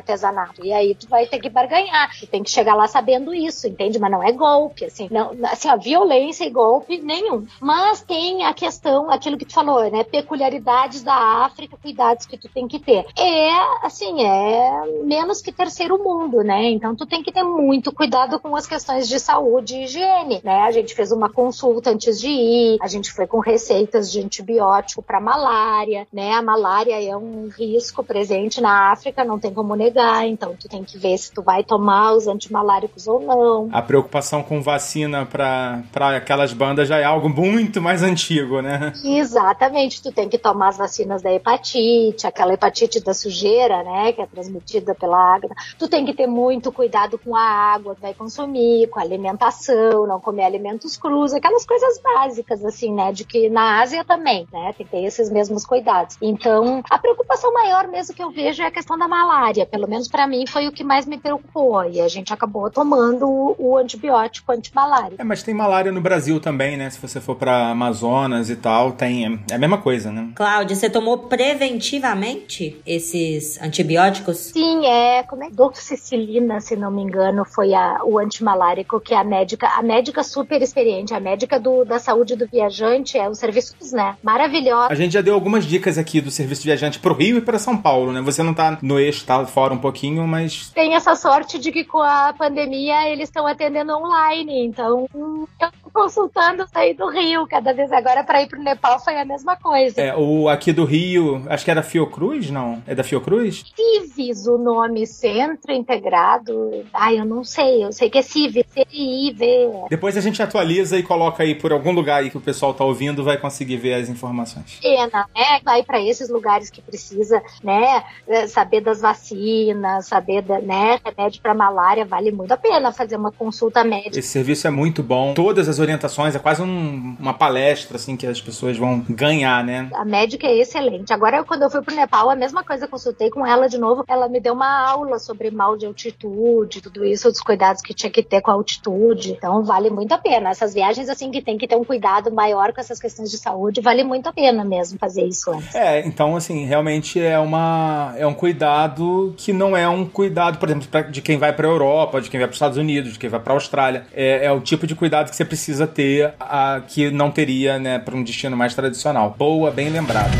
E 0.63 0.73
aí 0.73 0.95
tu 0.95 1.07
vai 1.07 1.25
ter 1.25 1.39
que 1.39 1.49
barganhar. 1.49 2.11
Tu 2.19 2.27
tem 2.27 2.43
que 2.43 2.51
chegar 2.51 2.75
lá 2.75 2.87
sabendo 2.87 3.33
isso, 3.33 3.67
entende? 3.67 3.99
Mas 3.99 4.11
não 4.11 4.23
é 4.23 4.31
golpe, 4.31 4.85
assim. 4.85 5.07
Não, 5.11 5.35
assim, 5.43 5.69
a 5.69 5.75
violência 5.75 6.45
e 6.45 6.49
golpe 6.49 6.97
nenhum. 6.99 7.45
Mas 7.59 8.01
tem 8.01 8.43
a 8.45 8.53
questão, 8.53 9.09
aquilo 9.09 9.37
que 9.37 9.45
tu 9.45 9.53
falou, 9.53 9.89
né? 9.89 10.03
Peculiaridades 10.03 11.03
da 11.03 11.13
África, 11.45 11.77
cuidados 11.81 12.25
que 12.25 12.37
tu 12.37 12.49
tem 12.49 12.67
que 12.67 12.79
ter. 12.79 13.05
É, 13.17 13.51
assim, 13.85 14.23
é 14.23 14.71
menos 15.03 15.41
que 15.41 15.51
terceiro 15.51 15.97
mundo, 15.97 16.43
né? 16.43 16.69
Então 16.69 16.95
tu 16.95 17.05
tem 17.05 17.21
que 17.21 17.31
ter 17.31 17.43
muito 17.43 17.91
cuidado 17.91 18.39
com 18.39 18.55
as 18.55 18.65
questões 18.65 19.07
de 19.07 19.19
saúde 19.19 19.75
e 19.75 19.83
higiene, 19.83 20.41
né? 20.43 20.61
A 20.61 20.71
gente 20.71 20.95
fez 20.95 21.11
uma 21.11 21.29
consulta 21.29 21.91
antes 21.91 22.19
de 22.19 22.29
ir, 22.29 22.77
a 22.81 22.87
gente 22.87 23.11
foi 23.11 23.27
com 23.27 23.39
receitas 23.39 24.11
de 24.11 24.21
antibiótico 24.21 25.01
para 25.01 25.19
malária, 25.19 26.07
né? 26.11 26.33
A 26.33 26.41
malária 26.41 27.01
é 27.01 27.15
um 27.15 27.49
risco 27.49 28.03
presente 28.03 28.61
na 28.61 28.91
África, 28.91 29.23
não 29.23 29.39
tem 29.39 29.53
como 29.53 29.75
negar, 29.75 30.27
então 30.27 30.40
tu 30.59 30.67
tem 30.67 30.83
que 30.83 30.97
ver 30.97 31.17
se 31.17 31.31
tu 31.31 31.41
vai 31.41 31.63
tomar 31.63 32.13
os 32.13 32.27
antimaláricos 32.27 33.07
ou 33.07 33.19
não. 33.19 33.69
A 33.71 33.81
preocupação 33.81 34.43
com 34.43 34.61
vacina 34.61 35.25
para 35.25 35.83
aquelas 36.15 36.53
bandas 36.53 36.87
já 36.87 36.97
é 36.97 37.03
algo 37.03 37.29
muito 37.29 37.81
mais 37.81 38.03
antigo, 38.03 38.61
né? 38.61 38.93
Exatamente, 39.03 40.01
tu 40.01 40.11
tem 40.11 40.27
que 40.27 40.37
tomar 40.37 40.69
as 40.69 40.77
vacinas 40.77 41.21
da 41.21 41.31
hepatite, 41.31 42.27
aquela 42.27 42.53
hepatite 42.53 42.99
da 42.99 43.13
sujeira, 43.13 43.83
né, 43.83 44.11
que 44.11 44.21
é 44.21 44.25
transmitida 44.25 44.95
pela 44.95 45.35
água. 45.35 45.49
Tu 45.77 45.87
tem 45.87 46.05
que 46.05 46.13
ter 46.13 46.27
muito 46.27 46.71
cuidado 46.71 47.17
com 47.17 47.35
a 47.35 47.41
água 47.41 47.95
que 47.95 48.01
vai 48.01 48.13
consumir, 48.13 48.87
com 48.87 48.99
a 48.99 49.03
alimentação, 49.03 50.07
não 50.07 50.19
comer 50.19 50.43
alimentos 50.43 50.97
crus, 50.97 51.33
aquelas 51.33 51.65
coisas 51.65 51.99
básicas, 52.01 52.63
assim, 52.65 52.93
né, 52.93 53.11
de 53.11 53.23
que 53.25 53.49
na 53.49 53.81
Ásia 53.81 54.03
também, 54.03 54.47
né, 54.51 54.73
tem 54.77 54.85
que 54.85 54.91
ter 54.91 55.03
esses 55.03 55.29
mesmos 55.29 55.65
cuidados. 55.65 56.17
Então, 56.21 56.81
a 56.89 56.97
preocupação 56.97 57.53
maior 57.53 57.87
mesmo 57.87 58.15
que 58.15 58.23
eu 58.23 58.31
vejo 58.31 58.61
é 58.61 58.67
a 58.67 58.71
questão 58.71 58.97
da 58.97 59.07
malária, 59.07 59.65
pelo 59.65 59.87
menos 59.87 60.07
para 60.07 60.20
mim 60.27 60.45
foi 60.47 60.67
o 60.67 60.71
que 60.71 60.83
mais 60.83 61.05
me 61.05 61.17
preocupou, 61.17 61.83
e 61.85 61.99
a 61.99 62.07
gente 62.07 62.33
acabou 62.33 62.69
tomando 62.69 63.27
o, 63.27 63.55
o 63.57 63.77
antibiótico 63.77 64.51
antimalária. 64.51 65.15
É, 65.17 65.23
mas 65.23 65.43
tem 65.43 65.53
malária 65.53 65.91
no 65.91 66.01
Brasil 66.01 66.39
também, 66.39 66.77
né, 66.77 66.89
se 66.89 66.99
você 66.99 67.19
for 67.19 67.35
para 67.35 67.69
Amazonas 67.69 68.49
e 68.49 68.55
tal, 68.55 68.91
tem, 68.93 69.43
é 69.49 69.55
a 69.55 69.57
mesma 69.57 69.77
coisa, 69.77 70.11
né? 70.11 70.29
Cláudia, 70.35 70.75
você 70.75 70.89
tomou 70.89 71.17
preventivamente 71.17 72.81
esses 72.85 73.61
antibióticos? 73.61 74.37
Sim, 74.37 74.85
é, 74.85 75.23
como 75.23 75.43
é? 75.43 75.49
Doxicilina, 75.49 76.59
se 76.59 76.75
não 76.75 76.91
me 76.91 77.01
engano, 77.01 77.45
foi 77.45 77.73
a, 77.73 77.99
o 78.03 78.17
antimalárico 78.17 78.99
que 78.99 79.13
a 79.13 79.23
médica, 79.23 79.67
a 79.67 79.81
médica 79.81 80.23
super 80.23 80.61
experiente, 80.61 81.13
a 81.13 81.19
médica 81.19 81.59
do, 81.59 81.83
da 81.83 81.99
saúde 81.99 82.35
do 82.35 82.47
viajante, 82.47 83.17
é 83.17 83.27
o 83.29 83.35
serviço 83.35 83.75
né? 83.91 84.15
Maravilhosa. 84.21 84.91
A 84.91 84.95
gente 84.95 85.13
já 85.13 85.21
deu 85.21 85.33
algumas 85.33 85.65
dicas 85.65 85.97
aqui 85.97 86.21
do 86.21 86.29
serviço 86.29 86.63
viajante 86.63 86.99
pro 86.99 87.13
Rio 87.13 87.37
e 87.37 87.41
para 87.41 87.57
São 87.57 87.77
Paulo, 87.77 88.11
né? 88.11 88.21
Você 88.21 88.43
não 88.43 88.53
tá 88.53 88.77
no 88.81 88.99
eixo, 88.99 89.25
tá 89.25 89.45
fora 89.45 89.73
um 89.73 89.77
pouquinho, 89.77 90.10
mas. 90.27 90.69
Tem 90.69 90.95
essa 90.95 91.15
sorte 91.15 91.57
de 91.59 91.71
que 91.71 91.83
com 91.83 92.01
a 92.01 92.33
pandemia 92.33 93.09
eles 93.09 93.29
estão 93.29 93.45
atendendo 93.47 93.93
online, 93.93 94.65
então 94.65 95.07
eu 95.13 95.69
consultando 95.93 96.67
sair 96.67 96.93
do 96.93 97.09
Rio 97.09 97.47
cada 97.47 97.73
vez. 97.73 97.91
Agora 97.91 98.23
para 98.23 98.41
ir 98.41 98.47
pro 98.47 98.61
Nepal 98.61 98.99
foi 98.99 99.19
a 99.19 99.25
mesma 99.25 99.55
coisa. 99.55 99.99
É, 99.99 100.15
o 100.15 100.49
aqui 100.49 100.71
do 100.71 100.85
Rio, 100.85 101.43
acho 101.49 101.65
que 101.65 101.71
era 101.71 101.83
Fiocruz, 101.83 102.49
não? 102.49 102.81
É 102.87 102.95
da 102.95 103.03
Fiocruz? 103.03 103.63
CIVIS, 103.75 104.47
o 104.47 104.57
nome 104.57 105.05
Centro 105.05 105.71
Integrado. 105.71 106.85
Ai, 106.93 107.19
eu 107.19 107.25
não 107.25 107.43
sei, 107.43 107.83
eu 107.83 107.91
sei 107.91 108.09
que 108.09 108.17
é 108.17 108.21
CIVIS, 108.21 108.65
C-I-V. 108.71 109.71
Depois 109.89 110.17
a 110.17 110.21
gente 110.21 110.41
atualiza 110.41 110.97
e 110.97 111.03
coloca 111.03 111.43
aí 111.43 111.55
por 111.55 111.71
algum 111.71 111.91
lugar 111.91 112.21
aí 112.21 112.29
que 112.29 112.37
o 112.37 112.41
pessoal 112.41 112.73
tá 112.73 112.83
ouvindo, 112.83 113.23
vai 113.23 113.37
conseguir 113.37 113.77
ver 113.77 113.95
as 113.95 114.09
informações. 114.09 114.79
Pena, 114.81 115.27
né? 115.35 115.59
Vai 115.63 115.83
para 115.83 116.01
esses 116.01 116.29
lugares 116.29 116.69
que 116.69 116.81
precisa, 116.81 117.41
né? 117.63 118.03
Saber 118.47 118.81
das 118.81 119.01
vacinas, 119.01 120.07
saber, 120.07 120.41
da, 120.41 120.59
né? 120.59 120.99
Remédio 121.03 121.41
para 121.41 121.53
malária, 121.53 122.05
vale 122.05 122.31
muito 122.31 122.51
a 122.51 122.57
pena 122.57 122.91
fazer 122.91 123.15
uma 123.15 123.31
consulta 123.31 123.83
médica. 123.83 124.19
Esse 124.19 124.29
serviço 124.29 124.67
é 124.67 124.71
muito 124.71 125.03
bom. 125.03 125.33
Todas 125.33 125.67
as 125.67 125.79
orientações, 125.81 126.35
é 126.35 126.39
quase 126.39 126.61
um, 126.61 127.15
uma 127.19 127.33
palestra, 127.33 127.97
assim, 127.97 128.15
que 128.15 128.25
as 128.25 128.39
pessoas 128.39 128.77
vão 128.77 129.03
ganhar, 129.09 129.63
né? 129.63 129.89
A 129.93 130.05
médica 130.05 130.47
é 130.47 130.57
excelente. 130.57 131.11
Agora, 131.11 131.43
quando 131.43 131.63
eu 131.63 131.69
fui 131.69 131.81
pro 131.81 131.95
Nepal, 131.95 132.29
a 132.29 132.35
mesma 132.35 132.63
coisa, 132.63 132.87
consultei 132.87 133.29
com 133.29 133.45
ela 133.45 133.67
de 133.67 133.77
novo. 133.77 134.03
Ela 134.07 134.29
me 134.29 134.39
deu 134.39 134.53
uma 134.53 134.89
aula 134.89 135.19
sobre 135.19 135.51
mal 135.51 135.75
de 135.77 135.85
altitude, 135.85 136.81
tudo 136.81 137.03
isso, 137.05 137.29
dos 137.29 137.41
cuidados 137.41 137.81
que 137.81 137.93
tinha 137.93 138.11
que 138.11 138.23
ter 138.23 138.41
com 138.41 138.51
a 138.51 138.53
altitude. 138.53 139.31
Então, 139.31 139.63
vale 139.63 139.89
muito 139.89 140.13
a 140.13 140.17
pena. 140.17 140.49
Essas 140.49 140.73
viagens, 140.73 141.09
assim, 141.09 141.31
que 141.31 141.41
tem 141.41 141.57
que 141.57 141.67
ter 141.67 141.75
um 141.75 141.83
cuidado 141.83 142.31
maior 142.31 142.73
com 142.73 142.79
essas 142.79 142.99
questões 142.99 143.29
de 143.29 143.37
saúde, 143.37 143.81
vale 143.81 144.03
muito 144.03 144.27
a 144.27 144.33
pena 144.33 144.63
mesmo 144.63 144.97
fazer 144.99 145.23
isso 145.23 145.51
antes. 145.51 145.73
É, 145.75 146.05
então, 146.05 146.35
assim, 146.35 146.65
realmente 146.65 147.19
é, 147.19 147.37
uma, 147.39 148.13
é 148.17 148.25
um 148.25 148.33
cuidado 148.33 149.33
que 149.37 149.51
não 149.51 149.75
é 149.75 149.87
um 149.87 150.05
cuidado, 150.05 150.57
por 150.57 150.69
exemplo, 150.69 150.87
pra, 150.87 151.01
de 151.01 151.21
quem 151.21 151.37
vai 151.37 151.53
para 151.53 151.67
Europa, 151.67 152.21
de 152.21 152.29
quem 152.29 152.39
vai 152.39 152.47
para 152.47 152.53
os 152.53 152.57
Estados 152.57 152.77
Unidos, 152.77 153.13
de 153.13 153.19
quem 153.19 153.29
vai 153.29 153.39
para 153.39 153.53
Austrália. 153.53 154.05
É, 154.13 154.45
é, 154.45 154.51
o 154.51 154.59
tipo 154.59 154.85
de 154.85 154.95
cuidado 154.95 155.29
que 155.29 155.35
você 155.35 155.45
precisa 155.45 155.70
ter 155.87 156.33
a, 156.39 156.81
que 156.87 157.09
não 157.11 157.31
teria, 157.31 157.79
né, 157.79 157.99
para 157.99 158.15
um 158.15 158.23
destino 158.23 158.55
mais 158.55 158.73
tradicional. 158.73 159.35
Boa, 159.37 159.71
bem 159.71 159.89
lembrado. 159.89 160.31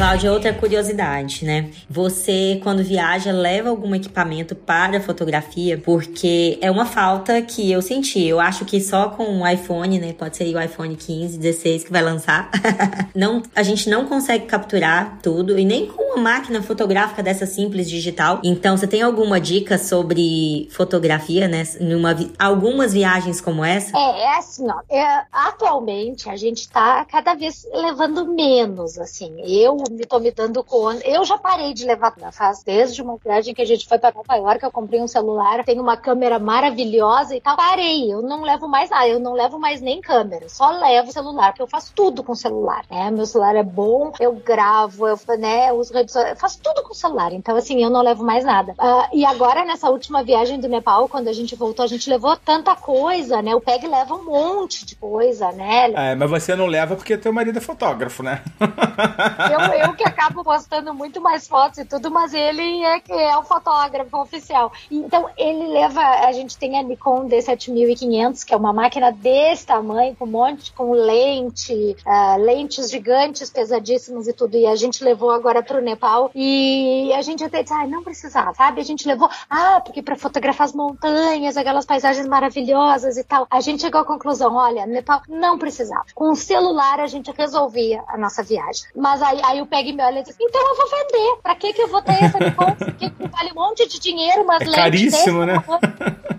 Cláudia, 0.00 0.32
outra 0.32 0.54
curiosidade, 0.54 1.44
né? 1.44 1.68
Você, 1.86 2.58
quando 2.62 2.82
viaja, 2.82 3.30
leva 3.32 3.68
algum 3.68 3.94
equipamento 3.94 4.54
para 4.56 4.98
fotografia? 4.98 5.76
Porque 5.76 6.56
é 6.62 6.70
uma 6.70 6.86
falta 6.86 7.42
que 7.42 7.70
eu 7.70 7.82
senti. 7.82 8.24
Eu 8.24 8.40
acho 8.40 8.64
que 8.64 8.80
só 8.80 9.10
com 9.10 9.42
o 9.42 9.46
iPhone, 9.46 9.98
né? 9.98 10.14
Pode 10.14 10.38
ser 10.38 10.56
o 10.56 10.58
iPhone 10.58 10.96
15, 10.96 11.36
16 11.36 11.84
que 11.84 11.92
vai 11.92 12.00
lançar. 12.00 12.50
não, 13.14 13.42
a 13.54 13.62
gente 13.62 13.90
não 13.90 14.06
consegue 14.06 14.46
capturar 14.46 15.18
tudo 15.22 15.58
e 15.58 15.66
nem 15.66 15.86
com 15.88 16.14
uma 16.14 16.16
máquina 16.16 16.62
fotográfica 16.62 17.22
dessa 17.22 17.44
simples 17.44 17.86
digital. 17.86 18.40
Então, 18.42 18.78
você 18.78 18.86
tem 18.86 19.02
alguma 19.02 19.38
dica 19.38 19.76
sobre 19.76 20.66
fotografia, 20.70 21.46
né? 21.46 21.62
Numa, 21.78 22.16
algumas 22.38 22.94
viagens 22.94 23.38
como 23.38 23.62
essa? 23.62 23.94
É, 23.94 24.22
é 24.22 24.38
assim, 24.38 24.66
ó. 24.66 24.80
É, 24.90 25.24
atualmente 25.30 26.26
a 26.30 26.36
gente 26.36 26.66
tá 26.70 27.04
cada 27.04 27.34
vez 27.34 27.66
levando 27.70 28.32
menos, 28.32 28.96
assim. 28.96 29.36
Eu 29.42 29.89
me 29.90 30.06
tô 30.06 30.18
me 30.18 30.30
dando 30.30 30.62
conta. 30.62 31.06
Eu 31.06 31.24
já 31.24 31.36
parei 31.36 31.74
de 31.74 31.84
levar, 31.84 32.14
faz 32.32 32.62
desde 32.62 33.02
uma 33.02 33.16
viagem 33.16 33.54
que 33.54 33.62
a 33.62 33.66
gente 33.66 33.86
foi 33.86 33.98
para 33.98 34.14
Nova 34.14 34.36
York, 34.36 34.64
eu 34.64 34.70
comprei 34.70 35.00
um 35.00 35.08
celular, 35.08 35.64
tem 35.64 35.80
uma 35.80 35.96
câmera 35.96 36.38
maravilhosa 36.38 37.34
e 37.34 37.40
tal. 37.40 37.56
Parei, 37.56 38.12
eu 38.12 38.22
não 38.22 38.42
levo 38.42 38.68
mais 38.68 38.90
nada, 38.90 39.08
eu 39.08 39.18
não 39.18 39.32
levo 39.32 39.58
mais 39.58 39.80
nem 39.80 40.00
câmera, 40.00 40.48
só 40.48 40.70
levo 40.70 41.12
celular, 41.12 41.48
porque 41.48 41.62
eu 41.62 41.66
faço 41.66 41.92
tudo 41.94 42.22
com 42.22 42.34
celular, 42.34 42.84
né? 42.90 43.10
Meu 43.10 43.26
celular 43.26 43.56
é 43.56 43.62
bom, 43.62 44.12
eu 44.20 44.32
gravo, 44.32 45.08
eu, 45.08 45.18
né, 45.38 45.72
uso 45.72 45.92
redes 45.92 46.14
eu 46.14 46.36
faço 46.36 46.60
tudo 46.62 46.82
com 46.82 46.94
celular, 46.94 47.32
então 47.32 47.56
assim, 47.56 47.82
eu 47.82 47.90
não 47.90 48.02
levo 48.02 48.22
mais 48.22 48.44
nada. 48.44 48.72
Uh, 48.72 49.16
e 49.16 49.24
agora, 49.24 49.64
nessa 49.64 49.90
última 49.90 50.22
viagem 50.22 50.60
do 50.60 50.68
Nepal, 50.68 51.08
quando 51.08 51.28
a 51.28 51.32
gente 51.32 51.56
voltou, 51.56 51.84
a 51.84 51.88
gente 51.88 52.08
levou 52.08 52.36
tanta 52.36 52.74
coisa, 52.76 53.42
né? 53.42 53.54
O 53.54 53.60
PEG 53.60 53.86
leva 53.86 54.14
um 54.14 54.24
monte 54.24 54.84
de 54.86 54.94
coisa, 54.96 55.50
né? 55.52 55.90
É, 55.94 56.14
mas 56.14 56.30
você 56.30 56.54
não 56.54 56.66
leva 56.66 56.96
porque 56.96 57.16
teu 57.16 57.32
marido 57.32 57.58
é 57.58 57.60
fotógrafo, 57.60 58.22
né? 58.22 58.42
eu, 58.60 59.79
eu 59.80 59.94
que 59.94 60.04
acabo 60.04 60.44
postando 60.44 60.92
muito 60.92 61.20
mais 61.20 61.48
fotos 61.48 61.78
e 61.78 61.84
tudo, 61.84 62.10
mas 62.10 62.34
ele 62.34 62.82
é 62.84 63.00
que 63.00 63.12
é 63.12 63.36
o 63.36 63.42
fotógrafo 63.42 64.16
oficial. 64.18 64.72
Então 64.90 65.28
ele 65.36 65.68
leva, 65.68 66.00
a 66.00 66.32
gente 66.32 66.56
tem 66.56 66.78
a 66.78 66.82
Nikon 66.82 67.28
D7500, 67.28 68.44
que 68.44 68.54
é 68.54 68.56
uma 68.56 68.72
máquina 68.72 69.10
desse 69.10 69.66
tamanho, 69.66 70.14
com 70.16 70.24
um 70.24 70.28
monte, 70.28 70.72
com 70.72 70.92
lente, 70.92 71.96
uh, 72.06 72.36
lentes 72.38 72.90
gigantes, 72.90 73.50
pesadíssimas 73.50 74.28
e 74.28 74.32
tudo. 74.32 74.56
E 74.56 74.66
a 74.66 74.76
gente 74.76 75.02
levou 75.02 75.30
agora 75.30 75.62
pro 75.62 75.80
Nepal 75.80 76.30
e 76.34 77.12
a 77.14 77.22
gente 77.22 77.42
até 77.42 77.62
disse, 77.62 77.74
ah, 77.74 77.86
não 77.86 78.02
precisava, 78.02 78.52
sabe? 78.54 78.80
A 78.80 78.84
gente 78.84 79.06
levou, 79.06 79.28
ah, 79.48 79.80
porque 79.80 80.02
para 80.02 80.16
fotografar 80.16 80.66
as 80.66 80.72
montanhas, 80.72 81.56
aquelas 81.56 81.86
paisagens 81.86 82.26
maravilhosas 82.26 83.16
e 83.16 83.24
tal. 83.24 83.46
A 83.50 83.60
gente 83.60 83.82
chegou 83.82 84.00
à 84.00 84.04
conclusão, 84.04 84.54
olha, 84.54 84.86
Nepal 84.86 85.22
não 85.28 85.58
precisava. 85.58 86.04
Com 86.14 86.32
o 86.32 86.36
celular 86.36 87.00
a 87.00 87.06
gente 87.06 87.30
resolvia 87.30 88.02
a 88.06 88.18
nossa 88.18 88.42
viagem. 88.42 88.84
Mas 88.94 89.22
aí, 89.22 89.40
aí 89.42 89.62
o 89.62 89.66
pega 89.70 89.88
e 89.88 89.92
me 89.92 90.02
olha 90.02 90.20
e 90.20 90.22
diz, 90.24 90.36
então 90.38 90.60
eu 90.60 90.76
vou 90.76 90.90
vender. 90.90 91.42
Pra 91.42 91.54
que 91.54 91.72
que 91.72 91.80
eu 91.80 91.88
vou 91.88 92.02
ter 92.02 92.22
essa 92.24 92.38
Nikon? 92.42 92.74
que 92.98 93.28
vale 93.28 93.50
um 93.52 93.54
monte 93.54 93.88
de 93.88 94.00
dinheiro, 94.00 94.44
mas 94.46 94.60
é 94.62 94.74
caríssimo, 94.74 95.46
né? 95.46 95.62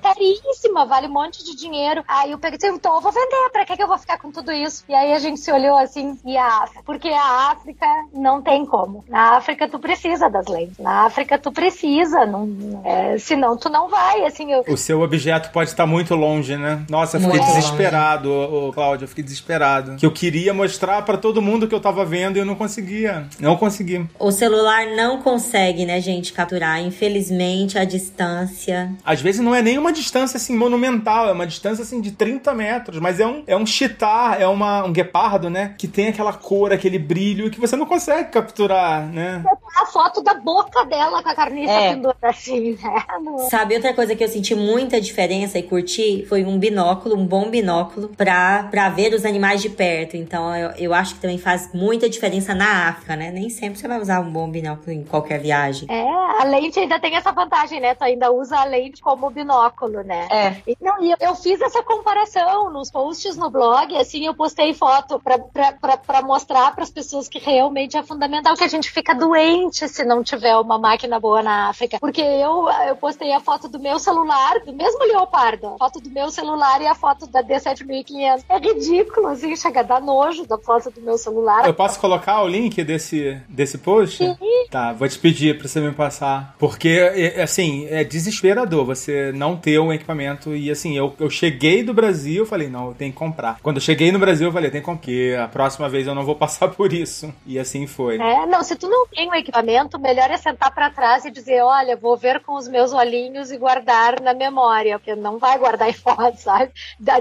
Caríssima, 0.01 0.85
vale 0.85 1.07
um 1.07 1.13
monte 1.13 1.43
de 1.43 1.55
dinheiro. 1.55 2.03
Aí 2.07 2.31
eu 2.31 2.37
peguei 2.37 2.57
e 2.57 2.59
disse, 2.59 2.73
então 2.73 2.95
eu 2.95 3.01
vou 3.01 3.11
vender. 3.11 3.49
Pra 3.51 3.65
que 3.65 3.75
que 3.75 3.83
eu 3.83 3.87
vou 3.87 3.97
ficar 3.97 4.17
com 4.17 4.31
tudo 4.31 4.51
isso? 4.51 4.83
E 4.89 4.93
aí 4.93 5.13
a 5.13 5.19
gente 5.19 5.39
se 5.39 5.51
olhou 5.51 5.77
assim, 5.77 6.17
e 6.25 6.35
a 6.37 6.63
África? 6.63 6.83
Porque 6.85 7.09
a 7.09 7.51
África 7.51 7.85
não 8.13 8.41
tem 8.41 8.65
como. 8.65 9.03
Na 9.07 9.37
África 9.37 9.67
tu 9.67 9.79
precisa 9.79 10.29
das 10.29 10.47
lentes. 10.47 10.77
Na 10.79 11.05
África 11.05 11.37
tu 11.37 11.51
precisa, 11.51 12.25
não, 12.25 12.81
é, 12.83 13.17
senão 13.17 13.55
tu 13.55 13.69
não 13.69 13.89
vai, 13.89 14.25
assim. 14.25 14.51
Eu... 14.51 14.63
O 14.67 14.77
seu 14.77 15.01
objeto 15.01 15.51
pode 15.51 15.69
estar 15.69 15.85
muito 15.85 16.15
longe, 16.15 16.57
né? 16.57 16.83
Nossa, 16.89 17.17
eu 17.17 17.21
fiquei 17.21 17.39
desesperado, 17.39 18.31
ô, 18.31 18.73
Cláudio, 18.73 19.05
eu 19.05 19.09
fiquei 19.09 19.23
desesperado. 19.23 19.95
Que 19.95 20.05
eu 20.05 20.11
queria 20.11 20.53
mostrar 20.53 21.01
para 21.03 21.17
todo 21.17 21.41
mundo 21.41 21.67
que 21.67 21.75
eu 21.75 21.79
tava 21.79 22.03
vendo 22.03 22.37
e 22.37 22.39
eu 22.39 22.45
não 22.45 22.55
conseguia. 22.55 23.10
Não 23.39 23.55
consegui. 23.57 24.05
O 24.19 24.31
celular 24.31 24.87
não 24.95 25.21
consegue, 25.21 25.85
né, 25.85 25.99
gente, 26.01 26.33
capturar. 26.33 26.81
Infelizmente, 26.81 27.77
a 27.77 27.83
distância. 27.85 28.91
Às 29.05 29.21
vezes 29.21 29.41
não 29.41 29.53
é 29.53 29.61
nenhuma 29.61 29.91
distância 29.91 30.11
distância 30.11 30.37
assim 30.37 30.57
monumental, 30.57 31.29
é 31.29 31.31
uma 31.31 31.47
distância 31.47 31.83
assim 31.83 32.01
de 32.01 32.11
30 32.11 32.53
metros, 32.53 32.99
mas 32.99 33.19
é 33.19 33.25
um, 33.25 33.43
é 33.47 33.55
um 33.55 33.65
chitar, 33.65 34.39
é 34.41 34.47
uma, 34.47 34.83
um 34.85 34.91
guepardo, 34.91 35.49
né? 35.49 35.73
Que 35.77 35.87
tem 35.87 36.09
aquela 36.09 36.33
cor, 36.33 36.71
aquele 36.71 36.99
brilho 36.99 37.49
que 37.49 37.59
você 37.59 37.75
não 37.75 37.85
consegue 37.85 38.29
capturar, 38.29 39.07
né? 39.07 39.43
A 39.81 39.85
foto 39.85 40.21
da 40.21 40.33
boca 40.33 40.85
dela 40.85 41.23
com 41.23 41.29
a 41.29 41.35
carniça 41.35 41.71
É. 41.71 41.93
pendurada 41.93 42.17
assim, 42.27 42.77
né? 42.81 43.03
Sabe, 43.49 43.75
outra 43.75 43.93
coisa 43.93 44.15
que 44.15 44.23
eu 44.23 44.27
senti 44.27 44.53
muita 44.53 44.99
diferença 44.99 45.57
e 45.57 45.63
curti 45.63 46.25
foi 46.27 46.43
um 46.43 46.59
binóculo, 46.59 47.15
um 47.17 47.25
bom 47.25 47.49
binóculo, 47.49 48.09
pra, 48.09 48.63
pra 48.69 48.89
ver 48.89 49.13
os 49.13 49.25
animais 49.25 49.61
de 49.61 49.69
perto. 49.69 50.17
Então, 50.17 50.55
eu, 50.55 50.71
eu 50.77 50.93
acho 50.93 51.15
que 51.15 51.21
também 51.21 51.37
faz 51.37 51.69
muita 51.73 52.09
diferença 52.09 52.53
na 52.53 52.89
África, 52.89 53.00
né? 53.09 53.31
Nem 53.31 53.49
sempre 53.49 53.79
você 53.79 53.87
vai 53.87 53.99
usar 53.99 54.19
um 54.19 54.31
bom 54.31 54.49
binóculo 54.49 54.91
em 54.91 55.03
qualquer 55.03 55.39
viagem. 55.39 55.87
É, 55.89 56.09
a 56.41 56.43
lente 56.43 56.79
ainda 56.79 56.99
tem 56.99 57.15
essa 57.15 57.31
vantagem, 57.31 57.79
né? 57.79 57.93
Tu 57.95 58.03
ainda 58.03 58.31
usa 58.31 58.57
a 58.57 58.63
lente 58.63 59.01
como 59.01 59.29
binóculo, 59.29 60.03
né? 60.03 60.27
É. 60.31 60.55
E, 60.67 60.77
Não, 60.81 61.01
e 61.01 61.11
eu, 61.11 61.17
eu 61.19 61.35
fiz 61.35 61.61
essa 61.61 61.83
comparação 61.83 62.69
nos 62.71 62.89
posts 62.91 63.35
no 63.37 63.49
blog, 63.49 63.95
assim, 63.97 64.25
eu 64.25 64.33
postei 64.33 64.73
foto 64.73 65.19
pra, 65.19 65.37
pra, 65.37 65.71
pra, 65.73 65.97
pra 65.97 66.21
mostrar 66.21 66.73
pras 66.75 66.89
pessoas 66.89 67.27
que 67.27 67.39
realmente 67.39 67.97
é 67.97 68.03
fundamental 68.03 68.55
que 68.55 68.63
a 68.63 68.67
gente 68.67 68.89
fica 68.91 69.13
doente 69.13 69.87
se 69.87 70.03
não 70.03 70.23
tiver 70.23 70.55
uma 70.57 70.77
máquina 70.77 71.19
boa 71.19 71.41
na 71.41 71.69
África. 71.69 71.99
Porque 71.99 72.21
eu, 72.21 72.67
eu 72.87 72.95
postei 72.95 73.31
a 73.33 73.39
foto 73.39 73.67
do 73.67 73.79
meu 73.79 73.99
celular, 73.99 74.59
do 74.65 74.73
mesmo 74.73 75.03
leopardo, 75.05 75.75
a 75.75 75.77
foto 75.77 75.99
do 75.99 76.09
meu 76.09 76.29
celular 76.29 76.81
e 76.81 76.87
a 76.87 76.95
foto 76.95 77.27
da 77.27 77.43
D7500. 77.43 78.43
É 78.49 78.57
ridículo, 78.57 79.27
assim, 79.27 79.55
chega 79.55 79.81
a 79.81 79.83
dar 79.83 80.01
nojo 80.01 80.45
da 80.45 80.57
foto 80.57 80.89
do 80.91 81.01
meu 81.01 81.17
celular. 81.17 81.65
Eu 81.65 81.73
posso 81.73 81.99
colocar 81.99 82.41
o 82.41 82.47
link 82.47 82.83
desse, 82.93 83.37
desse 83.49 83.77
post? 83.77 84.17
Sim. 84.17 84.35
Tá, 84.69 84.93
vou 84.93 85.07
te 85.07 85.17
pedir 85.19 85.57
pra 85.57 85.67
você 85.67 85.79
me 85.81 85.91
passar. 85.91 86.55
Porque, 86.57 86.89
é, 86.89 87.41
assim, 87.41 87.87
é 87.89 88.03
desesperador 88.03 88.85
você 88.85 89.31
não 89.33 89.57
ter 89.57 89.79
um 89.79 89.91
equipamento. 89.91 90.55
E, 90.55 90.69
assim, 90.71 90.97
eu, 90.97 91.13
eu 91.19 91.29
cheguei 91.29 91.83
do 91.83 91.93
Brasil, 91.93 92.43
eu 92.43 92.45
falei, 92.45 92.69
não, 92.69 92.87
eu 92.89 92.93
tenho 92.93 93.11
que 93.11 93.17
comprar. 93.17 93.59
Quando 93.61 93.77
eu 93.77 93.81
cheguei 93.81 94.11
no 94.11 94.19
Brasil, 94.19 94.47
eu 94.47 94.53
falei, 94.53 94.69
tem 94.69 94.79
que 94.79 94.85
comprar. 94.85 95.01
Porque 95.01 95.35
a 95.41 95.47
próxima 95.47 95.89
vez 95.89 96.05
eu 96.05 96.13
não 96.13 96.23
vou 96.23 96.35
passar 96.41 96.67
por 96.67 96.93
isso. 96.93 97.33
E 97.45 97.57
assim 97.57 97.87
foi. 97.87 98.17
É, 98.19 98.45
não, 98.45 98.61
se 98.63 98.75
tu 98.75 98.87
não 98.87 99.07
tem 99.07 99.27
um 99.29 99.33
equipamento, 99.33 99.97
o 99.97 99.99
melhor 99.99 100.29
é 100.29 100.37
sentar 100.37 100.71
pra 100.73 100.89
trás 100.91 101.25
e 101.25 101.31
dizer, 101.31 101.61
olha, 101.63 101.95
vou 101.97 102.15
ver 102.15 102.39
com 102.41 102.53
os 102.55 102.67
meus 102.67 102.93
olhinhos 102.93 103.51
e 103.51 103.57
guardar 103.57 104.21
na 104.21 104.33
memória, 104.33 104.99
porque 104.99 105.15
não 105.15 105.37
vai 105.39 105.57
guardar 105.57 105.89
em 105.89 105.93
foto, 105.97 106.37
sabe? 106.37 106.71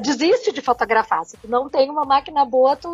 Desiste 0.03 0.53
de 0.53 0.61
fotografar. 0.61 1.25
Se 1.25 1.37
tu 1.39 1.49
não 1.49 1.69
tem 1.71 1.89
uma 1.91 2.05
máquina 2.05 2.45
boa, 2.45 2.77
tu 2.77 2.89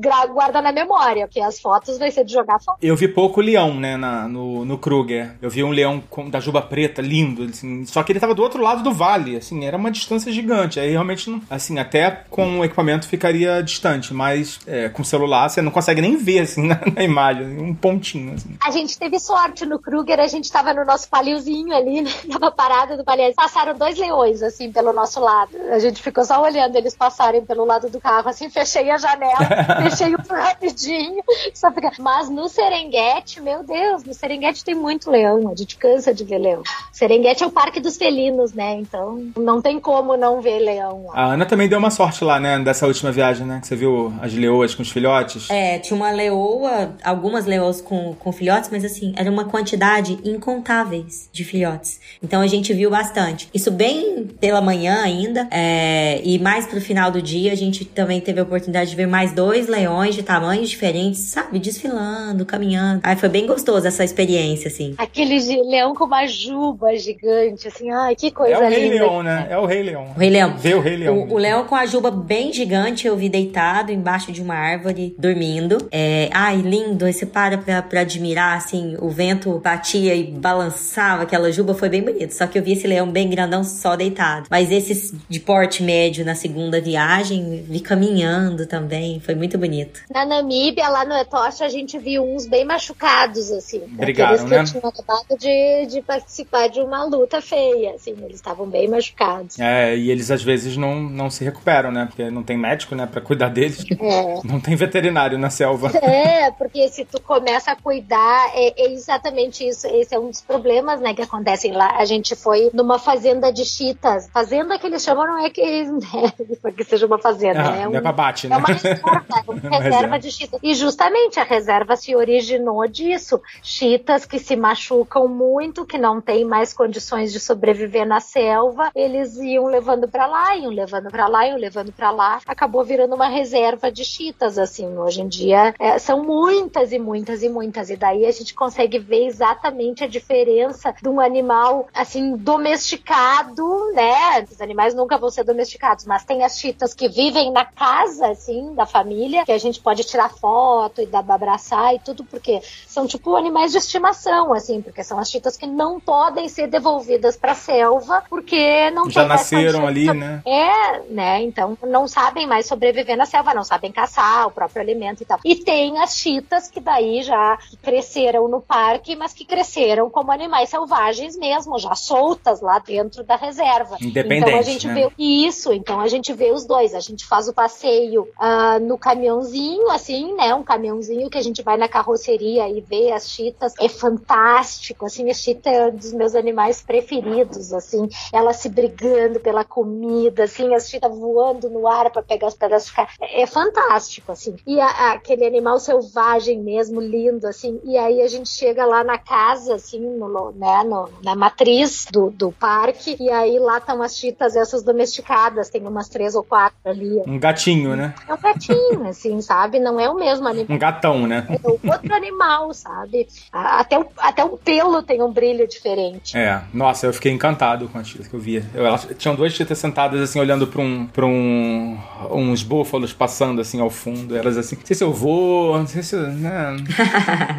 gra- 0.00 0.26
guarda 0.26 0.62
na 0.62 0.72
memória, 0.72 1.26
porque 1.26 1.40
as 1.40 1.60
fotos 1.60 1.95
vai 1.98 2.10
ser 2.10 2.24
de 2.24 2.32
jogar 2.32 2.58
fora. 2.60 2.78
Eu 2.82 2.96
vi 2.96 3.08
pouco 3.08 3.40
leão, 3.40 3.74
né, 3.74 3.96
na- 3.96 4.28
no, 4.28 4.64
no 4.64 4.78
Kruger. 4.78 5.32
Eu 5.40 5.50
vi 5.50 5.62
um 5.64 5.70
leão 5.70 6.02
com- 6.10 6.28
da 6.28 6.40
juba 6.40 6.60
preta, 6.62 7.00
lindo, 7.02 7.44
assim, 7.44 7.84
só 7.86 8.02
que 8.02 8.12
ele 8.12 8.20
tava 8.20 8.34
do 8.34 8.42
outro 8.42 8.62
lado 8.62 8.82
do 8.82 8.92
vale, 8.92 9.36
assim, 9.36 9.64
era 9.64 9.76
uma 9.76 9.90
distância 9.90 10.30
gigante. 10.32 10.78
Aí 10.80 10.90
realmente, 10.90 11.28
não, 11.30 11.40
assim, 11.50 11.78
até 11.78 12.10
com 12.30 12.60
o 12.60 12.64
equipamento 12.64 13.06
ficaria 13.08 13.62
distante, 13.62 14.12
mas 14.14 14.58
é, 14.66 14.88
com 14.88 15.02
o 15.02 15.04
celular 15.04 15.48
você 15.48 15.60
não 15.62 15.70
consegue 15.70 16.00
nem 16.00 16.16
ver, 16.16 16.40
assim, 16.40 16.66
na, 16.68 16.80
na 16.94 17.02
imagem, 17.02 17.46
um 17.58 17.74
pontinho, 17.74 18.34
assim. 18.34 18.56
A 18.64 18.70
gente 18.70 18.98
teve 18.98 19.18
sorte 19.18 19.64
no 19.66 19.78
Kruger, 19.78 20.18
a 20.20 20.26
gente 20.26 20.50
tava 20.50 20.72
no 20.74 20.84
nosso 20.84 21.08
paliozinho 21.08 21.74
ali, 21.74 22.02
né? 22.02 22.10
tava 22.30 22.50
parado 22.50 22.96
no 22.96 23.04
palio. 23.04 23.32
Passaram 23.34 23.74
dois 23.76 23.96
leões, 23.98 24.42
assim, 24.42 24.70
pelo 24.72 24.92
nosso 24.92 25.20
lado. 25.20 25.50
A 25.70 25.78
gente 25.78 26.02
ficou 26.02 26.24
só 26.24 26.42
olhando 26.42 26.76
eles 26.76 26.94
passarem 26.94 27.44
pelo 27.44 27.64
lado 27.64 27.88
do 27.90 28.00
carro, 28.00 28.28
assim, 28.28 28.48
fechei 28.50 28.90
a 28.90 28.98
janela, 28.98 29.38
fechei 29.90 30.14
o 30.14 30.18
rapidinho. 30.28 31.22
Só 31.54 31.70
fica... 31.72 31.85
Mas 31.98 32.28
no 32.28 32.48
Serengeti, 32.48 33.40
meu 33.40 33.62
Deus, 33.62 34.04
no 34.04 34.14
Serengeti 34.14 34.64
tem 34.64 34.74
muito 34.74 35.10
leão, 35.10 35.50
a 35.50 35.54
gente 35.54 35.76
cansa 35.76 36.12
de 36.12 36.24
ver 36.24 36.38
leão. 36.38 36.62
Serengeti 36.92 37.42
é 37.42 37.46
o 37.46 37.50
parque 37.50 37.80
dos 37.80 37.96
felinos, 37.96 38.52
né? 38.52 38.74
Então 38.74 39.30
não 39.36 39.60
tem 39.60 39.78
como 39.80 40.16
não 40.16 40.40
ver 40.40 40.58
leão 40.58 41.06
lá. 41.06 41.14
A 41.14 41.24
Ana 41.32 41.46
também 41.46 41.68
deu 41.68 41.78
uma 41.78 41.90
sorte 41.90 42.24
lá, 42.24 42.38
né, 42.40 42.58
dessa 42.58 42.86
última 42.86 43.12
viagem, 43.12 43.46
né, 43.46 43.60
que 43.60 43.66
você 43.66 43.76
viu 43.76 44.12
as 44.20 44.32
leoas 44.32 44.74
com 44.74 44.82
os 44.82 44.90
filhotes. 44.90 45.50
É, 45.50 45.78
tinha 45.78 45.96
uma 45.96 46.10
leoa, 46.10 46.94
algumas 47.02 47.46
leoas 47.46 47.80
com, 47.80 48.14
com 48.14 48.32
filhotes, 48.32 48.70
mas 48.70 48.84
assim, 48.84 49.12
era 49.16 49.30
uma 49.30 49.44
quantidade 49.44 50.18
incontáveis 50.24 51.28
de 51.32 51.44
filhotes. 51.44 52.00
Então 52.22 52.40
a 52.40 52.46
gente 52.46 52.72
viu 52.72 52.90
bastante. 52.90 53.48
Isso 53.52 53.70
bem 53.70 54.26
pela 54.40 54.60
manhã 54.60 55.02
ainda, 55.02 55.48
é, 55.50 56.20
e 56.24 56.38
mais 56.38 56.66
pro 56.66 56.80
final 56.80 57.10
do 57.10 57.20
dia 57.20 57.52
a 57.52 57.56
gente 57.56 57.84
também 57.84 58.20
teve 58.20 58.40
a 58.40 58.42
oportunidade 58.42 58.90
de 58.90 58.96
ver 58.96 59.06
mais 59.06 59.32
dois 59.32 59.68
leões 59.68 60.14
de 60.14 60.22
tamanhos 60.22 60.68
diferentes, 60.68 61.20
sabe? 61.20 61.58
Desfilando, 61.76 62.46
caminhando. 62.46 63.00
Aí 63.02 63.16
foi 63.16 63.28
bem 63.28 63.46
gostoso 63.46 63.86
essa 63.86 64.02
experiência, 64.02 64.68
assim. 64.68 64.94
Aquele 64.96 65.38
leão 65.62 65.94
com 65.94 66.04
uma 66.04 66.26
juba 66.26 66.96
gigante, 66.96 67.68
assim, 67.68 67.90
ai, 67.90 68.16
que 68.16 68.30
coisa 68.30 68.54
É 68.54 68.58
o 68.58 68.68
Rei 68.68 68.88
linda. 68.88 69.04
Leão, 69.04 69.22
né? 69.22 69.46
É 69.50 69.58
o 69.58 69.66
Rei 69.66 69.82
Leão. 69.82 70.06
O 70.16 70.18
Rei 70.18 70.30
Leão. 70.30 70.56
Vê 70.56 70.74
o 70.74 70.80
Rei 70.80 70.96
Leão. 70.96 71.18
O, 71.18 71.34
o 71.34 71.38
leão 71.38 71.64
com 71.64 71.74
a 71.74 71.84
juba 71.84 72.10
bem 72.10 72.52
gigante, 72.52 73.06
eu 73.06 73.16
vi 73.16 73.28
deitado 73.28 73.92
embaixo 73.92 74.32
de 74.32 74.40
uma 74.40 74.54
árvore, 74.54 75.14
dormindo. 75.18 75.86
É, 75.92 76.30
ai, 76.32 76.56
lindo. 76.56 77.04
Aí 77.04 77.12
você 77.12 77.26
para 77.26 77.58
pra, 77.58 77.82
pra 77.82 78.00
admirar, 78.00 78.56
assim, 78.56 78.96
o 79.00 79.10
vento 79.10 79.58
batia 79.58 80.14
e 80.14 80.24
balançava 80.24 81.24
aquela 81.24 81.52
juba, 81.52 81.74
foi 81.74 81.90
bem 81.90 82.02
bonito. 82.02 82.32
Só 82.32 82.46
que 82.46 82.58
eu 82.58 82.62
vi 82.62 82.72
esse 82.72 82.86
leão 82.86 83.10
bem 83.10 83.28
grandão 83.28 83.62
só 83.62 83.96
deitado. 83.96 84.46
Mas 84.50 84.72
esses 84.72 85.12
de 85.28 85.40
porte 85.40 85.82
médio 85.82 86.24
na 86.24 86.34
segunda 86.34 86.80
viagem, 86.80 87.64
vi 87.68 87.80
caminhando 87.80 88.66
também, 88.66 89.20
foi 89.20 89.34
muito 89.34 89.58
bonito. 89.58 90.00
Na 90.10 90.24
Namíbia, 90.24 90.88
lá 90.88 91.04
no 91.04 91.14
Etocha, 91.14 91.65
a 91.66 91.68
gente 91.68 91.98
viu 91.98 92.22
uns 92.24 92.46
bem 92.46 92.64
machucados, 92.64 93.50
assim. 93.52 93.80
Brigaram, 93.88 94.34
Aqueles 94.34 94.50
que 94.50 94.56
né? 94.56 94.64
tinham 94.80 94.88
acabado 94.88 95.38
de, 95.38 95.86
de 95.86 96.02
participar 96.02 96.68
de 96.68 96.80
uma 96.80 97.04
luta 97.04 97.40
feia, 97.40 97.92
assim. 97.94 98.12
Eles 98.22 98.36
estavam 98.36 98.66
bem 98.66 98.88
machucados. 98.88 99.58
É, 99.58 99.96
e 99.96 100.10
eles 100.10 100.30
às 100.30 100.42
vezes 100.42 100.76
não, 100.76 100.94
não 101.00 101.28
se 101.30 101.44
recuperam, 101.44 101.90
né? 101.92 102.06
Porque 102.06 102.30
não 102.30 102.42
tem 102.42 102.56
médico, 102.56 102.94
né, 102.94 103.06
pra 103.06 103.20
cuidar 103.20 103.48
deles. 103.48 103.84
É. 103.90 104.40
Não 104.44 104.60
tem 104.60 104.74
veterinário 104.76 105.38
na 105.38 105.50
selva. 105.50 105.90
É, 105.98 106.50
porque 106.52 106.88
se 106.88 107.04
tu 107.04 107.20
começa 107.20 107.72
a 107.72 107.76
cuidar, 107.76 108.50
é, 108.54 108.82
é 108.84 108.92
exatamente 108.92 109.66
isso. 109.66 109.86
Esse 109.88 110.14
é 110.14 110.18
um 110.18 110.30
dos 110.30 110.40
problemas, 110.40 111.00
né, 111.00 111.14
que 111.14 111.22
acontecem 111.22 111.72
lá. 111.72 111.96
A 111.98 112.04
gente 112.04 112.34
foi 112.36 112.70
numa 112.72 112.98
fazenda 112.98 113.52
de 113.52 113.64
chitas. 113.64 114.28
Fazenda 114.32 114.78
que 114.78 114.86
eles 114.86 115.02
chamam 115.02 115.26
não 115.26 115.44
é 115.44 115.50
que, 115.50 115.62
né, 115.84 116.32
porque 116.62 116.84
seja 116.84 117.06
uma 117.06 117.18
fazenda, 117.18 117.60
Ah, 117.60 117.70
né? 117.72 117.84
não 117.86 117.96
é 117.96 118.00
pra 118.00 118.12
bate, 118.12 118.46
né? 118.48 118.56
É 118.56 118.58
uma 118.58 118.68
reserva, 118.68 119.00
é 119.10 119.50
uma 119.50 119.54
reserva 119.60 119.78
reserva. 119.78 120.18
de 120.18 120.30
chitas. 120.30 120.60
E 120.62 120.74
justamente 120.74 121.40
a 121.40 121.44
reserva 121.56 121.96
se 121.96 122.14
originou 122.14 122.86
disso. 122.86 123.40
Chitas 123.62 124.24
que 124.24 124.38
se 124.38 124.54
machucam 124.56 125.26
muito, 125.26 125.86
que 125.86 125.98
não 125.98 126.20
têm 126.20 126.44
mais 126.44 126.72
condições 126.72 127.32
de 127.32 127.40
sobreviver 127.40 128.06
na 128.06 128.20
selva, 128.20 128.90
eles 128.94 129.36
iam 129.36 129.66
levando 129.66 130.06
pra 130.08 130.26
lá, 130.26 130.56
iam 130.56 130.70
levando 130.70 131.10
pra 131.10 131.26
lá, 131.26 131.46
iam 131.46 131.56
levando 131.56 131.92
pra 131.92 132.10
lá. 132.10 132.40
Acabou 132.46 132.84
virando 132.84 133.14
uma 133.14 133.28
reserva 133.28 133.90
de 133.90 134.04
chitas, 134.04 134.58
assim. 134.58 134.96
Hoje 134.98 135.22
em 135.22 135.28
dia 135.28 135.74
é, 135.78 135.98
são 135.98 136.22
muitas 136.22 136.92
e 136.92 136.98
muitas 136.98 137.42
e 137.42 137.48
muitas. 137.48 137.90
E 137.90 137.96
daí 137.96 138.26
a 138.26 138.32
gente 138.32 138.54
consegue 138.54 138.98
ver 138.98 139.26
exatamente 139.26 140.04
a 140.04 140.06
diferença 140.06 140.94
de 141.00 141.08
um 141.08 141.20
animal, 141.20 141.88
assim, 141.94 142.36
domesticado, 142.36 143.92
né? 143.94 144.42
Os 144.50 144.60
animais 144.60 144.94
nunca 144.94 145.16
vão 145.18 145.30
ser 145.30 145.44
domesticados, 145.44 146.04
mas 146.04 146.24
tem 146.24 146.44
as 146.44 146.58
chitas 146.58 146.92
que 146.94 147.08
vivem 147.08 147.50
na 147.50 147.64
casa, 147.64 148.28
assim, 148.28 148.74
da 148.74 148.84
família, 148.84 149.44
que 149.44 149.52
a 149.52 149.58
gente 149.58 149.80
pode 149.80 150.04
tirar 150.04 150.28
foto 150.28 151.00
e 151.00 151.06
dar 151.06 151.22
abraçar 151.36 151.94
e 151.94 151.98
tudo, 151.98 152.24
porque 152.24 152.60
são 152.86 153.06
tipo 153.06 153.36
animais 153.36 153.72
de 153.72 153.78
estimação, 153.78 154.52
assim, 154.52 154.82
porque 154.82 155.04
são 155.04 155.18
as 155.18 155.30
chitas 155.30 155.56
que 155.56 155.66
não 155.66 156.00
podem 156.00 156.48
ser 156.48 156.66
devolvidas 156.66 157.36
pra 157.36 157.54
selva, 157.54 158.22
porque 158.28 158.90
não 158.90 159.08
Já 159.08 159.24
nasceram 159.24 159.86
ali, 159.86 160.12
né? 160.12 160.42
é, 160.44 161.00
né? 161.08 161.42
Então 161.42 161.76
não 161.86 162.08
sabem 162.08 162.46
mais 162.46 162.66
sobreviver 162.66 163.16
na 163.16 163.26
selva, 163.26 163.54
não 163.54 163.64
sabem 163.64 163.92
caçar 163.92 164.46
o 164.46 164.50
próprio 164.50 164.82
alimento 164.82 165.22
e 165.22 165.26
tal. 165.26 165.38
E 165.44 165.56
tem 165.56 165.98
as 165.98 166.16
chitas 166.16 166.68
que 166.68 166.80
daí 166.80 167.22
já 167.22 167.58
cresceram 167.82 168.48
no 168.48 168.60
parque, 168.60 169.14
mas 169.14 169.32
que 169.32 169.44
cresceram 169.44 170.10
como 170.10 170.32
animais 170.32 170.70
selvagens 170.70 171.36
mesmo, 171.36 171.78
já 171.78 171.94
soltas 171.94 172.60
lá 172.60 172.78
dentro 172.78 173.22
da 173.22 173.36
reserva. 173.36 173.96
Independente, 174.00 174.48
Então 174.48 174.58
a 174.58 174.62
gente 174.62 174.86
né? 174.86 174.94
vê 174.94 175.12
isso, 175.18 175.72
então 175.72 176.00
a 176.00 176.08
gente 176.08 176.32
vê 176.32 176.50
os 176.52 176.64
dois. 176.64 176.94
A 176.94 177.00
gente 177.00 177.24
faz 177.26 177.48
o 177.48 177.52
passeio 177.52 178.28
ah, 178.38 178.78
no 178.78 178.98
caminhãozinho, 178.98 179.90
assim, 179.90 180.34
né? 180.34 180.54
Um 180.54 180.62
caminhãozinho 180.62 181.25
que 181.30 181.38
a 181.38 181.42
gente 181.42 181.62
vai 181.62 181.76
na 181.76 181.88
carroceria 181.88 182.68
e 182.68 182.80
vê 182.80 183.12
as 183.12 183.28
chitas. 183.30 183.72
É 183.80 183.88
fantástico, 183.88 185.06
assim, 185.06 185.30
a 185.30 185.34
chita 185.34 185.70
é 185.70 185.86
um 185.86 185.96
dos 185.96 186.12
meus 186.12 186.34
animais 186.34 186.82
preferidos, 186.82 187.72
assim. 187.72 188.08
Ela 188.32 188.52
se 188.52 188.68
brigando 188.68 189.40
pela 189.40 189.64
comida, 189.64 190.44
assim, 190.44 190.74
as 190.74 190.88
chitas 190.88 191.10
voando 191.16 191.68
no 191.70 191.86
ar 191.86 192.10
para 192.10 192.22
pegar 192.22 192.48
os 192.48 192.54
pedaços 192.54 192.88
de 192.88 192.94
carne. 192.94 193.10
É, 193.20 193.46
fantástico, 193.46 194.32
assim. 194.32 194.56
E 194.66 194.80
a- 194.80 194.86
a- 194.86 195.12
aquele 195.12 195.46
animal 195.46 195.78
selvagem 195.78 196.60
mesmo, 196.62 197.00
lindo, 197.00 197.46
assim. 197.46 197.80
E 197.84 197.96
aí 197.96 198.20
a 198.22 198.28
gente 198.28 198.48
chega 198.48 198.84
lá 198.84 199.02
na 199.04 199.18
casa, 199.18 199.74
assim, 199.74 200.00
no, 200.00 200.52
né, 200.52 200.82
no- 200.84 201.08
na 201.22 201.34
matriz 201.34 202.06
do, 202.10 202.30
do 202.30 202.52
parque. 202.52 203.16
E 203.20 203.30
aí 203.30 203.58
lá 203.58 203.78
estão 203.78 204.02
as 204.02 204.16
chitas, 204.16 204.56
essas 204.56 204.82
domesticadas. 204.82 205.70
Tem 205.70 205.86
umas 205.86 206.08
três 206.08 206.34
ou 206.34 206.42
quatro 206.42 206.76
ali. 206.84 207.22
Um 207.26 207.38
gatinho, 207.38 207.94
né? 207.96 208.14
É 208.28 208.34
um 208.34 208.38
gatinho, 208.40 209.08
assim, 209.08 209.40
sabe? 209.40 209.78
Não 209.78 209.98
é 210.00 210.08
o 210.10 210.14
mesmo 210.14 210.46
animal. 210.46 210.66
Um 210.76 210.78
gatão, 210.78 211.15
né? 211.24 211.46
É 211.48 211.88
outro 211.88 212.12
animal, 212.12 212.74
sabe? 212.74 213.28
Até 213.52 213.96
o, 213.96 214.06
até 214.18 214.44
o 214.44 214.56
pelo 214.56 215.02
tem 215.04 215.22
um 215.22 215.30
brilho 215.30 215.68
diferente. 215.68 216.36
É, 216.36 216.62
nossa, 216.74 217.06
eu 217.06 217.12
fiquei 217.12 217.30
encantado 217.30 217.88
com 217.88 217.98
a 217.98 218.02
Cheetah. 218.02 218.28
que 218.28 218.34
eu 218.34 218.40
via. 218.40 218.64
Eu, 218.74 218.84
elas, 218.84 219.06
tinham 219.16 219.36
duas 219.36 219.52
chitas 219.52 219.78
sentadas 219.78 220.20
assim, 220.20 220.40
olhando 220.40 220.66
pra, 220.66 220.82
um, 220.82 221.06
pra 221.06 221.24
um, 221.24 221.96
uns 222.32 222.64
búfalos 222.64 223.12
passando 223.12 223.60
assim 223.60 223.80
ao 223.80 223.90
fundo. 223.90 224.36
Elas 224.36 224.56
assim, 224.56 224.74
não 224.74 224.84
sei 224.84 224.96
se 224.96 225.04
eu 225.04 225.12
vou, 225.12 225.78
não 225.78 225.86
sei 225.86 226.02
se 226.02 226.16
eu. 226.16 226.26
Né? 226.26 226.76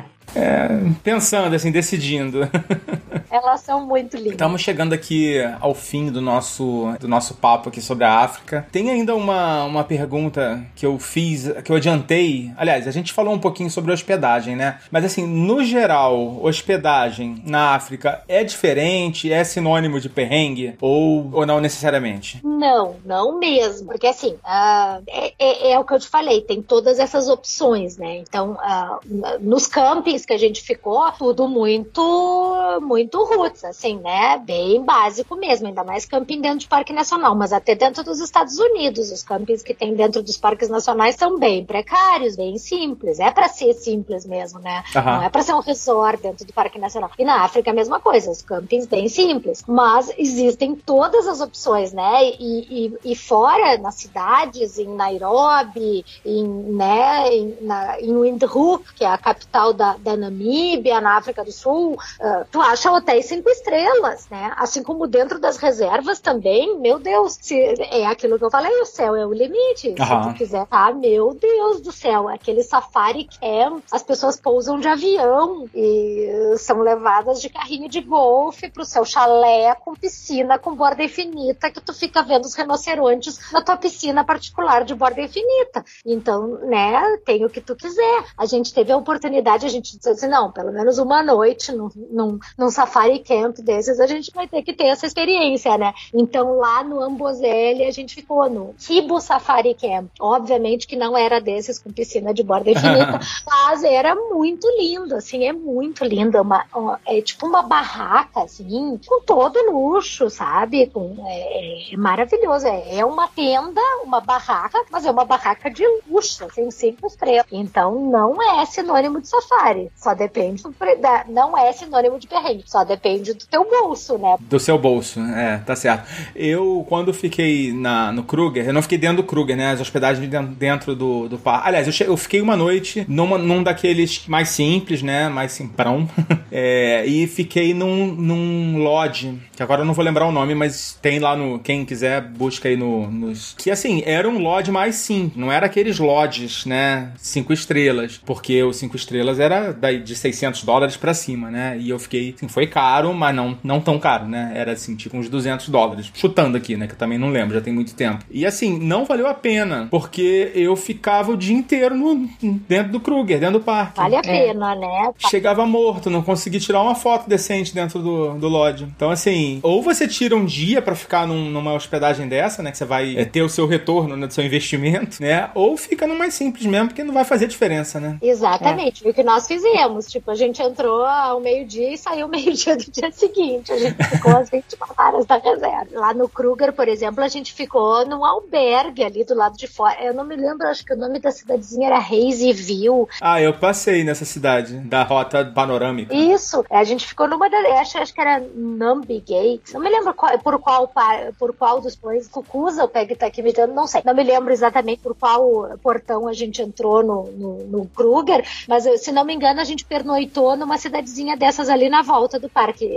É, 0.35 0.67
pensando, 1.03 1.55
assim, 1.55 1.71
decidindo. 1.71 2.41
Elas 3.37 3.61
são 3.61 3.85
muito 3.85 4.17
lindas. 4.17 4.31
Estamos 4.31 4.61
chegando 4.61 4.93
aqui 4.93 5.37
ao 5.59 5.75
fim 5.75 6.11
do 6.11 6.19
nosso, 6.19 6.91
do 6.99 7.07
nosso 7.07 7.35
papo 7.35 7.69
aqui 7.69 7.79
sobre 7.79 8.03
a 8.03 8.19
África. 8.19 8.65
Tem 8.71 8.89
ainda 8.89 9.15
uma, 9.15 9.63
uma 9.65 9.83
pergunta 9.83 10.65
que 10.75 10.83
eu 10.83 10.97
fiz, 10.97 11.47
que 11.63 11.71
eu 11.71 11.75
adiantei. 11.75 12.51
Aliás, 12.57 12.87
a 12.87 12.91
gente 12.91 13.13
falou 13.13 13.31
um 13.31 13.39
pouquinho 13.39 13.69
sobre 13.69 13.91
hospedagem, 13.91 14.55
né? 14.55 14.79
Mas 14.89 15.05
assim, 15.05 15.27
no 15.27 15.63
geral, 15.63 16.43
hospedagem 16.43 17.43
na 17.45 17.75
África 17.75 18.23
é 18.27 18.43
diferente? 18.43 19.31
É 19.31 19.43
sinônimo 19.43 19.99
de 19.99 20.09
perrengue? 20.09 20.75
Ou, 20.81 21.29
ou 21.31 21.45
não 21.45 21.61
necessariamente? 21.61 22.41
Não, 22.43 22.95
não 23.05 23.37
mesmo. 23.37 23.87
Porque 23.87 24.07
assim, 24.07 24.31
uh, 24.43 25.03
é, 25.07 25.33
é, 25.37 25.71
é, 25.73 25.79
o 25.79 25.85
que 25.85 25.93
eu 25.93 25.99
te 25.99 26.07
falei, 26.07 26.41
tem 26.41 26.59
todas 26.59 26.97
essas 26.97 27.29
opções, 27.29 27.97
né? 27.97 28.17
Então, 28.17 28.53
uh, 28.53 29.39
nos 29.39 29.67
campings 29.67 30.25
que 30.25 30.33
a 30.33 30.39
gente 30.39 30.63
ficou, 30.63 31.11
tudo 31.11 31.47
muito, 31.47 32.79
muito 32.81 33.26
roots, 33.35 33.63
assim, 33.63 33.97
né? 33.97 34.37
Bem 34.45 34.83
básico 34.83 35.35
mesmo, 35.35 35.67
ainda 35.67 35.83
mais 35.83 36.05
camping 36.05 36.41
dentro 36.41 36.59
de 36.59 36.67
parque 36.67 36.93
nacional, 36.93 37.35
mas 37.35 37.53
até 37.53 37.75
dentro 37.75 38.03
dos 38.03 38.19
Estados 38.19 38.57
Unidos, 38.57 39.11
os 39.11 39.23
campings 39.23 39.61
que 39.61 39.73
tem 39.73 39.93
dentro 39.93 40.21
dos 40.23 40.37
parques 40.37 40.69
nacionais 40.69 41.15
são 41.15 41.37
bem 41.37 41.65
precários, 41.65 42.35
bem 42.35 42.57
simples. 42.57 43.19
É 43.19 43.31
para 43.31 43.47
ser 43.47 43.73
simples 43.73 44.25
mesmo, 44.25 44.59
né? 44.59 44.83
Uhum. 44.95 45.03
Não 45.03 45.23
é 45.23 45.29
para 45.29 45.43
ser 45.43 45.53
um 45.53 45.59
resort 45.59 46.21
dentro 46.21 46.45
do 46.45 46.53
parque 46.53 46.79
nacional. 46.79 47.11
E 47.17 47.25
na 47.25 47.43
África 47.43 47.71
a 47.71 47.73
mesma 47.73 47.99
coisa, 47.99 48.31
os 48.31 48.41
campings 48.41 48.87
bem 48.87 49.07
simples, 49.07 49.63
mas 49.67 50.11
existem 50.17 50.75
todas 50.75 51.27
as 51.27 51.41
opções, 51.41 51.93
né? 51.93 52.31
E, 52.39 52.87
e, 53.03 53.11
e 53.11 53.15
fora 53.15 53.77
nas 53.77 53.95
cidades, 53.95 54.77
em 54.77 54.87
Nairobi, 54.87 56.05
em, 56.25 56.47
né, 56.47 57.29
em, 57.33 57.57
na, 57.61 57.99
em 57.99 58.17
Windhoek, 58.19 58.93
que 58.95 59.03
é 59.03 59.07
a 59.07 59.17
capital 59.17 59.73
da, 59.73 59.95
da 59.97 60.15
Namíbia, 60.15 61.01
na 61.01 61.17
África 61.17 61.43
do 61.43 61.51
Sul, 61.51 61.93
uh, 61.93 62.45
tu 62.51 62.61
acha 62.61 62.89
hotéis 63.07 63.25
cinco 63.25 63.49
estrelas, 63.49 64.27
né? 64.29 64.51
Assim 64.57 64.83
como 64.83 65.07
dentro 65.07 65.39
das 65.39 65.55
reservas 65.55 66.19
também, 66.19 66.77
meu 66.77 66.99
Deus, 66.99 67.37
se, 67.39 67.55
é 67.55 68.05
aquilo 68.05 68.37
que 68.37 68.43
eu 68.43 68.51
falei, 68.51 68.81
o 68.81 68.85
céu 68.85 69.15
é 69.15 69.25
o 69.25 69.31
limite. 69.31 69.89
Uhum. 69.89 70.23
Se 70.23 70.29
tu 70.29 70.33
quiser, 70.35 70.65
tá? 70.67 70.91
Meu 70.91 71.33
Deus 71.33 71.79
do 71.79 71.91
céu, 71.91 72.27
aquele 72.27 72.63
safari 72.63 73.29
camp, 73.39 73.81
as 73.91 74.03
pessoas 74.03 74.37
pousam 74.37 74.77
de 74.77 74.89
avião 74.89 75.69
e 75.73 76.55
são 76.57 76.81
levadas 76.81 77.41
de 77.41 77.49
carrinho 77.49 77.87
de 77.87 78.01
golfe 78.01 78.69
pro 78.69 78.83
seu 78.83 79.05
chalé 79.05 79.73
com 79.75 79.93
piscina 79.93 80.59
com 80.59 80.75
borda 80.75 81.03
infinita, 81.03 81.71
que 81.71 81.79
tu 81.79 81.93
fica 81.93 82.21
vendo 82.21 82.43
os 82.43 82.55
rinocerontes 82.55 83.51
na 83.53 83.61
tua 83.61 83.77
piscina 83.77 84.25
particular 84.25 84.83
de 84.83 84.93
borda 84.93 85.21
infinita. 85.21 85.83
Então, 86.05 86.59
né, 86.65 87.17
tem 87.25 87.45
o 87.45 87.49
que 87.49 87.61
tu 87.61 87.75
quiser. 87.75 88.25
A 88.37 88.45
gente 88.45 88.73
teve 88.73 88.91
a 88.91 88.97
oportunidade, 88.97 89.65
a 89.65 89.69
gente 89.69 89.95
disse 89.95 90.09
assim, 90.09 90.27
não, 90.27 90.51
pelo 90.51 90.73
menos 90.73 90.97
uma 90.97 91.23
noite 91.23 91.71
num, 91.71 91.89
num, 92.11 92.39
num 92.57 92.69
safari 92.69 92.96
camp 93.25 93.57
desses, 93.59 93.99
a 93.99 94.07
gente 94.07 94.31
vai 94.33 94.47
ter 94.47 94.61
que 94.61 94.73
ter 94.73 94.85
essa 94.85 95.05
experiência, 95.05 95.77
né? 95.77 95.93
Então 96.13 96.57
lá 96.57 96.83
no 96.83 97.01
Amboseli 97.01 97.83
a 97.83 97.91
gente 97.91 98.15
ficou 98.15 98.49
no 98.49 98.73
Kibo 98.77 99.19
Safari 99.19 99.73
Camp. 99.73 100.09
Obviamente 100.19 100.87
que 100.87 100.95
não 100.95 101.17
era 101.17 101.39
desses 101.39 101.79
com 101.79 101.91
piscina 101.91 102.33
de 102.33 102.43
borda 102.43 102.71
infinita, 102.71 103.19
mas 103.45 103.83
era 103.83 104.15
muito 104.15 104.67
lindo, 104.79 105.15
assim, 105.15 105.45
é 105.45 105.53
muito 105.53 106.03
lindo. 106.03 106.41
Uma, 106.41 106.65
uma, 106.73 106.99
é 107.05 107.21
tipo 107.21 107.45
uma 107.45 107.63
barraca, 107.63 108.41
assim, 108.41 108.99
com 109.05 109.21
todo 109.21 109.71
luxo, 109.71 110.29
sabe? 110.29 110.87
Com, 110.87 111.15
é, 111.25 111.93
é 111.93 111.97
maravilhoso. 111.97 112.67
É, 112.67 112.99
é, 112.99 113.05
uma 113.05 113.27
tenda, 113.27 113.81
uma 114.03 114.21
barraca, 114.21 114.79
mas 114.91 115.05
é 115.05 115.11
uma 115.11 115.25
barraca 115.25 115.69
de 115.69 115.83
luxo, 116.09 116.45
assim, 116.45 116.69
cinco 116.71 117.07
estrelas. 117.07 117.45
Então 117.51 117.95
não 118.09 118.41
é 118.41 118.65
sinônimo 118.65 119.21
de 119.21 119.27
safari. 119.27 119.91
Só 119.95 120.13
depende 120.13 120.63
do, 120.63 120.73
da, 120.99 121.25
não 121.27 121.57
é 121.57 121.71
sinônimo 121.71 122.19
de 122.19 122.27
perrengue. 122.27 122.63
Só 122.65 122.83
depende 122.87 123.33
do 123.33 123.45
teu 123.45 123.65
bolso, 123.69 124.17
né? 124.17 124.35
Do 124.39 124.59
seu 124.59 124.77
bolso, 124.77 125.19
é, 125.19 125.57
tá 125.59 125.75
certo. 125.75 126.07
Eu, 126.35 126.85
quando 126.87 127.13
fiquei 127.13 127.73
na, 127.73 128.11
no 128.11 128.23
Kruger, 128.23 128.65
eu 128.65 128.73
não 128.73 128.81
fiquei 128.81 128.97
dentro 128.97 129.17
do 129.17 129.23
Kruger, 129.23 129.55
né? 129.55 129.71
As 129.71 129.81
hospedagens 129.81 130.27
dentro 130.57 130.95
do, 130.95 131.27
do 131.27 131.37
parque. 131.37 131.67
Aliás, 131.67 131.99
eu, 131.99 132.07
eu 132.07 132.17
fiquei 132.17 132.41
uma 132.41 132.55
noite 132.55 133.05
numa, 133.07 133.37
num 133.37 133.61
daqueles 133.61 134.25
mais 134.27 134.49
simples, 134.49 135.01
né? 135.01 135.29
Mais 135.29 135.51
simprão. 135.51 136.09
é, 136.51 137.05
e 137.05 137.27
fiquei 137.27 137.73
num, 137.73 138.07
num 138.13 138.77
lodge, 138.77 139.37
que 139.55 139.61
agora 139.61 139.81
eu 139.81 139.85
não 139.85 139.93
vou 139.93 140.03
lembrar 140.03 140.27
o 140.27 140.31
nome, 140.31 140.55
mas 140.55 140.97
tem 141.01 141.19
lá 141.19 141.35
no. 141.35 141.59
Quem 141.59 141.85
quiser, 141.85 142.21
busca 142.21 142.69
aí 142.69 142.77
no, 142.77 143.09
nos. 143.09 143.55
Que 143.57 143.71
assim, 143.71 144.01
era 144.05 144.27
um 144.27 144.39
lodge 144.39 144.71
mais 144.71 144.95
simples. 144.95 145.37
Não 145.37 145.51
era 145.51 145.65
aqueles 145.65 145.99
lodges, 145.99 146.65
né? 146.65 147.11
Cinco 147.17 147.53
estrelas. 147.53 148.19
Porque 148.25 148.61
o 148.63 148.73
cinco 148.73 148.95
estrelas 148.95 149.39
era 149.39 149.71
de 150.03 150.15
600 150.15 150.63
dólares 150.63 150.97
para 150.97 151.13
cima, 151.13 151.49
né? 151.49 151.77
E 151.79 151.89
eu 151.89 151.99
fiquei. 151.99 152.33
Assim, 152.35 152.47
foi 152.47 152.67
caro, 152.67 152.76
mas 153.13 153.35
não, 153.35 153.57
não 153.63 153.79
tão 153.79 153.99
caro, 153.99 154.25
né? 154.25 154.51
Era 154.55 154.73
assim, 154.73 154.95
tipo 154.95 155.17
uns 155.17 155.29
200 155.29 155.69
dólares. 155.69 156.11
Chutando 156.13 156.57
aqui, 156.57 156.75
né? 156.75 156.87
Que 156.87 156.93
eu 156.93 156.97
também 156.97 157.17
não 157.17 157.29
lembro, 157.29 157.55
já 157.55 157.61
tem 157.61 157.73
muito 157.73 157.95
tempo. 157.95 158.23
E 158.29 158.45
assim, 158.45 158.77
não 158.79 159.05
valeu 159.05 159.27
a 159.27 159.33
pena, 159.33 159.87
porque 159.89 160.51
eu 160.53 160.75
ficava 160.75 161.31
o 161.31 161.37
dia 161.37 161.55
inteiro 161.55 161.95
no, 161.95 162.29
dentro 162.67 162.91
do 162.91 162.99
Kruger, 162.99 163.39
dentro 163.39 163.59
do 163.59 163.65
parque. 163.65 163.97
Vale 163.97 164.15
a 164.15 164.19
é. 164.19 164.21
pena, 164.21 164.75
né? 164.75 165.11
Chegava 165.29 165.65
morto, 165.65 166.09
não 166.09 166.21
consegui 166.21 166.59
tirar 166.59 166.81
uma 166.81 166.95
foto 166.95 167.27
decente 167.27 167.73
dentro 167.73 167.99
do, 167.99 168.33
do 168.35 168.47
lodge. 168.47 168.85
Então, 168.95 169.09
assim, 169.09 169.59
ou 169.63 169.81
você 169.81 170.07
tira 170.07 170.35
um 170.35 170.45
dia 170.45 170.81
para 170.81 170.95
ficar 170.95 171.27
num, 171.27 171.49
numa 171.49 171.73
hospedagem 171.73 172.27
dessa, 172.27 172.61
né? 172.61 172.71
Que 172.71 172.77
você 172.77 172.85
vai 172.85 173.17
é, 173.17 173.25
ter 173.25 173.41
o 173.41 173.49
seu 173.49 173.67
retorno 173.67 174.15
né, 174.15 174.27
do 174.27 174.33
seu 174.33 174.43
investimento, 174.43 175.21
né? 175.21 175.49
Ou 175.53 175.77
fica 175.77 176.07
no 176.07 176.17
mais 176.17 176.33
simples 176.33 176.65
mesmo, 176.65 176.87
porque 176.87 177.03
não 177.03 177.13
vai 177.13 177.23
fazer 177.23 177.47
diferença, 177.47 177.99
né? 177.99 178.17
Exatamente. 178.21 179.05
É. 179.05 179.09
O 179.09 179.13
que 179.13 179.23
nós 179.23 179.47
fizemos. 179.47 180.07
Tipo, 180.07 180.31
a 180.31 180.35
gente 180.35 180.61
entrou 180.61 181.03
ao 181.03 181.39
meio-dia 181.39 181.93
e 181.93 181.97
saiu 181.97 182.27
meio-dia 182.27 182.66
do 182.75 182.91
dia 182.91 183.11
seguinte. 183.11 183.71
A 183.71 183.77
gente 183.77 184.03
ficou 184.03 184.35
às 184.35 184.49
24 184.49 184.95
horas 184.97 185.25
da 185.25 185.37
reserva. 185.37 185.87
Lá 185.93 186.13
no 186.13 186.27
Kruger, 186.27 186.73
por 186.73 186.87
exemplo, 186.87 187.23
a 187.23 187.27
gente 187.27 187.53
ficou 187.53 188.05
num 188.05 188.25
albergue 188.25 189.03
ali 189.03 189.23
do 189.23 189.35
lado 189.35 189.57
de 189.57 189.67
fora. 189.67 190.03
Eu 190.03 190.13
não 190.13 190.23
me 190.23 190.35
lembro, 190.35 190.67
acho 190.67 190.85
que 190.85 190.93
o 190.93 190.97
nome 190.97 191.19
da 191.19 191.31
cidadezinha 191.31 191.87
era 191.87 191.97
Hazeville. 191.97 193.07
Ah, 193.21 193.41
eu 193.41 193.53
passei 193.53 194.03
nessa 194.03 194.25
cidade, 194.25 194.73
da 194.79 195.03
rota 195.03 195.45
panorâmica. 195.45 196.15
Isso. 196.15 196.65
A 196.69 196.83
gente 196.83 197.05
ficou 197.07 197.27
numa 197.27 197.49
das. 197.49 197.65
Acho, 197.77 197.97
acho 197.99 198.13
que 198.13 198.21
era 198.21 198.43
Nambi 198.55 199.19
Gate. 199.19 199.73
Não 199.73 199.81
me 199.81 199.89
lembro 199.89 200.13
qual, 200.13 200.37
por 200.39 200.59
qual 200.59 200.91
por 201.37 201.53
qual 201.53 201.81
dos 201.81 201.95
dois. 201.95 202.27
Cucuza, 202.27 202.83
o 202.83 202.87
Peg 202.87 203.15
tá 203.15 203.27
aqui 203.27 203.41
me 203.41 203.53
dando, 203.53 203.73
não 203.73 203.87
sei. 203.87 204.01
Não 204.05 204.13
me 204.13 204.23
lembro 204.23 204.51
exatamente 204.51 205.01
por 205.01 205.15
qual 205.15 205.77
portão 205.81 206.27
a 206.27 206.33
gente 206.33 206.61
entrou 206.61 207.03
no, 207.03 207.23
no, 207.31 207.57
no 207.67 207.85
Kruger, 207.87 208.45
mas 208.67 208.83
se 209.01 209.11
não 209.11 209.23
me 209.23 209.33
engano, 209.33 209.59
a 209.59 209.63
gente 209.63 209.85
pernoitou 209.85 210.55
numa 210.55 210.77
cidadezinha 210.77 211.37
dessas 211.37 211.69
ali 211.69 211.89
na 211.89 212.01
volta 212.01 212.39
do 212.39 212.49
parque. 212.57 212.89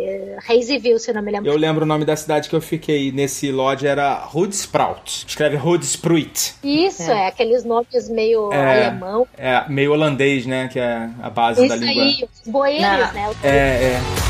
Hazeville, 0.48 0.98
se 0.98 1.12
não 1.12 1.20
me 1.20 1.30
lembro. 1.30 1.50
Eu 1.50 1.56
lembro 1.58 1.84
o 1.84 1.86
nome 1.86 2.06
da 2.06 2.16
cidade 2.16 2.48
que 2.48 2.56
eu 2.56 2.62
fiquei 2.62 3.12
nesse 3.12 3.52
lodge 3.52 3.86
era 3.86 4.26
Hoedsprout. 4.32 5.26
Escreve 5.28 5.56
Hoedsprout. 5.56 6.54
Isso, 6.64 7.10
é. 7.10 7.24
é. 7.24 7.26
aqueles 7.26 7.62
nomes 7.62 8.08
meio 8.08 8.50
é, 8.50 8.86
alemão. 8.86 9.26
É, 9.36 9.68
meio 9.68 9.92
holandês, 9.92 10.46
né? 10.46 10.68
Que 10.68 10.78
é 10.78 11.10
a 11.22 11.28
base 11.28 11.60
Isso 11.60 11.68
da 11.68 11.76
língua. 11.76 12.04
Isso 12.06 12.22
aí, 12.22 12.28
os 12.46 12.50
boêmios, 12.50 13.12
né? 13.12 13.30
É, 13.42 13.48
é. 13.48 14.29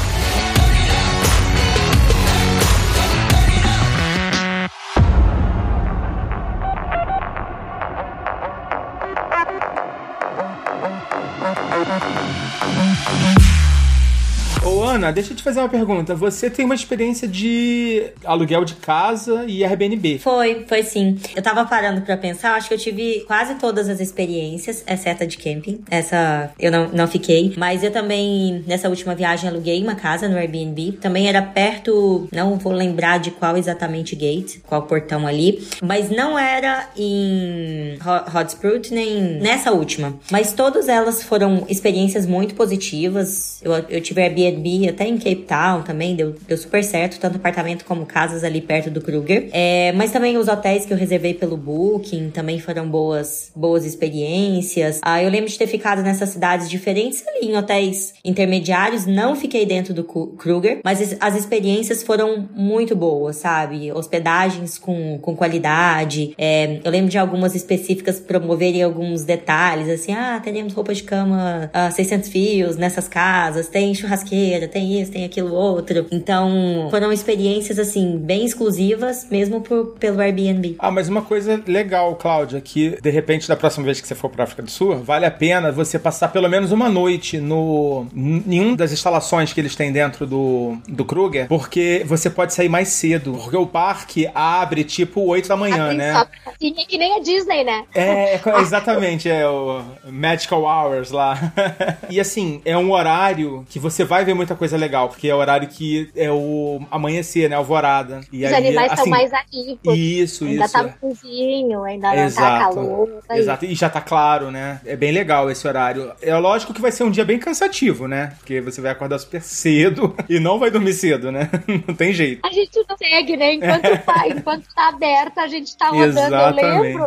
Ana, 15.01 15.11
deixa 15.11 15.33
eu 15.33 15.37
te 15.37 15.43
fazer 15.43 15.61
uma 15.61 15.69
pergunta. 15.69 16.15
Você 16.15 16.51
tem 16.51 16.67
uma 16.67 16.75
experiência 16.75 17.27
de 17.27 18.13
aluguel 18.23 18.67
de 18.67 18.75
casa 18.75 19.47
e 19.49 19.65
Airbnb. 19.65 20.19
Foi, 20.19 20.67
foi 20.69 20.83
sim. 20.83 21.19
Eu 21.35 21.43
tava 21.43 21.65
parando 21.65 22.03
para 22.03 22.19
pensar, 22.19 22.55
acho 22.55 22.69
que 22.69 22.75
eu 22.75 22.79
tive 22.79 23.21
quase 23.27 23.55
todas 23.55 23.89
as 23.89 23.99
experiências, 23.99 24.85
exceto 24.87 25.25
a 25.25 25.27
de 25.27 25.39
camping. 25.39 25.81
Essa 25.91 26.51
eu 26.59 26.71
não, 26.71 26.89
não 26.89 27.09
fiquei. 27.09 27.55
Mas 27.57 27.83
eu 27.83 27.91
também, 27.91 28.63
nessa 28.67 28.91
última 28.91 29.15
viagem, 29.15 29.49
aluguei 29.49 29.83
uma 29.83 29.95
casa 29.95 30.29
no 30.29 30.37
Airbnb. 30.37 30.99
Também 31.01 31.29
era 31.29 31.41
perto, 31.41 32.29
não 32.31 32.59
vou 32.59 32.73
lembrar 32.75 33.19
de 33.19 33.31
qual 33.31 33.57
exatamente 33.57 34.15
gate, 34.15 34.59
qual 34.67 34.83
portão 34.83 35.27
ali. 35.27 35.67
Mas 35.83 36.11
não 36.11 36.39
era 36.39 36.91
em 36.95 37.99
Hotsprut 38.35 38.93
nem 38.93 39.41
nessa 39.41 39.73
última. 39.73 40.15
Mas 40.31 40.53
todas 40.53 40.91
elas 40.91 41.23
foram 41.23 41.65
experiências 41.71 42.27
muito 42.27 42.55
positivas. 42.55 43.63
Eu, 43.63 43.73
eu 43.89 44.01
tive 44.03 44.21
Airbnb 44.21 44.90
até 44.91 45.07
em 45.07 45.17
Cape 45.17 45.45
Town 45.47 45.83
também, 45.83 46.15
deu, 46.15 46.35
deu 46.47 46.57
super 46.57 46.83
certo, 46.83 47.19
tanto 47.19 47.37
apartamento 47.37 47.85
como 47.85 48.07
casas 48.07 48.45
ali 48.45 48.61
perto 48.61 48.91
do 48.91 49.01
Kruger. 49.01 49.49
É, 49.53 49.93
mas 49.93 50.11
também 50.11 50.37
os 50.37 50.49
hotéis 50.49 50.85
que 50.87 50.93
eu 50.93 50.97
reservei 50.97 51.35
pelo 51.35 51.57
Booking 51.57 52.31
também 52.31 52.59
foram 52.59 52.89
boas, 52.89 53.51
boas 53.55 53.85
experiências. 53.85 55.01
Ah, 55.03 55.23
eu 55.23 55.31
lembro 55.31 55.49
de 55.49 55.59
ter 55.59 55.67
ficado 55.67 56.03
nessas 56.03 56.31
cidades 56.31 56.69
diferentes 56.69 57.27
ali, 57.27 57.49
em 57.49 57.57
hotéis 57.57 58.15
intermediários, 58.25 59.07
não 59.07 59.35
fiquei 59.35 59.65
dentro 59.67 59.95
do 59.95 60.05
Kruger, 60.05 60.81
mas 60.85 61.17
as 61.21 61.37
experiências 61.37 62.03
foram 62.03 62.49
muito 62.55 62.95
boas, 62.95 63.37
sabe? 63.37 63.93
Hospedagens 63.93 64.79
com, 64.79 65.19
com 65.19 65.37
qualidade. 65.37 66.35
É, 66.37 66.81
eu 66.85 66.91
lembro 66.91 67.11
de 67.11 67.19
algumas 67.19 67.55
específicas 67.55 68.21
promoverem 68.21 68.83
alguns 68.83 69.25
detalhes, 69.25 69.89
assim, 69.89 70.13
ah, 70.13 70.41
teremos 70.43 70.73
roupa 70.73 70.95
de 70.95 71.03
cama 71.03 71.71
ah, 71.73 71.91
600 71.91 72.29
fios 72.29 72.77
nessas 72.77 73.09
casas, 73.09 73.69
tem 73.69 73.95
churrasqueira, 73.95 74.69
tem 74.69 74.80
isso, 74.81 75.13
tem 75.13 75.25
aquilo 75.25 75.53
outro. 75.55 76.07
Então, 76.11 76.89
foram 76.91 77.13
experiências, 77.13 77.79
assim, 77.79 78.19
bem 78.19 78.45
exclusivas, 78.45 79.27
mesmo 79.31 79.61
por, 79.61 79.95
pelo 79.99 80.21
Airbnb. 80.21 80.77
Ah, 80.79 80.91
mas 80.91 81.09
uma 81.09 81.23
coisa 81.23 81.63
legal, 81.67 82.15
Cláudia, 82.17 82.61
que 82.61 83.01
de 83.01 83.11
repente 83.11 83.49
da 83.49 83.57
próxima 83.57 83.85
vez 83.85 84.01
que 84.01 84.07
você 84.07 84.15
for 84.15 84.29
para 84.29 84.45
África 84.45 84.63
do 84.63 84.71
Sul, 84.71 84.97
vale 84.97 85.27
a 85.27 85.31
pena 85.31 85.73
você 85.73 85.99
passar 85.99 86.29
pelo 86.29 86.49
menos 86.49 86.73
uma 86.73 86.89
noite 86.89 87.39
no 87.39 88.07
em 88.15 88.61
uma 88.61 88.77
das 88.77 88.93
instalações 88.93 89.53
que 89.53 89.61
eles 89.61 89.75
têm 89.75 89.93
dentro 89.93 90.27
do, 90.27 90.77
do 90.89 91.05
Kruger, 91.05 91.47
porque 91.49 92.03
você 92.07 92.31
pode 92.31 92.55
sair 92.55 92.69
mais 92.69 92.89
cedo, 92.89 93.33
porque 93.33 93.57
o 93.57 93.67
parque 93.67 94.29
abre 94.35 94.85
tipo 94.85 95.23
8 95.23 95.49
da 95.49 95.57
manhã, 95.57 95.93
né? 95.93 96.11
assim, 96.47 96.75
é 96.79 96.85
que 96.85 96.99
nem 96.99 97.17
a 97.17 97.21
Disney, 97.21 97.65
né? 97.65 97.85
É, 97.95 98.35
é, 98.35 98.41
exatamente, 98.61 99.29
é 99.29 99.49
o 99.49 99.83
Magical 100.07 100.63
Hours 100.63 101.11
lá. 101.11 101.53
e 102.09 102.21
assim, 102.21 102.61
é 102.65 102.77
um 102.77 102.93
horário 102.93 103.65
que 103.69 103.79
você 103.79 104.05
vai 104.05 104.25
ver 104.25 104.35
muita 104.35 104.55
coisa 104.55 104.70
legal, 104.77 105.09
porque 105.09 105.29
é 105.29 105.35
o 105.35 105.39
horário 105.39 105.69
que 105.69 106.11
é 106.15 106.31
o 106.31 106.81
amanhecer, 106.91 107.49
né? 107.49 107.57
Alvorada. 107.57 108.21
E 108.33 108.45
Os 108.45 108.53
aí, 108.53 108.67
animais 108.67 108.93
assim, 108.93 109.03
são 109.03 109.11
mais 109.11 109.33
ativos. 109.33 109.97
Isso, 109.97 110.45
ainda 110.45 110.65
isso. 110.65 110.73
tá 110.73 110.85
é. 110.85 110.89
friozinho, 110.89 111.83
ainda 111.85 112.09
não 112.09 112.17
tá 112.17 112.25
Exato. 112.25 112.75
calor. 112.75 113.23
aí. 113.29 113.39
Exato, 113.39 113.65
e 113.65 113.75
já 113.75 113.91
tá 113.91 114.01
claro, 114.01 114.51
né? 114.51 114.81
É 114.85 114.97
bem 114.97 115.13
legal 115.13 115.51
esse 115.51 115.67
horário. 115.67 116.13
É 116.21 116.35
lógico 116.37 116.73
que 116.73 116.81
vai 116.81 116.93
ser 116.93 117.05
um 117.05 117.11
dia 117.11 117.25
bem 117.25 117.39
cansativo, 117.39 118.07
né? 118.07 118.33
Porque 118.39 118.61
você 118.61 118.81
vai 118.81 118.91
acordar 118.91 119.19
super 119.19 119.43
cedo 119.43 120.15
e 120.29 120.39
não 120.39 120.59
vai 120.59 120.71
dormir 120.71 120.93
cedo, 120.93 121.31
né? 121.31 121.49
Não 121.87 121.95
tem 121.95 122.13
jeito. 122.13 122.41
A 122.45 122.51
gente 122.51 122.85
não 122.89 122.97
segue, 122.97 123.37
né? 123.37 123.55
Enquanto, 123.55 124.05
tá, 124.05 124.29
enquanto 124.29 124.75
tá 124.75 124.89
aberto, 124.89 125.39
a 125.39 125.47
gente 125.47 125.77
tá 125.77 125.89
rodando. 125.89 126.35
Eu 126.35 126.83
lembro. 126.83 127.07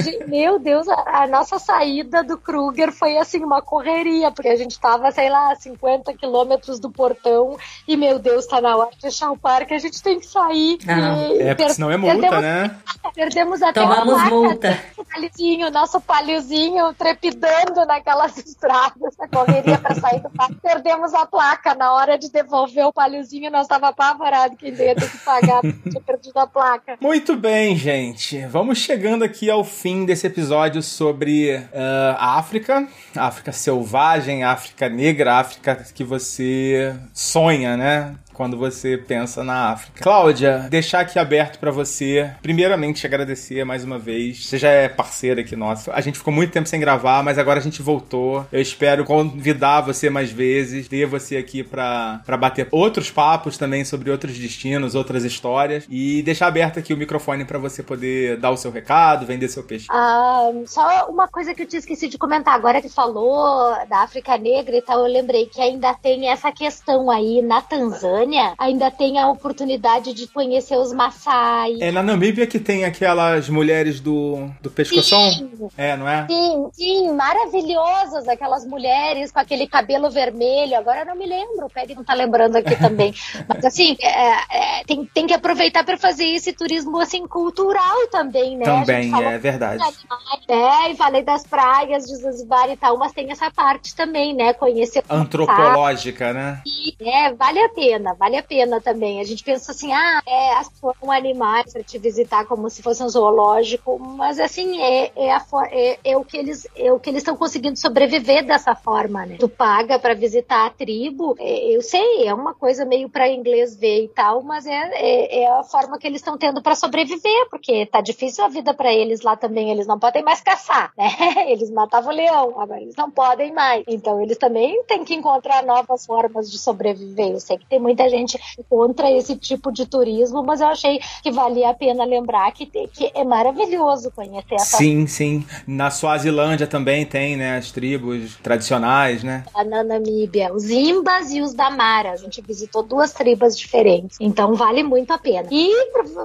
Gente, 0.00 0.28
Meu 0.28 0.58
Deus, 0.58 0.88
a, 0.88 1.22
a 1.22 1.26
nossa 1.26 1.58
saída 1.58 2.22
do 2.22 2.38
Kruger 2.38 2.92
foi 2.92 3.16
assim, 3.16 3.42
uma 3.42 3.60
correria, 3.60 4.30
porque 4.30 4.48
a 4.48 4.56
gente 4.56 4.78
tava, 4.78 5.10
sei 5.10 5.28
lá, 5.28 5.54
50 5.54 6.14
quilômetros 6.14 6.78
do 6.78 6.90
portão 7.04 7.58
e, 7.86 7.96
meu 7.96 8.18
Deus, 8.18 8.46
tá 8.46 8.60
na 8.60 8.76
hora 8.76 8.90
de 8.90 9.00
fechar 9.00 9.30
o 9.30 9.36
parque, 9.36 9.74
a 9.74 9.78
gente 9.78 10.02
tem 10.02 10.18
que 10.18 10.26
sair. 10.26 10.78
Ah, 10.88 11.28
e 11.28 11.42
É, 11.42 11.54
porque 11.54 11.74
senão 11.74 11.90
é 11.90 11.96
multa, 11.96 12.18
perdemos, 12.18 12.42
né? 12.42 12.76
Perdemos 13.14 13.62
até 13.62 13.80
Tomamos 13.80 14.14
a 14.14 14.16
placa. 14.16 14.30
multa. 14.34 14.68
Nosso 14.96 15.10
palhozinho, 15.10 15.70
nosso 15.70 16.00
palhozinho 16.00 16.94
trepidando 16.94 17.84
naquelas 17.86 18.36
estradas, 18.38 19.14
a 19.20 19.28
correria 19.28 19.78
pra 19.78 19.94
sair 19.94 20.20
do 20.20 20.30
parque. 20.30 20.56
Perdemos 20.62 21.12
a 21.14 21.26
placa 21.26 21.74
na 21.74 21.92
hora 21.92 22.18
de 22.18 22.30
devolver 22.30 22.86
o 22.86 22.92
palhozinho, 22.92 23.50
nós 23.50 23.66
tava 23.66 23.88
apavorado 23.88 24.56
que 24.56 24.68
ia 24.68 24.94
ter 24.94 25.10
que 25.10 25.18
pagar, 25.18 25.60
porque 25.60 25.90
tinha 25.90 26.02
perdido 26.02 26.38
a 26.38 26.46
placa. 26.46 26.96
Muito 27.00 27.36
bem, 27.36 27.76
gente. 27.76 28.44
Vamos 28.46 28.78
chegando 28.78 29.24
aqui 29.24 29.50
ao 29.50 29.62
fim 29.62 30.04
desse 30.06 30.26
episódio 30.26 30.82
sobre 30.82 31.54
ah, 31.74 32.16
a 32.18 32.38
África, 32.38 32.88
a 33.16 33.26
África 33.26 33.52
selvagem, 33.52 34.42
a 34.42 34.52
África 34.52 34.88
negra, 34.88 35.34
a 35.34 35.40
África 35.40 35.84
que 35.94 36.02
você 36.02 36.93
sonha, 37.12 37.76
né? 37.76 38.14
Quando 38.34 38.56
você 38.56 38.98
pensa 38.98 39.42
na 39.42 39.70
África. 39.70 40.02
Cláudia, 40.02 40.66
deixar 40.68 41.00
aqui 41.00 41.18
aberto 41.18 41.58
pra 41.58 41.70
você, 41.70 42.30
primeiramente 42.42 43.00
te 43.00 43.06
agradecer 43.06 43.64
mais 43.64 43.84
uma 43.84 43.98
vez. 43.98 44.46
Você 44.46 44.58
já 44.58 44.68
é 44.68 44.88
parceira 44.88 45.40
aqui 45.40 45.56
nossa. 45.56 45.92
A 45.94 46.00
gente 46.00 46.18
ficou 46.18 46.32
muito 46.32 46.52
tempo 46.52 46.68
sem 46.68 46.80
gravar, 46.80 47.22
mas 47.22 47.38
agora 47.38 47.58
a 47.58 47.62
gente 47.62 47.80
voltou. 47.80 48.46
Eu 48.52 48.60
espero 48.60 49.04
convidar 49.04 49.80
você 49.80 50.10
mais 50.10 50.30
vezes, 50.30 50.88
ter 50.88 51.06
você 51.06 51.36
aqui 51.36 51.62
pra 51.62 52.20
pra 52.24 52.36
bater 52.36 52.68
outros 52.70 53.10
papos 53.10 53.56
também 53.56 53.84
sobre 53.84 54.10
outros 54.10 54.36
destinos, 54.36 54.94
outras 54.94 55.24
histórias 55.24 55.86
e 55.88 56.22
deixar 56.22 56.48
aberto 56.48 56.78
aqui 56.78 56.92
o 56.92 56.96
microfone 56.96 57.44
pra 57.44 57.58
você 57.58 57.82
poder 57.82 58.38
dar 58.38 58.50
o 58.50 58.56
seu 58.56 58.70
recado, 58.70 59.26
vender 59.26 59.48
seu 59.48 59.62
peixe. 59.62 59.86
Ah, 59.90 60.50
só 60.66 61.06
uma 61.08 61.28
coisa 61.28 61.54
que 61.54 61.62
eu 61.62 61.66
tinha 61.66 61.78
esquecido 61.78 62.10
de 62.10 62.18
comentar 62.18 62.54
agora 62.54 62.80
que 62.80 62.88
falou 62.88 63.74
da 63.88 64.02
África 64.02 64.36
Negra 64.36 64.76
e 64.76 64.82
tal, 64.82 65.00
eu 65.00 65.12
lembrei 65.12 65.46
que 65.46 65.60
ainda 65.60 65.94
tem 65.94 66.28
essa 66.28 66.50
questão 66.50 67.10
aí 67.10 67.42
na 67.42 67.60
Tanzânia, 67.60 68.23
ainda 68.58 68.90
tem 68.90 69.18
a 69.18 69.28
oportunidade 69.28 70.12
de 70.12 70.26
conhecer 70.26 70.76
os 70.76 70.92
Maasai. 70.92 71.78
É 71.80 71.90
na 71.90 72.02
Namíbia 72.02 72.46
que 72.46 72.58
tem 72.58 72.84
aquelas 72.84 73.48
mulheres 73.48 74.00
do, 74.00 74.50
do 74.60 74.70
pescoção? 74.70 75.30
Sim. 75.32 75.50
É, 75.76 75.96
não 75.96 76.08
é? 76.08 76.26
Sim, 76.26 76.68
sim, 76.72 77.12
maravilhosas, 77.12 78.28
aquelas 78.28 78.66
mulheres 78.66 79.30
com 79.30 79.38
aquele 79.38 79.66
cabelo 79.66 80.10
vermelho. 80.10 80.76
Agora 80.76 81.00
eu 81.00 81.06
não 81.06 81.16
me 81.16 81.26
lembro, 81.26 81.66
o 81.66 81.70
Peri 81.70 81.94
não 81.94 82.04
tá 82.04 82.14
lembrando 82.14 82.56
aqui 82.56 82.76
também. 82.76 83.14
Mas 83.48 83.64
assim, 83.64 83.96
é, 84.00 84.80
é, 84.80 84.84
tem, 84.84 85.04
tem 85.06 85.26
que 85.26 85.34
aproveitar 85.34 85.84
para 85.84 85.96
fazer 85.96 86.26
esse 86.26 86.52
turismo 86.52 86.98
assim 86.98 87.26
cultural 87.26 88.06
também, 88.10 88.56
né? 88.56 88.64
Também, 88.64 89.12
é 89.14 89.38
verdade. 89.38 89.82
animais, 89.82 90.46
né? 90.48 90.90
E 90.92 90.96
falei 90.96 91.22
das 91.22 91.44
praias 91.46 92.04
de 92.04 92.16
Zanzibar 92.16 92.70
e 92.70 92.76
tal, 92.76 92.98
mas 92.98 93.12
tem 93.12 93.30
essa 93.30 93.50
parte 93.50 93.94
também, 93.94 94.34
né? 94.34 94.52
Conhecer 94.52 95.02
Antropológica, 95.08 96.32
né? 96.32 96.62
e, 96.64 96.94
é, 97.00 97.32
vale 97.32 97.60
a 97.60 97.68
pena, 97.68 98.13
vale 98.14 98.36
a 98.36 98.42
pena 98.42 98.80
também. 98.80 99.20
A 99.20 99.24
gente 99.24 99.44
pensa 99.44 99.72
assim, 99.72 99.92
ah, 99.92 100.22
é, 100.26 100.62
são 100.62 101.10
animais 101.10 101.72
para 101.72 101.82
te 101.82 101.98
visitar 101.98 102.46
como 102.46 102.68
se 102.70 102.82
fosse 102.82 103.02
um 103.02 103.08
zoológico, 103.08 103.98
mas 103.98 104.38
assim, 104.38 104.80
é, 104.80 105.12
é, 105.16 105.32
a 105.32 105.44
é, 105.70 105.98
é 106.04 106.16
o 106.16 106.24
que 106.24 106.36
eles 106.36 106.66
é 106.76 106.92
o 106.92 106.98
que 106.98 107.10
eles 107.10 107.20
estão 107.20 107.36
conseguindo 107.36 107.78
sobreviver 107.78 108.44
dessa 108.44 108.74
forma, 108.74 109.24
né? 109.26 109.36
Tu 109.38 109.48
paga 109.48 109.98
para 109.98 110.14
visitar 110.14 110.66
a 110.66 110.70
tribo, 110.70 111.36
é, 111.38 111.76
eu 111.76 111.82
sei, 111.82 112.26
é 112.26 112.34
uma 112.34 112.54
coisa 112.54 112.84
meio 112.84 113.08
para 113.08 113.28
inglês 113.28 113.76
ver 113.76 114.04
e 114.04 114.08
tal, 114.08 114.42
mas 114.42 114.66
é, 114.66 114.90
é, 114.94 115.42
é 115.42 115.50
a 115.50 115.62
forma 115.62 115.98
que 115.98 116.06
eles 116.06 116.20
estão 116.20 116.36
tendo 116.36 116.62
para 116.62 116.74
sobreviver, 116.74 117.48
porque 117.50 117.86
tá 117.86 118.00
difícil 118.00 118.44
a 118.44 118.48
vida 118.48 118.74
para 118.74 118.92
eles 118.92 119.22
lá 119.22 119.36
também, 119.36 119.70
eles 119.70 119.86
não 119.86 119.98
podem 119.98 120.22
mais 120.22 120.40
caçar, 120.40 120.92
né? 120.96 121.08
Eles 121.54 121.70
matavam 121.70 122.12
o 122.12 122.16
leão, 122.16 122.60
agora 122.60 122.80
eles 122.80 122.96
não 122.96 123.10
podem 123.10 123.52
mais. 123.52 123.84
Então 123.86 124.20
eles 124.20 124.38
também 124.38 124.82
têm 124.84 125.04
que 125.04 125.14
encontrar 125.14 125.62
novas 125.64 126.06
formas 126.06 126.50
de 126.50 126.58
sobreviver. 126.58 127.32
Eu 127.32 127.40
sei 127.40 127.58
que 127.58 127.66
tem 127.66 127.78
muita 127.78 128.03
gente 128.08 128.38
contra 128.68 129.10
esse 129.10 129.36
tipo 129.36 129.72
de 129.72 129.86
turismo, 129.86 130.42
mas 130.42 130.60
eu 130.60 130.68
achei 130.68 131.00
que 131.22 131.30
valia 131.30 131.70
a 131.70 131.74
pena 131.74 132.04
lembrar 132.04 132.50
que, 132.52 132.66
que 132.66 133.10
é 133.14 133.24
maravilhoso 133.24 134.10
conhecer 134.10 134.54
essa 134.54 134.76
Sim, 134.76 135.06
sim. 135.06 135.44
Na 135.66 135.90
Suazilândia 135.90 136.66
também 136.66 137.04
tem, 137.04 137.36
né? 137.36 137.56
As 137.56 137.70
tribos 137.70 138.36
tradicionais, 138.36 139.22
né? 139.22 139.44
na 139.66 139.82
Namíbia, 139.82 140.52
os 140.52 140.68
Imbas 140.70 141.30
e 141.30 141.40
os 141.40 141.54
Damara. 141.54 142.12
A 142.12 142.16
gente 142.16 142.40
visitou 142.42 142.82
duas 142.82 143.12
tribos 143.12 143.56
diferentes. 143.56 144.18
Então 144.20 144.54
vale 144.54 144.82
muito 144.82 145.12
a 145.12 145.18
pena. 145.18 145.48
E, 145.50 145.72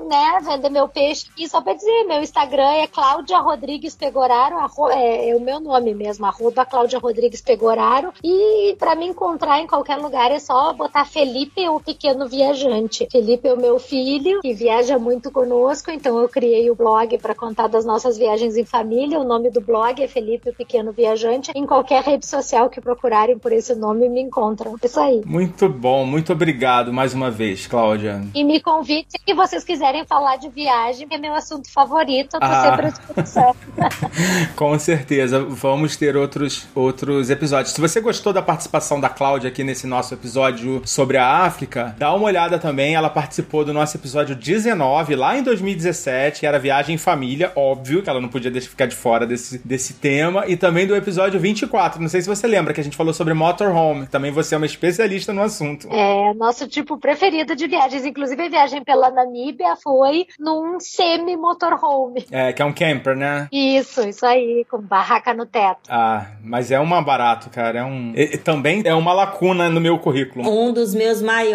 né, 0.07 0.39
vender 0.43 0.69
meu 0.69 0.87
peixe 0.87 1.27
aqui, 1.31 1.47
só 1.47 1.61
pra 1.61 1.73
dizer, 1.73 2.03
meu 2.05 2.21
Instagram 2.21 2.69
é 2.71 2.87
Cláudia 2.87 3.39
Rodrigues 3.39 3.95
Pegoraro, 3.95 4.55
é, 4.91 5.29
é 5.29 5.35
o 5.35 5.39
meu 5.39 5.59
nome 5.59 5.93
mesmo, 5.93 6.25
arroba 6.25 6.65
Cláudia 6.65 6.99
Rodrigues 6.99 7.41
Pegoraro. 7.41 8.13
E 8.23 8.75
pra 8.77 8.95
me 8.95 9.05
encontrar 9.05 9.59
em 9.59 9.67
qualquer 9.67 9.97
lugar 9.97 10.31
é 10.31 10.39
só 10.39 10.73
botar 10.73 11.05
Felipe, 11.05 11.68
o 11.75 11.79
pequeno 11.79 12.27
viajante. 12.27 13.07
Felipe 13.11 13.47
é 13.47 13.53
o 13.53 13.57
meu 13.59 13.79
filho, 13.79 14.41
que 14.41 14.53
viaja 14.53 14.97
muito 14.97 15.31
conosco, 15.31 15.91
então 15.91 16.19
eu 16.19 16.27
criei 16.29 16.69
o 16.69 16.75
blog 16.75 17.17
para 17.17 17.35
contar 17.35 17.67
das 17.67 17.85
nossas 17.85 18.17
viagens 18.17 18.55
em 18.57 18.65
família. 18.65 19.19
O 19.19 19.23
nome 19.23 19.49
do 19.49 19.61
blog 19.61 20.01
é 20.01 20.07
Felipe, 20.07 20.49
o 20.49 20.53
pequeno 20.53 20.91
viajante. 20.91 21.51
Em 21.55 21.65
qualquer 21.65 22.03
rede 22.03 22.25
social 22.25 22.69
que 22.69 22.81
procurarem 22.81 23.37
por 23.37 23.51
esse 23.51 23.75
nome, 23.75 24.07
me 24.09 24.21
encontram. 24.21 24.75
Isso 24.83 24.99
aí. 24.99 25.21
Muito 25.25 25.67
bom, 25.69 26.05
muito 26.05 26.33
obrigado 26.33 26.91
mais 26.93 27.13
uma 27.13 27.29
vez, 27.31 27.67
Cláudia. 27.67 28.21
E 28.33 28.43
me 28.43 28.59
convide 28.61 29.07
se 29.27 29.33
vocês 29.33 29.63
quiserem 29.63 30.05
falar 30.05 30.37
de 30.37 30.49
viagem, 30.49 31.07
que 31.07 31.15
é 31.15 31.17
meu 31.17 31.33
assunto 31.33 31.71
favorito. 31.71 32.35
Eu 32.35 32.39
tô 32.39 32.45
Ah. 32.45 32.65
sempre 32.69 32.85
à 32.85 32.89
disposição. 32.89 33.55
Com 34.55 34.77
certeza, 34.79 35.39
vamos 35.43 35.95
ter 35.97 36.15
outros, 36.15 36.67
outros 36.75 37.29
episódios. 37.29 37.73
Se 37.73 37.81
você 37.81 38.01
gostou 38.01 38.33
da 38.33 38.41
participação 38.41 38.99
da 38.99 39.09
Cláudia 39.09 39.49
aqui 39.49 39.63
nesse 39.63 39.87
nosso 39.87 40.13
episódio 40.13 40.81
sobre 40.85 41.17
a 41.17 41.43
África, 41.45 41.58
África, 41.59 41.95
dá 41.97 42.13
uma 42.13 42.25
olhada 42.25 42.57
também. 42.57 42.95
Ela 42.95 43.09
participou 43.09 43.65
do 43.65 43.73
nosso 43.73 43.97
episódio 43.97 44.35
19, 44.35 45.15
lá 45.15 45.37
em 45.37 45.43
2017, 45.43 46.39
que 46.39 46.45
era 46.45 46.57
viagem 46.57 46.95
em 46.95 46.97
família, 46.97 47.51
óbvio 47.55 48.01
que 48.01 48.09
ela 48.09 48.21
não 48.21 48.29
podia 48.29 48.49
deixar 48.49 48.69
ficar 48.69 48.85
de 48.85 48.95
fora 48.95 49.25
desse, 49.25 49.57
desse 49.59 49.95
tema. 49.95 50.45
E 50.47 50.55
também 50.55 50.87
do 50.87 50.95
episódio 50.95 51.39
24, 51.39 52.01
não 52.01 52.07
sei 52.07 52.21
se 52.21 52.29
você 52.29 52.47
lembra, 52.47 52.73
que 52.73 52.79
a 52.79 52.83
gente 52.83 52.95
falou 52.95 53.13
sobre 53.13 53.33
motorhome. 53.33 54.07
Também 54.07 54.31
você 54.31 54.55
é 54.55 54.57
uma 54.57 54.65
especialista 54.65 55.33
no 55.33 55.41
assunto. 55.41 55.87
É, 55.91 56.33
nosso 56.33 56.67
tipo 56.67 56.97
preferido 56.97 57.55
de 57.55 57.67
viagens. 57.67 58.05
Inclusive, 58.05 58.41
a 58.43 58.49
viagem 58.49 58.83
pela 58.83 59.11
Namíbia 59.11 59.75
foi 59.75 60.27
num 60.39 60.79
semi-motorhome. 60.79 62.25
É, 62.31 62.53
que 62.53 62.61
é 62.61 62.65
um 62.65 62.73
camper, 62.73 63.15
né? 63.15 63.47
Isso, 63.51 64.07
isso 64.07 64.25
aí, 64.25 64.65
com 64.69 64.79
barraca 64.79 65.33
no 65.33 65.45
teto. 65.45 65.89
Ah, 65.89 66.27
mas 66.41 66.71
é 66.71 66.79
um 66.79 66.89
barato, 67.03 67.49
cara. 67.49 67.79
É 67.79 67.83
um. 67.83 68.13
E, 68.15 68.37
também 68.37 68.81
é 68.85 68.93
uma 68.93 69.13
lacuna 69.13 69.69
no 69.69 69.81
meu 69.81 69.97
currículo. 69.99 70.49
Um 70.49 70.71
dos 70.71 70.93
meus 70.93 71.21
maiores 71.21 71.48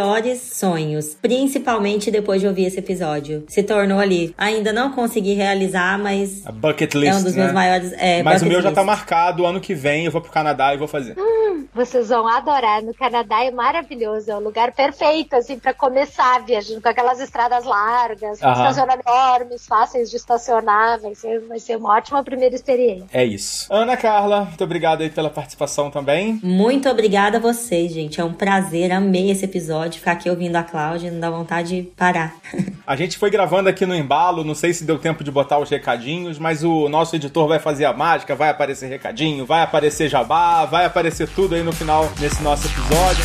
sonhos, 0.55 1.17
principalmente 1.21 2.11
depois 2.11 2.41
de 2.41 2.47
ouvir 2.47 2.67
esse 2.67 2.79
episódio, 2.79 3.45
se 3.49 3.63
tornou 3.63 3.99
ali. 3.99 4.35
Ainda 4.39 4.73
não 4.73 4.93
consegui 4.93 5.35
realizar, 5.35 5.99
mas. 5.99 6.47
A 6.47 6.53
bucket 6.53 6.95
list. 6.95 7.13
É 7.13 7.17
um 7.17 7.23
dos 7.23 7.35
né? 7.35 7.43
meus 7.43 7.53
maiores. 7.53 7.93
É, 7.97 8.23
mas 8.23 8.43
o 8.43 8.47
meu 8.47 8.59
list. 8.59 8.69
já 8.69 8.73
tá 8.73 8.85
marcado. 8.85 9.45
Ano 9.45 9.61
que 9.61 9.75
vem 9.75 10.07
eu 10.07 10.13
vou 10.13 10.21
pro 10.21 10.31
Canadá 10.31 10.75
e 10.75 10.77
vou 10.77 10.89
fazer. 10.89 11.17
Hum, 11.19 11.67
vocês 11.75 12.09
vão 12.09 12.27
adorar. 12.27 12.83
No 12.83 12.95
Canadá 12.95 13.45
é 13.45 13.51
maravilhoso. 13.51 14.31
É 14.31 14.37
o 14.37 14.41
lugar 14.41 14.73
perfeito, 14.73 15.35
assim, 15.37 15.59
pra 15.59 15.75
começar 15.75 16.45
viajando 16.45 16.81
com 16.81 16.89
aquelas 16.89 17.21
estradas 17.21 17.65
largas, 17.65 18.43
Aham. 18.43 18.53
estacionamentos 18.53 19.13
enormes, 19.13 19.67
fáceis 19.67 20.11
de 20.11 20.17
estacionar. 20.17 21.01
Vai 21.01 21.15
ser, 21.15 21.41
vai 21.41 21.59
ser 21.59 21.77
uma 21.77 21.97
ótima 21.97 22.23
primeira 22.23 22.55
experiência. 22.55 23.07
É 23.13 23.25
isso. 23.25 23.67
Ana 23.73 23.97
Carla, 23.97 24.45
muito 24.45 24.65
obrigado 24.65 25.03
aí 25.03 25.11
pela 25.11 25.31
participação 25.31 25.91
também. 25.91 26.41
Muito 26.43 26.89
obrigada 26.89 27.39
a 27.39 27.41
vocês, 27.41 27.93
gente. 27.93 28.21
É 28.21 28.25
um 28.25 28.33
prazer. 28.33 28.93
Amei 28.93 29.31
esse 29.31 29.45
episódio. 29.45 29.74
Ficar 29.99 30.13
aqui 30.13 30.29
ouvindo 30.31 30.57
a 30.57 30.63
Cláudia 30.63 31.11
não 31.11 31.21
dá 31.21 31.31
vontade 31.31 31.83
de 31.83 31.83
parar. 31.91 32.35
A 32.87 32.97
gente 32.97 33.17
foi 33.17 33.31
gravando 33.31 33.71
aqui 33.71 33.87
no 33.87 33.95
embalo, 33.95 34.45
não 34.45 34.55
sei 34.55 34.75
se 34.75 34.85
deu 34.85 34.99
tempo 34.99 35.25
de 35.25 35.31
botar 35.31 35.59
os 35.59 35.71
recadinhos, 35.71 36.39
mas 36.39 36.63
o 36.63 36.87
nosso 36.87 37.17
editor 37.17 37.49
vai 37.49 37.59
fazer 37.59 37.87
a 37.87 37.95
mágica, 37.95 38.35
vai 38.35 38.51
aparecer 38.51 38.89
recadinho, 38.89 39.47
vai 39.47 39.63
aparecer 39.63 40.11
jabá, 40.11 40.67
vai 40.67 40.85
aparecer 40.85 41.27
tudo 41.31 41.55
aí 41.55 41.63
no 41.63 41.73
final 41.73 42.07
desse 42.19 42.43
nosso 42.43 42.67
episódio. 42.67 43.25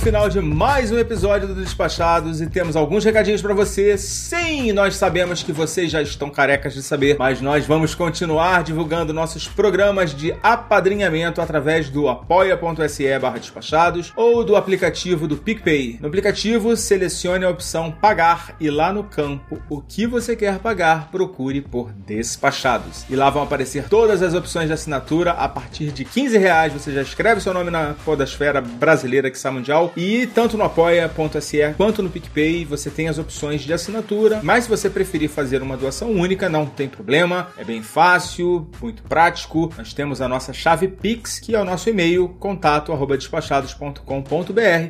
Final 0.00 0.30
de 0.30 0.40
mais 0.40 0.90
um 0.90 0.98
episódio 0.98 1.46
do 1.46 1.54
Despachados 1.54 2.40
e 2.40 2.46
temos 2.46 2.74
alguns 2.74 3.04
recadinhos 3.04 3.42
pra 3.42 3.52
você. 3.52 3.98
Sim, 3.98 4.72
nós 4.72 4.96
sabemos 4.96 5.42
que 5.42 5.52
vocês 5.52 5.90
já 5.90 6.00
estão 6.00 6.30
carecas 6.30 6.72
de 6.72 6.82
saber, 6.82 7.16
mas 7.18 7.42
nós 7.42 7.66
vamos 7.66 7.94
continuar 7.94 8.62
divulgando 8.62 9.12
nossos 9.12 9.46
programas 9.46 10.14
de 10.14 10.34
apadrinhamento 10.42 11.42
através 11.42 11.90
do 11.90 12.08
apoia.se 12.08 13.18
barra 13.18 13.38
despachados 13.38 14.10
ou 14.16 14.42
do 14.42 14.56
aplicativo 14.56 15.28
do 15.28 15.36
PicPay. 15.36 15.98
No 16.00 16.08
aplicativo, 16.08 16.74
selecione 16.78 17.44
a 17.44 17.50
opção 17.50 17.92
pagar 17.92 18.56
e 18.58 18.70
lá 18.70 18.94
no 18.94 19.04
campo 19.04 19.60
o 19.68 19.82
que 19.82 20.06
você 20.06 20.34
quer 20.34 20.60
pagar, 20.60 21.10
procure 21.10 21.60
por 21.60 21.92
Despachados. 21.92 23.04
E 23.10 23.14
lá 23.14 23.28
vão 23.28 23.42
aparecer 23.42 23.84
todas 23.86 24.22
as 24.22 24.32
opções 24.32 24.66
de 24.66 24.72
assinatura. 24.72 25.32
A 25.32 25.48
partir 25.48 25.92
de 25.92 26.06
15 26.06 26.38
reais 26.38 26.72
você 26.72 26.90
já 26.90 27.02
escreve 27.02 27.42
seu 27.42 27.52
nome 27.52 27.70
na 27.70 27.94
podosfera 28.02 28.62
brasileira 28.62 29.30
que 29.30 29.36
está 29.36 29.50
mundial. 29.50 29.89
E 29.96 30.26
tanto 30.26 30.56
no 30.56 30.64
apoia.se 30.64 31.74
quanto 31.76 32.02
no 32.02 32.10
PicPay 32.10 32.64
você 32.64 32.90
tem 32.90 33.08
as 33.08 33.18
opções 33.18 33.62
de 33.62 33.72
assinatura. 33.72 34.40
Mas 34.42 34.64
se 34.64 34.70
você 34.70 34.88
preferir 34.88 35.28
fazer 35.28 35.62
uma 35.62 35.76
doação 35.76 36.10
única, 36.10 36.48
não 36.48 36.66
tem 36.66 36.88
problema. 36.88 37.48
É 37.56 37.64
bem 37.64 37.82
fácil, 37.82 38.68
muito 38.80 39.02
prático. 39.02 39.72
Nós 39.76 39.92
temos 39.92 40.20
a 40.20 40.28
nossa 40.28 40.52
chave 40.52 40.88
Pix, 40.88 41.38
que 41.38 41.54
é 41.54 41.60
o 41.60 41.64
nosso 41.64 41.88
e-mail, 41.88 42.28
contato 42.38 42.92
arroba 42.92 43.16
despachados.com.br. 43.16 44.00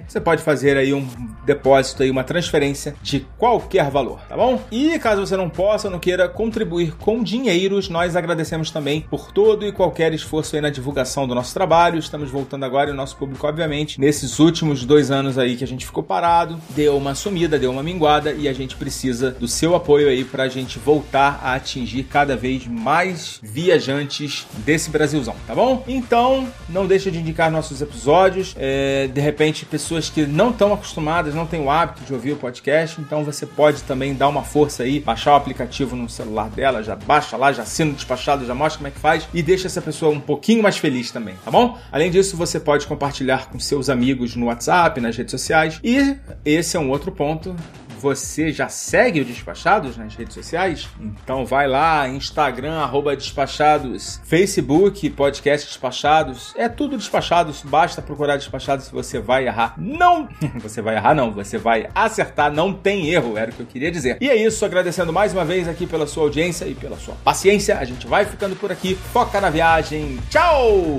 Você 0.07 0.21
pode 0.21 0.43
fazer 0.43 0.77
aí 0.77 0.93
um 0.93 1.07
depósito 1.45 2.03
aí, 2.03 2.11
uma 2.11 2.25
transferência 2.25 2.95
de 3.03 3.27
qualquer 3.39 3.91
valor, 3.91 4.21
tá 4.29 4.37
bom? 4.37 4.63
E 4.71 4.99
caso 4.99 5.27
você 5.27 5.37
não 5.37 5.49
possa, 5.49 5.91
não 5.91 5.99
queira 5.99 6.29
contribuir 6.29 6.97
com 6.97 7.23
dinheiros, 7.23 7.89
nós 7.89 8.17
agradecemos 8.17 8.71
também 8.71 9.03
por 9.03 9.33
todo 9.33 9.67
e 9.67 9.73
qualquer 9.73 10.13
esforço 10.13 10.57
aí 10.57 10.63
na 10.63 10.71
divulgação 10.71 11.27
do 11.27 11.35
nosso 11.35 11.55
trabalho. 11.55 11.99
Estamos 11.99 12.31
voltando 12.31 12.65
agora 12.65 12.91
e 12.91 12.93
o 12.93 12.97
nosso 12.97 13.17
público, 13.17 13.47
obviamente, 13.47 14.01
nesses 14.01 14.39
últimos 14.39 14.85
dois 14.91 15.09
anos 15.13 15.39
aí 15.39 15.55
que 15.55 15.63
a 15.63 15.67
gente 15.69 15.87
ficou 15.87 16.03
parado, 16.03 16.61
deu 16.71 16.97
uma 16.97 17.15
sumida, 17.15 17.57
deu 17.57 17.71
uma 17.71 17.81
minguada 17.81 18.33
e 18.33 18.49
a 18.49 18.53
gente 18.53 18.75
precisa 18.75 19.31
do 19.31 19.47
seu 19.47 19.77
apoio 19.77 20.09
aí 20.09 20.25
pra 20.25 20.49
gente 20.49 20.81
voltar 20.81 21.39
a 21.45 21.55
atingir 21.55 22.03
cada 22.03 22.37
vez 22.37 22.67
mais 22.67 23.39
viajantes 23.41 24.49
desse 24.67 24.91
Brasilzão, 24.91 25.37
tá 25.47 25.55
bom? 25.55 25.85
Então, 25.87 26.49
não 26.69 26.89
deixa 26.89 27.09
de 27.09 27.21
indicar 27.21 27.53
nossos 27.53 27.81
episódios. 27.81 28.53
É, 28.59 29.07
de 29.07 29.21
repente, 29.21 29.65
pessoas 29.65 30.11
que 30.11 30.27
não 30.27 30.51
estão 30.51 30.73
acostumadas, 30.73 31.37
não 31.37 31.47
têm 31.47 31.61
o 31.61 31.71
hábito 31.71 32.03
de 32.03 32.13
ouvir 32.13 32.33
o 32.33 32.37
podcast, 32.37 33.01
então 33.01 33.25
você 33.25 33.47
pode 33.47 33.85
também 33.85 34.13
dar 34.13 34.27
uma 34.27 34.43
força 34.43 34.83
aí, 34.83 34.99
baixar 34.99 35.35
o 35.35 35.37
aplicativo 35.37 35.95
no 35.95 36.09
celular 36.09 36.51
dela, 36.51 36.83
já 36.83 36.97
baixa 36.97 37.37
lá, 37.37 37.53
já 37.53 37.63
assina 37.63 37.93
o 37.93 37.95
despachado, 37.95 38.45
já 38.45 38.57
mostra 38.57 38.79
como 38.79 38.89
é 38.89 38.91
que 38.91 38.99
faz 38.99 39.29
e 39.33 39.41
deixa 39.41 39.69
essa 39.69 39.81
pessoa 39.81 40.11
um 40.11 40.19
pouquinho 40.19 40.65
mais 40.65 40.79
feliz 40.79 41.13
também, 41.13 41.37
tá 41.45 41.51
bom? 41.53 41.79
Além 41.93 42.11
disso, 42.11 42.37
você 42.37 42.59
pode 42.59 42.89
compartilhar 42.89 43.49
com 43.51 43.61
seus 43.61 43.89
amigos 43.89 44.35
no 44.35 44.51
WhatsApp, 44.81 45.01
nas 45.01 45.17
redes 45.17 45.31
sociais. 45.31 45.81
E 45.85 46.17
esse 46.45 46.77
é 46.77 46.81
um 46.81 46.89
outro 46.91 47.13
ponto. 47.13 47.55
Você 47.99 48.51
já 48.51 48.67
segue 48.71 49.21
o 49.21 49.25
Despachados 49.27 49.99
nas 49.99 50.15
redes 50.15 50.33
sociais? 50.33 50.89
Então 50.99 51.45
vai 51.45 51.69
lá, 51.69 52.09
Instagram, 52.09 52.79
arroba 52.79 53.15
Despachados, 53.15 54.19
Facebook, 54.25 55.11
podcast 55.11 55.67
Despachados. 55.67 56.55
É 56.57 56.67
tudo 56.67 56.97
Despachados, 56.97 57.61
basta 57.61 58.01
procurar 58.01 58.39
Despachados 58.39 58.87
se 58.87 58.93
você 58.93 59.19
vai 59.19 59.47
errar. 59.47 59.75
Não! 59.77 60.27
Você 60.61 60.81
vai 60.81 60.97
errar, 60.97 61.15
não. 61.15 61.31
Você 61.33 61.59
vai 61.59 61.89
acertar, 61.95 62.51
não 62.53 62.73
tem 62.73 63.09
erro, 63.11 63.37
era 63.37 63.51
o 63.51 63.55
que 63.55 63.61
eu 63.61 63.67
queria 63.67 63.91
dizer. 63.91 64.17
E 64.21 64.31
é 64.31 64.37
isso, 64.37 64.65
agradecendo 64.65 65.13
mais 65.13 65.33
uma 65.33 65.45
vez 65.45 65.69
aqui 65.69 65.87
pela 65.87 66.07
sua 66.07 66.23
audiência 66.23 66.65
e 66.67 66.75
pela 66.75 66.97
sua 66.97 67.15
paciência. 67.23 67.79
A 67.79 67.85
gente 67.85 68.07
vai 68.07 68.25
ficando 68.25 68.57
por 68.57 68.73
aqui. 68.73 68.95
Foca 68.95 69.41
na 69.41 69.51
viagem. 69.51 70.19
Tchau! 70.31 70.99